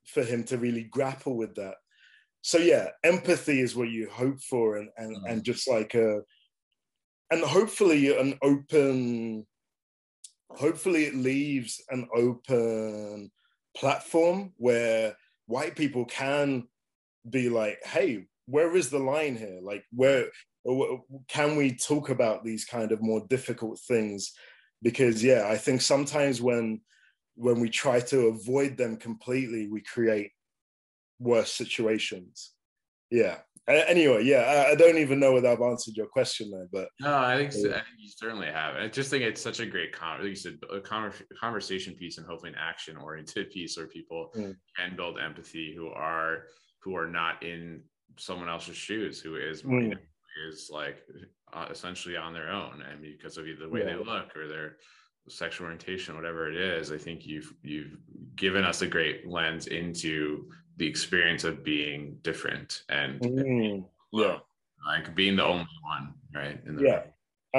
for 0.05 0.23
him 0.23 0.43
to 0.45 0.57
really 0.57 0.83
grapple 0.83 1.35
with 1.35 1.55
that. 1.55 1.75
So 2.41 2.57
yeah, 2.57 2.89
empathy 3.03 3.59
is 3.61 3.75
what 3.75 3.89
you 3.89 4.09
hope 4.09 4.39
for, 4.41 4.77
and 4.77 4.89
and 4.97 5.17
mm. 5.17 5.31
and 5.31 5.43
just 5.43 5.67
like 5.69 5.93
a, 5.95 6.21
and 7.31 7.43
hopefully 7.43 8.17
an 8.17 8.37
open, 8.41 9.45
hopefully 10.49 11.05
it 11.05 11.15
leaves 11.15 11.81
an 11.89 12.07
open 12.15 13.31
platform 13.75 14.53
where 14.57 15.15
white 15.45 15.75
people 15.75 16.05
can 16.05 16.67
be 17.29 17.49
like, 17.49 17.79
hey, 17.85 18.25
where 18.45 18.75
is 18.75 18.89
the 18.89 18.99
line 18.99 19.35
here? 19.35 19.59
Like, 19.61 19.83
where 19.91 20.27
can 21.27 21.55
we 21.55 21.73
talk 21.73 22.09
about 22.09 22.43
these 22.43 22.65
kind 22.65 22.91
of 22.91 23.01
more 23.01 23.25
difficult 23.29 23.79
things? 23.87 24.33
Because 24.81 25.23
yeah, 25.23 25.47
I 25.49 25.57
think 25.57 25.81
sometimes 25.81 26.41
when 26.41 26.81
when 27.35 27.59
we 27.59 27.69
try 27.69 27.99
to 27.99 28.27
avoid 28.27 28.77
them 28.77 28.97
completely, 28.97 29.67
we 29.67 29.81
create 29.81 30.31
worse 31.19 31.51
situations. 31.51 32.51
Yeah. 33.09 33.37
Anyway, 33.67 34.23
yeah, 34.23 34.65
I 34.69 34.75
don't 34.75 34.97
even 34.97 35.19
know 35.19 35.33
whether 35.33 35.49
I've 35.49 35.61
answered 35.61 35.97
your 35.97 36.07
question 36.07 36.49
there, 36.51 36.67
but 36.71 36.87
no, 37.01 37.17
I 37.17 37.35
think, 37.35 37.51
so, 37.51 37.69
I 37.69 37.73
think 37.73 37.97
you 37.99 38.09
certainly 38.15 38.47
have. 38.47 38.75
I 38.75 38.87
just 38.87 39.09
think 39.09 39.23
it's 39.23 39.41
such 39.41 39.59
a 39.59 39.65
great 39.65 39.91
con- 39.91 40.21
like 40.21 40.29
you 40.29 40.35
said, 40.35 40.57
a 40.73 40.79
conversation 40.79 41.93
piece 41.93 42.17
and 42.17 42.25
hopefully 42.25 42.53
an 42.53 42.57
action 42.57 42.95
oriented 42.95 43.49
piece 43.51 43.75
where 43.75 43.87
people 43.87 44.31
mm. 44.37 44.55
can 44.77 44.95
build 44.95 45.19
empathy 45.19 45.73
who 45.75 45.89
are 45.89 46.43
who 46.81 46.95
are 46.95 47.07
not 47.07 47.43
in 47.43 47.81
someone 48.17 48.47
else's 48.47 48.77
shoes, 48.77 49.19
who 49.19 49.35
is 49.35 49.63
mm. 49.63 49.97
Is 50.49 50.69
like 50.71 50.97
uh, 51.53 51.67
essentially 51.69 52.17
on 52.17 52.33
their 52.33 52.49
own, 52.49 52.83
and 52.89 53.01
because 53.01 53.37
of 53.37 53.47
either 53.47 53.65
the 53.65 53.69
way 53.69 53.81
yeah. 53.81 53.85
they 53.85 53.95
look 53.95 54.35
or 54.35 54.47
their 54.47 54.77
sexual 55.29 55.65
orientation, 55.65 56.15
whatever 56.15 56.49
it 56.49 56.55
is, 56.55 56.91
I 56.91 56.97
think 56.97 57.25
you've 57.25 57.53
you've 57.63 57.97
given 58.35 58.63
us 58.63 58.81
a 58.81 58.87
great 58.87 59.27
lens 59.27 59.67
into 59.67 60.49
the 60.77 60.87
experience 60.87 61.43
of 61.43 61.63
being 61.63 62.17
different 62.21 62.83
and, 62.89 63.19
mm, 63.19 63.39
and 63.39 63.83
yeah, 64.11 64.37
like 64.85 65.15
being 65.15 65.35
the 65.35 65.43
only 65.43 65.65
one, 65.81 66.13
right? 66.33 66.59
yeah, 66.79 67.01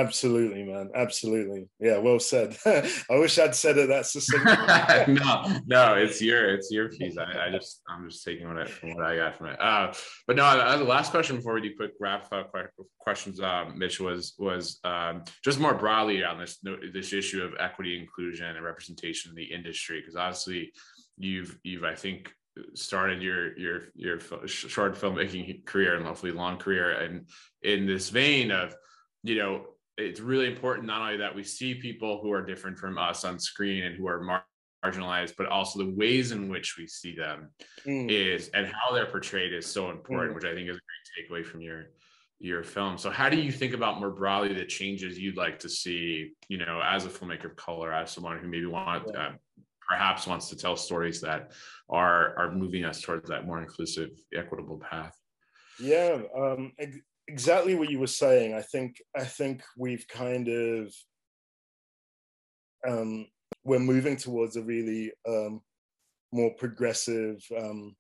absolutely, 0.01 0.63
man, 0.65 0.91
absolutely. 0.95 1.69
Yeah, 1.81 1.99
well 1.99 2.19
said. 2.19 2.57
I 2.67 3.19
wish 3.19 3.39
I'd 3.39 3.55
said 3.55 3.79
it 3.79 3.89
that 3.89 4.07
succinctly. 4.07 5.15
no, 5.15 5.59
no, 5.67 5.95
it's 5.95 6.21
your 6.21 6.55
it's 6.55 6.71
your 6.71 6.89
piece. 6.89 7.17
I, 7.19 7.47
I, 7.47 7.51
just 7.51 7.83
I'm 7.89 8.09
just 8.09 8.25
taking 8.25 8.49
what 8.49 8.59
I 8.59 8.65
from 8.65 8.95
what 8.95 9.05
I 9.05 9.17
got 9.17 9.37
from 9.37 9.49
it. 9.49 9.61
Uh, 9.61 9.93
but 10.27 10.37
no, 10.37 10.45
uh, 10.45 10.77
the 10.77 10.85
last 10.85 11.11
question 11.11 11.37
before 11.37 11.55
we 11.55 11.63
do 11.63 11.77
quick 11.77 11.93
wrap 12.01 12.33
up 12.33 12.53
questions, 12.99 13.41
um, 13.41 13.79
Mitch 13.79 14.01
was 14.01 14.35
was 14.39 14.81
um, 14.85 15.25
just 15.45 15.61
more 15.61 15.75
broadly 15.75 16.25
on 16.25 16.39
this 16.39 16.59
this 16.93 17.13
issue 17.13 17.43
of 17.43 17.55
equity, 17.59 17.99
inclusion, 17.99 18.47
and 18.47 18.65
representation 18.65 19.31
in 19.31 19.37
the 19.37 19.53
industry 19.53 20.01
because 20.01 20.17
obviously 20.17 20.73
you've 21.19 21.59
you've 21.63 21.85
I 21.85 21.95
think 21.95 22.33
started 22.75 23.23
your 23.23 23.57
your 23.59 23.83
your 23.95 24.19
short 24.47 24.95
filmmaking 24.95 25.65
career 25.65 25.97
and 25.97 26.07
hopefully 26.07 26.33
long 26.33 26.59
career 26.59 26.93
and 26.93 27.29
in 27.63 27.87
this 27.87 28.09
vein 28.09 28.51
of 28.51 28.75
you 29.23 29.37
know 29.37 29.65
it's 29.99 30.21
really 30.21 30.47
important 30.47 30.87
not 30.87 31.03
only 31.03 31.17
that 31.17 31.35
we 31.35 31.43
see 31.43 31.75
people 31.75 32.21
who 32.23 32.33
are 32.33 32.43
different 32.43 32.79
from 32.79 32.99
us 32.99 33.25
on 33.25 33.39
screen 33.39 33.85
and 33.85 33.97
who 33.97 34.07
are 34.09 34.23
mar- 34.23 34.45
marginalized 34.85 35.35
but 35.37 35.47
also 35.47 35.81
the 35.81 35.91
ways 35.91 36.31
in 36.31 36.49
which 36.49 36.77
we 36.79 36.87
see 36.87 37.15
them 37.15 37.51
mm. 37.85 38.11
is 38.11 38.49
and 38.55 38.67
how 38.67 38.95
they're 38.95 39.07
portrayed 39.07 39.53
is 39.53 39.67
so 39.67 39.91
important 39.91 40.33
mm. 40.33 40.35
which 40.37 40.45
i 40.45 40.55
think 40.55 40.69
is 40.69 40.77
a 40.77 40.81
great 40.81 41.43
takeaway 41.43 41.45
from 41.45 41.61
your 41.61 41.87
your 42.39 42.63
film 42.63 42.97
so 42.97 43.11
how 43.11 43.29
do 43.29 43.37
you 43.37 43.51
think 43.51 43.75
about 43.75 43.99
more 43.99 44.11
broadly 44.11 44.55
the 44.55 44.65
changes 44.65 45.19
you'd 45.19 45.37
like 45.37 45.59
to 45.59 45.69
see 45.69 46.31
you 46.49 46.57
know 46.57 46.81
as 46.85 47.05
a 47.05 47.09
filmmaker 47.09 47.47
of 47.47 47.57
color 47.57 47.93
as 47.93 48.13
someone 48.13 48.39
who 48.39 48.47
maybe 48.47 48.67
want 48.67 49.05
uh, 49.17 49.31
perhaps 49.89 50.27
wants 50.27 50.49
to 50.51 50.57
tell 50.57 50.77
stories 50.77 51.21
that 51.21 51.53
are 51.89 52.39
are 52.39 52.53
moving 52.53 52.85
us 52.85 53.01
towards 53.01 53.29
that 53.29 53.47
more 53.47 53.61
inclusive, 53.61 54.11
equitable 54.35 54.79
path. 54.79 55.17
Yeah, 55.81 56.19
um, 56.37 56.73
exactly 57.29 57.75
what 57.75 57.91
you 57.91 57.99
were 57.99 58.07
saying. 58.07 58.55
I 58.55 58.63
think 58.63 58.97
I 59.17 59.25
think 59.25 59.63
we've 59.77 60.07
kind 60.09 60.49
of 60.49 60.93
um, 62.87 63.27
we're 63.65 63.79
moving 63.79 64.17
towards 64.17 64.57
a 64.57 64.63
really 64.63 65.13
um, 65.29 65.61
more 66.33 66.53
progressive 66.55 67.43
um, 67.57 67.95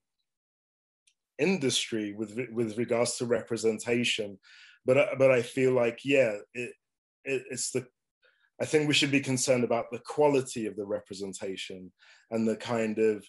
industry 1.38 2.14
with 2.16 2.38
with 2.52 2.78
regards 2.78 3.16
to 3.16 3.26
representation. 3.26 4.38
But 4.86 5.18
but 5.18 5.30
I 5.30 5.42
feel 5.42 5.72
like 5.72 6.00
yeah, 6.04 6.36
it, 6.54 6.72
it 7.24 7.42
it's 7.50 7.70
the 7.70 7.86
I 8.60 8.64
think 8.64 8.88
we 8.88 8.94
should 8.94 9.12
be 9.12 9.20
concerned 9.20 9.62
about 9.62 9.86
the 9.92 10.00
quality 10.00 10.66
of 10.66 10.74
the 10.76 10.86
representation 10.86 11.92
and 12.30 12.46
the 12.46 12.56
kind 12.56 12.98
of 12.98 13.24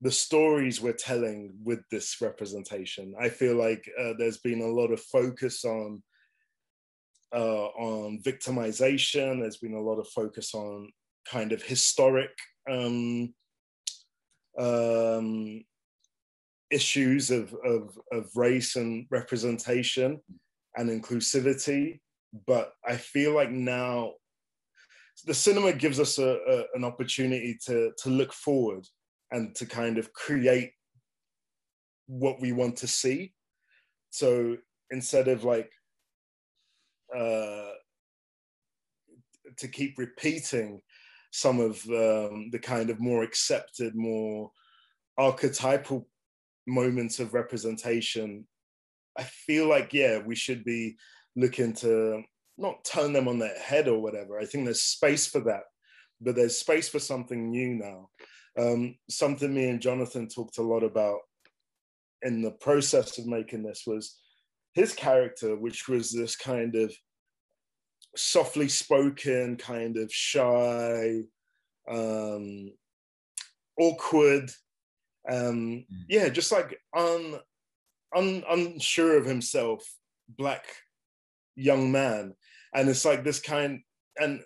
the 0.00 0.10
stories 0.10 0.80
we're 0.80 0.92
telling 0.92 1.52
with 1.62 1.80
this 1.90 2.20
representation. 2.20 3.14
I 3.20 3.28
feel 3.28 3.54
like 3.54 3.88
uh, 4.00 4.14
there's 4.18 4.38
been 4.38 4.62
a 4.62 4.66
lot 4.66 4.90
of 4.90 5.00
focus 5.00 5.64
on 5.64 6.02
uh, 7.34 7.66
on 7.66 8.20
victimization. 8.22 9.40
There's 9.40 9.58
been 9.58 9.74
a 9.74 9.80
lot 9.80 9.98
of 9.98 10.08
focus 10.08 10.54
on 10.54 10.90
kind 11.30 11.52
of 11.52 11.62
historic 11.62 12.30
um, 12.68 13.32
um, 14.58 15.62
issues 16.70 17.30
of, 17.30 17.54
of, 17.64 17.96
of 18.12 18.30
race 18.34 18.76
and 18.76 19.06
representation 19.10 20.20
and 20.76 20.90
inclusivity. 20.90 22.00
But 22.46 22.72
I 22.84 22.96
feel 22.96 23.32
like 23.32 23.50
now 23.50 24.14
the 25.24 25.34
cinema 25.34 25.72
gives 25.72 26.00
us 26.00 26.18
a, 26.18 26.38
a, 26.48 26.64
an 26.74 26.84
opportunity 26.84 27.58
to 27.66 27.92
to 27.98 28.08
look 28.08 28.32
forward 28.32 28.86
and 29.30 29.54
to 29.56 29.66
kind 29.66 29.98
of 29.98 30.12
create 30.12 30.72
what 32.06 32.40
we 32.40 32.52
want 32.52 32.76
to 32.76 32.86
see. 32.86 33.32
So 34.10 34.56
instead 34.90 35.28
of 35.28 35.44
like 35.44 35.70
uh, 37.16 37.70
to 39.56 39.68
keep 39.68 39.98
repeating 39.98 40.80
some 41.32 41.60
of 41.60 41.80
um, 41.88 42.50
the 42.50 42.58
kind 42.60 42.90
of 42.90 43.00
more 43.00 43.22
accepted, 43.22 43.94
more 43.94 44.50
archetypal 45.16 46.08
moments 46.66 47.20
of 47.20 47.34
representation, 47.34 48.46
I 49.16 49.22
feel 49.22 49.68
like 49.68 49.92
yeah, 49.92 50.18
we 50.18 50.34
should 50.34 50.64
be 50.64 50.96
looking 51.36 51.72
to 51.74 52.22
not 52.58 52.84
turn 52.84 53.12
them 53.12 53.28
on 53.28 53.38
their 53.38 53.58
head 53.58 53.88
or 53.88 54.00
whatever. 54.00 54.38
I 54.38 54.44
think 54.44 54.64
there's 54.64 54.82
space 54.82 55.26
for 55.26 55.40
that, 55.40 55.62
but 56.20 56.34
there's 56.34 56.56
space 56.56 56.88
for 56.88 56.98
something 56.98 57.50
new 57.50 57.74
now. 57.74 58.10
Um, 58.60 58.96
something 59.08 59.54
me 59.54 59.68
and 59.68 59.80
Jonathan 59.80 60.28
talked 60.28 60.58
a 60.58 60.62
lot 60.62 60.82
about 60.82 61.20
in 62.22 62.42
the 62.42 62.50
process 62.50 63.16
of 63.18 63.26
making 63.26 63.62
this 63.62 63.84
was 63.86 64.18
his 64.74 64.92
character, 64.92 65.56
which 65.56 65.88
was 65.88 66.12
this 66.12 66.36
kind 66.36 66.74
of 66.76 66.92
softly 68.16 68.68
spoken, 68.68 69.56
kind 69.56 69.96
of 69.96 70.12
shy, 70.12 71.20
um, 71.88 72.72
awkward, 73.78 74.50
um, 75.28 75.84
mm. 75.90 76.04
yeah, 76.08 76.28
just 76.28 76.52
like 76.52 76.78
un, 76.94 77.38
un, 78.14 78.44
unsure 78.50 79.16
of 79.16 79.24
himself, 79.24 79.82
black 80.36 80.64
young 81.56 81.90
man 81.90 82.34
and 82.74 82.88
it's 82.88 83.04
like 83.04 83.24
this 83.24 83.40
kind 83.40 83.80
and 84.18 84.40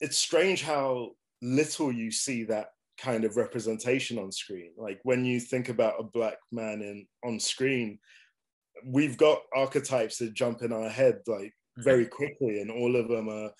it's 0.00 0.18
strange 0.18 0.62
how 0.62 1.10
little 1.42 1.92
you 1.92 2.10
see 2.10 2.44
that 2.44 2.68
kind 2.98 3.24
of 3.24 3.36
representation 3.36 4.18
on 4.18 4.30
screen 4.30 4.70
like 4.76 5.00
when 5.02 5.24
you 5.24 5.40
think 5.40 5.68
about 5.68 5.98
a 5.98 6.04
black 6.04 6.36
man 6.52 6.80
in 6.80 7.06
on 7.24 7.40
screen 7.40 7.98
we've 8.86 9.16
got 9.16 9.40
archetypes 9.54 10.18
that 10.18 10.32
jump 10.34 10.62
in 10.62 10.72
our 10.72 10.88
head 10.88 11.18
like 11.26 11.48
mm-hmm. 11.48 11.82
very 11.82 12.06
quickly 12.06 12.60
and 12.60 12.70
all 12.70 12.96
of 12.96 13.08
them 13.08 13.28
are 13.28 13.50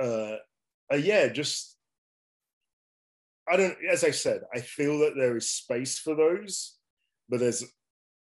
uh, 0.00 0.36
uh 0.92 0.96
yeah 0.96 1.28
just 1.28 1.76
i 3.48 3.56
don't 3.56 3.76
as 3.90 4.02
i 4.02 4.10
said 4.10 4.40
i 4.54 4.58
feel 4.60 4.98
that 4.98 5.14
there 5.16 5.36
is 5.36 5.50
space 5.50 5.98
for 5.98 6.14
those 6.14 6.76
but 7.28 7.38
there's 7.38 7.64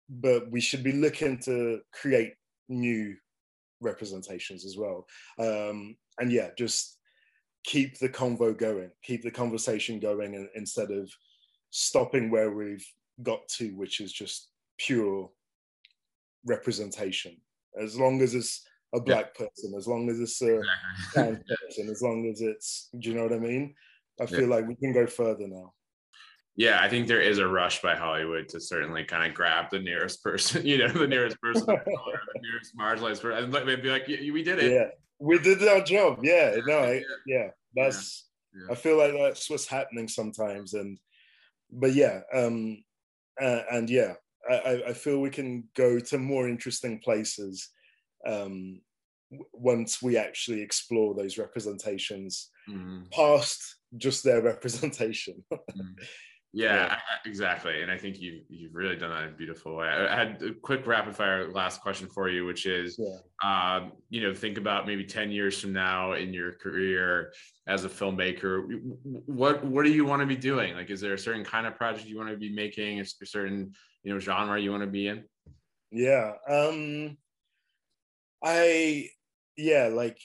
but 0.09 0.51
we 0.51 0.61
should 0.61 0.83
be 0.83 0.93
looking 0.93 1.39
to 1.39 1.81
create 1.93 2.35
new 2.69 3.17
representations 3.83 4.65
as 4.65 4.77
well. 4.77 5.07
Um, 5.39 5.97
and 6.19 6.31
yeah, 6.31 6.51
just 6.57 6.99
keep 7.65 7.99
the 7.99 8.09
convo 8.09 8.57
going, 8.57 8.91
keep 9.03 9.23
the 9.23 9.31
conversation 9.31 10.01
going, 10.01 10.35
and, 10.35 10.49
instead 10.55 10.91
of 10.91 11.11
stopping 11.71 12.31
where 12.31 12.53
we've 12.53 12.87
got 13.23 13.47
to, 13.49 13.71
which 13.71 14.01
is 14.01 14.13
just 14.13 14.49
pure 14.79 15.31
representation. 16.47 17.37
As 17.81 17.99
long 17.99 18.21
as 18.21 18.35
it's 18.35 18.67
a 18.95 19.01
black 19.01 19.35
yeah. 19.39 19.47
person, 19.47 19.75
as 19.77 19.87
long 19.87 20.11
as 20.11 20.21
it's 20.21 20.41
a 20.43 20.61
trans 21.13 21.39
person, 21.39 21.89
as 21.89 22.03
long 22.03 22.29
as 22.31 22.41
it's, 22.41 22.89
do 22.99 23.11
you 23.11 23.17
know 23.17 23.23
what 23.23 23.33
I 23.33 23.39
mean? 23.39 23.75
I 24.21 24.27
feel 24.27 24.43
yeah. 24.43 24.57
like 24.57 24.69
we 24.69 24.77
can 24.77 24.93
go 24.93 25.07
further 25.07 25.47
now. 25.49 25.73
Yeah, 26.55 26.81
I 26.83 26.89
think 26.89 27.09
there 27.09 27.23
is 27.23 27.39
a 27.39 27.49
rush 27.49 27.81
by 27.81 27.95
Hollywood 27.95 28.49
to 28.51 28.61
certainly 28.61 29.05
kind 29.05 29.27
of 29.27 29.35
grab 29.35 29.71
the 29.71 29.79
nearest 29.79 30.23
person, 30.23 30.67
you 30.67 30.79
know, 30.79 30.89
the 30.89 31.07
nearest 31.07 31.41
person, 31.41 31.65
the 31.65 32.41
nearest 32.43 32.77
marginalized 32.77 33.23
person, 33.23 33.55
and 33.55 33.83
be 33.83 33.91
like, 33.91 34.07
"We 34.07 34.43
did 34.43 34.59
it. 34.59 34.73
Yeah, 34.73 34.89
we 35.23 35.39
did 35.39 35.67
our 35.67 35.81
job. 35.81 36.19
Yeah, 36.23 36.57
no, 36.67 36.79
I, 36.81 37.03
yeah, 37.27 37.49
that's. 37.75 38.29
Yeah. 38.55 38.73
I 38.73 38.75
feel 38.75 38.99
like 38.99 39.15
that's 39.15 39.49
what's 39.49 39.67
happening 39.67 40.09
sometimes, 40.09 40.75
and 40.75 40.99
but 41.71 41.95
yeah, 41.95 42.21
um, 42.35 42.85
uh, 43.41 43.63
and 43.71 43.89
yeah, 43.89 44.15
I, 44.51 44.83
I 44.89 44.93
feel 44.93 45.21
we 45.21 45.31
can 45.31 45.65
go 45.75 45.99
to 45.99 46.19
more 46.19 46.49
interesting 46.49 46.99
places 46.99 47.71
um, 48.27 48.81
once 49.53 50.03
we 50.03 50.17
actually 50.17 50.61
explore 50.61 51.15
those 51.15 51.39
representations 51.39 52.51
mm. 52.69 53.11
past 53.11 53.77
just 53.97 54.25
their 54.25 54.43
representation. 54.43 55.43
mm. 55.53 55.95
Yeah, 56.55 56.75
yeah. 56.75 56.99
exactly. 57.25 57.81
And 57.81 57.91
I 57.91 57.97
think 57.97 58.21
you've 58.21 58.43
you've 58.51 58.75
really 58.75 58.97
done 58.97 59.11
that 59.11 59.25
in 59.25 59.31
a 59.31 59.37
beautiful 59.37 59.77
way. 59.77 59.89
I 59.89 60.15
had 60.15 60.43
a 60.43 60.53
quick 60.53 60.87
rapid 60.87 61.17
fire 61.17 61.51
last 61.51 61.81
question 61.81 62.09
for 62.09 62.29
you, 62.29 62.45
which 62.45 62.67
is, 62.67 62.99
yeah. 62.99 63.77
um, 63.77 63.93
you 64.11 64.23
know, 64.23 64.35
think 64.35 64.59
about 64.59 64.87
maybe 64.87 65.05
ten 65.05 65.31
years 65.31 65.59
from 65.59 65.73
now 65.73 66.13
in 66.13 66.35
your 66.35 66.53
career 66.53 67.33
as 67.67 67.87
a 67.87 67.89
filmmaker. 67.89 68.67
What 69.03 69.65
what 69.65 69.85
do 69.87 69.93
you 69.93 70.05
want 70.05 70.21
to 70.21 70.27
be 70.27 70.37
doing? 70.37 70.75
Like, 70.75 70.91
is 70.91 71.01
there 71.01 71.15
a 71.15 71.19
certain 71.19 71.45
kind 71.45 71.67
of 71.67 71.75
project 71.77 72.07
you 72.07 72.19
want 72.19 72.29
to 72.29 72.37
be 72.37 72.55
making? 72.55 72.99
Is 72.99 73.15
a 73.23 73.27
certain 73.27 73.73
you 74.03 74.13
know 74.13 74.19
genre 74.19 74.61
you 74.61 74.71
want 74.71 74.83
to 74.83 74.91
be 74.91 75.09
in? 75.09 75.25
Yeah, 75.91 76.33
um, 76.47 77.17
I 78.45 79.09
yeah, 79.57 79.89
like 79.91 80.19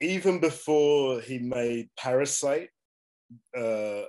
even 0.00 0.40
before 0.40 1.20
he 1.20 1.38
made 1.38 1.90
Parasite. 1.96 2.70
Uh, 3.56 4.02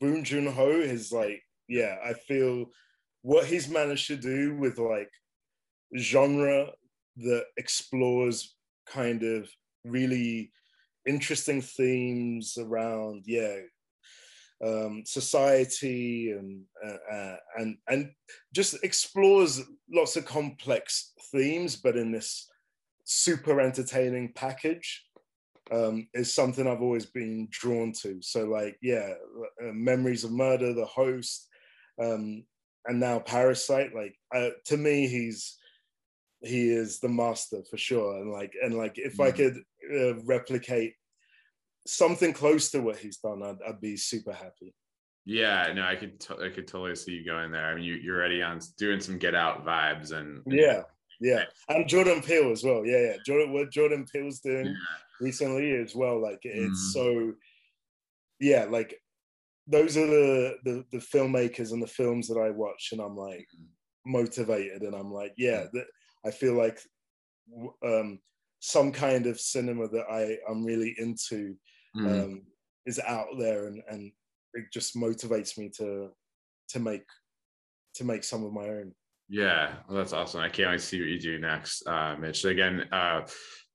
Bong 0.00 0.24
Joon 0.24 0.46
Ho 0.46 0.70
is 0.70 1.12
like, 1.12 1.42
yeah, 1.68 1.96
I 2.04 2.12
feel 2.12 2.66
what 3.22 3.46
he's 3.46 3.68
managed 3.68 4.06
to 4.08 4.16
do 4.16 4.56
with 4.56 4.78
like 4.78 5.10
genre 5.96 6.70
that 7.16 7.44
explores 7.56 8.54
kind 8.86 9.22
of 9.22 9.48
really 9.84 10.52
interesting 11.06 11.60
themes 11.60 12.56
around, 12.58 13.24
yeah, 13.26 13.56
um, 14.64 15.02
society 15.06 16.32
and 16.32 16.62
uh, 16.84 17.14
uh, 17.14 17.36
and 17.58 17.76
and 17.88 18.10
just 18.54 18.82
explores 18.82 19.62
lots 19.92 20.16
of 20.16 20.24
complex 20.26 21.12
themes, 21.32 21.76
but 21.76 21.96
in 21.96 22.12
this 22.12 22.48
super 23.04 23.60
entertaining 23.60 24.32
package 24.34 25.04
um, 25.70 26.08
is 26.14 26.34
something 26.34 26.66
I've 26.66 26.82
always 26.82 27.06
been 27.06 27.48
drawn 27.50 27.92
to. 28.02 28.20
So, 28.20 28.46
like, 28.46 28.76
yeah, 28.82 29.14
uh, 29.62 29.72
Memories 29.72 30.24
of 30.24 30.32
Murder, 30.32 30.72
The 30.72 30.86
Host, 30.86 31.48
um, 32.02 32.44
and 32.86 33.00
now 33.00 33.18
Parasite. 33.18 33.94
Like, 33.94 34.16
uh, 34.34 34.50
to 34.66 34.76
me, 34.76 35.06
he's 35.06 35.56
he 36.40 36.70
is 36.70 37.00
the 37.00 37.08
master 37.08 37.62
for 37.68 37.76
sure. 37.76 38.16
And 38.20 38.32
like, 38.32 38.52
and 38.62 38.74
like, 38.74 38.94
if 38.96 39.16
mm. 39.16 39.26
I 39.26 39.30
could 39.32 39.56
uh, 39.92 40.22
replicate 40.24 40.94
something 41.86 42.32
close 42.32 42.70
to 42.70 42.80
what 42.80 42.96
he's 42.96 43.18
done, 43.18 43.42
I'd, 43.42 43.58
I'd 43.66 43.80
be 43.80 43.96
super 43.96 44.32
happy. 44.32 44.74
Yeah, 45.24 45.72
no, 45.74 45.82
I 45.82 45.96
could 45.96 46.18
t- 46.20 46.42
I 46.42 46.48
could 46.48 46.66
totally 46.66 46.96
see 46.96 47.12
you 47.12 47.24
going 47.24 47.50
there. 47.50 47.66
I 47.66 47.74
mean, 47.74 47.84
you 47.84 47.94
you're 47.94 48.16
already 48.16 48.42
on 48.42 48.60
doing 48.78 49.00
some 49.00 49.18
Get 49.18 49.34
Out 49.34 49.66
vibes 49.66 50.12
and 50.12 50.40
yeah, 50.46 50.82
yeah, 51.20 51.44
and 51.68 51.86
Jordan 51.86 52.22
Peele 52.22 52.50
as 52.50 52.64
well. 52.64 52.86
Yeah, 52.86 52.98
yeah, 52.98 53.16
Jordan 53.26 53.52
what 53.52 53.70
Jordan 53.70 54.06
Peele's 54.10 54.40
doing. 54.40 54.66
Yeah 54.66 54.72
recently 55.20 55.76
as 55.76 55.94
well. 55.94 56.20
Like 56.20 56.40
it's 56.42 56.80
mm. 56.80 56.92
so, 56.92 57.32
yeah, 58.40 58.66
like 58.68 59.00
those 59.66 59.96
are 59.96 60.06
the, 60.06 60.56
the, 60.64 60.84
the 60.92 60.98
filmmakers 60.98 61.72
and 61.72 61.82
the 61.82 61.86
films 61.86 62.28
that 62.28 62.38
I 62.38 62.50
watch, 62.50 62.90
and 62.92 63.00
I'm 63.00 63.16
like 63.16 63.46
motivated, 64.06 64.82
and 64.82 64.94
I'm 64.94 65.12
like, 65.12 65.34
yeah, 65.36 65.62
mm. 65.62 65.70
that 65.72 65.86
I 66.24 66.30
feel 66.30 66.54
like 66.54 66.80
um, 67.84 68.18
some 68.60 68.92
kind 68.92 69.26
of 69.26 69.40
cinema 69.40 69.88
that 69.88 70.06
I 70.10 70.38
I'm 70.50 70.64
really 70.64 70.94
into 70.98 71.54
mm. 71.96 72.24
um, 72.24 72.42
is 72.86 73.00
out 73.06 73.28
there, 73.38 73.66
and 73.66 73.82
and 73.88 74.12
it 74.54 74.64
just 74.72 74.96
motivates 74.96 75.58
me 75.58 75.70
to 75.76 76.10
to 76.70 76.80
make 76.80 77.04
to 77.94 78.04
make 78.04 78.24
some 78.24 78.44
of 78.44 78.52
my 78.52 78.68
own. 78.68 78.94
Yeah, 79.28 79.74
well, 79.86 79.98
that's 79.98 80.14
awesome. 80.14 80.40
I 80.40 80.48
can't 80.48 80.70
wait 80.70 80.80
to 80.80 80.86
see 80.86 81.00
what 81.00 81.10
you 81.10 81.20
do 81.20 81.38
next, 81.38 81.86
uh, 81.86 82.16
Mitch. 82.18 82.40
So 82.40 82.48
again, 82.48 82.86
uh, 82.92 83.26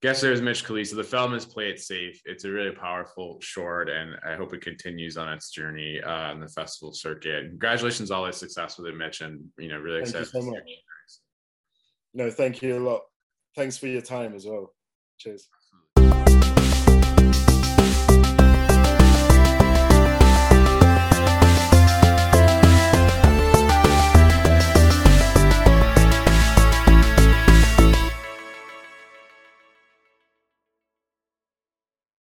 guest 0.04 0.20
there's 0.20 0.42
Mitch 0.42 0.66
Kalisa. 0.66 0.96
The 0.96 1.02
film 1.02 1.32
is 1.32 1.46
Play 1.46 1.70
It 1.70 1.80
Safe. 1.80 2.20
It's 2.26 2.44
a 2.44 2.50
really 2.50 2.72
powerful 2.72 3.38
short, 3.40 3.88
and 3.88 4.16
I 4.22 4.34
hope 4.34 4.52
it 4.52 4.60
continues 4.60 5.16
on 5.16 5.32
its 5.32 5.50
journey 5.50 5.98
uh, 6.02 6.30
in 6.32 6.40
the 6.40 6.48
festival 6.48 6.92
circuit. 6.92 7.48
Congratulations, 7.48 8.10
all 8.10 8.26
the 8.26 8.32
success 8.34 8.76
with 8.76 8.88
it, 8.88 8.98
Mitch, 8.98 9.22
and 9.22 9.42
you 9.56 9.68
know, 9.68 9.78
really 9.78 10.04
thank 10.04 10.26
excited. 10.26 10.28
So 10.28 10.60
no, 12.12 12.30
thank 12.30 12.60
you 12.60 12.76
a 12.76 12.80
lot. 12.80 13.00
Thanks 13.56 13.78
for 13.78 13.86
your 13.86 14.02
time 14.02 14.34
as 14.34 14.44
well. 14.44 14.74
Cheers. 15.16 15.48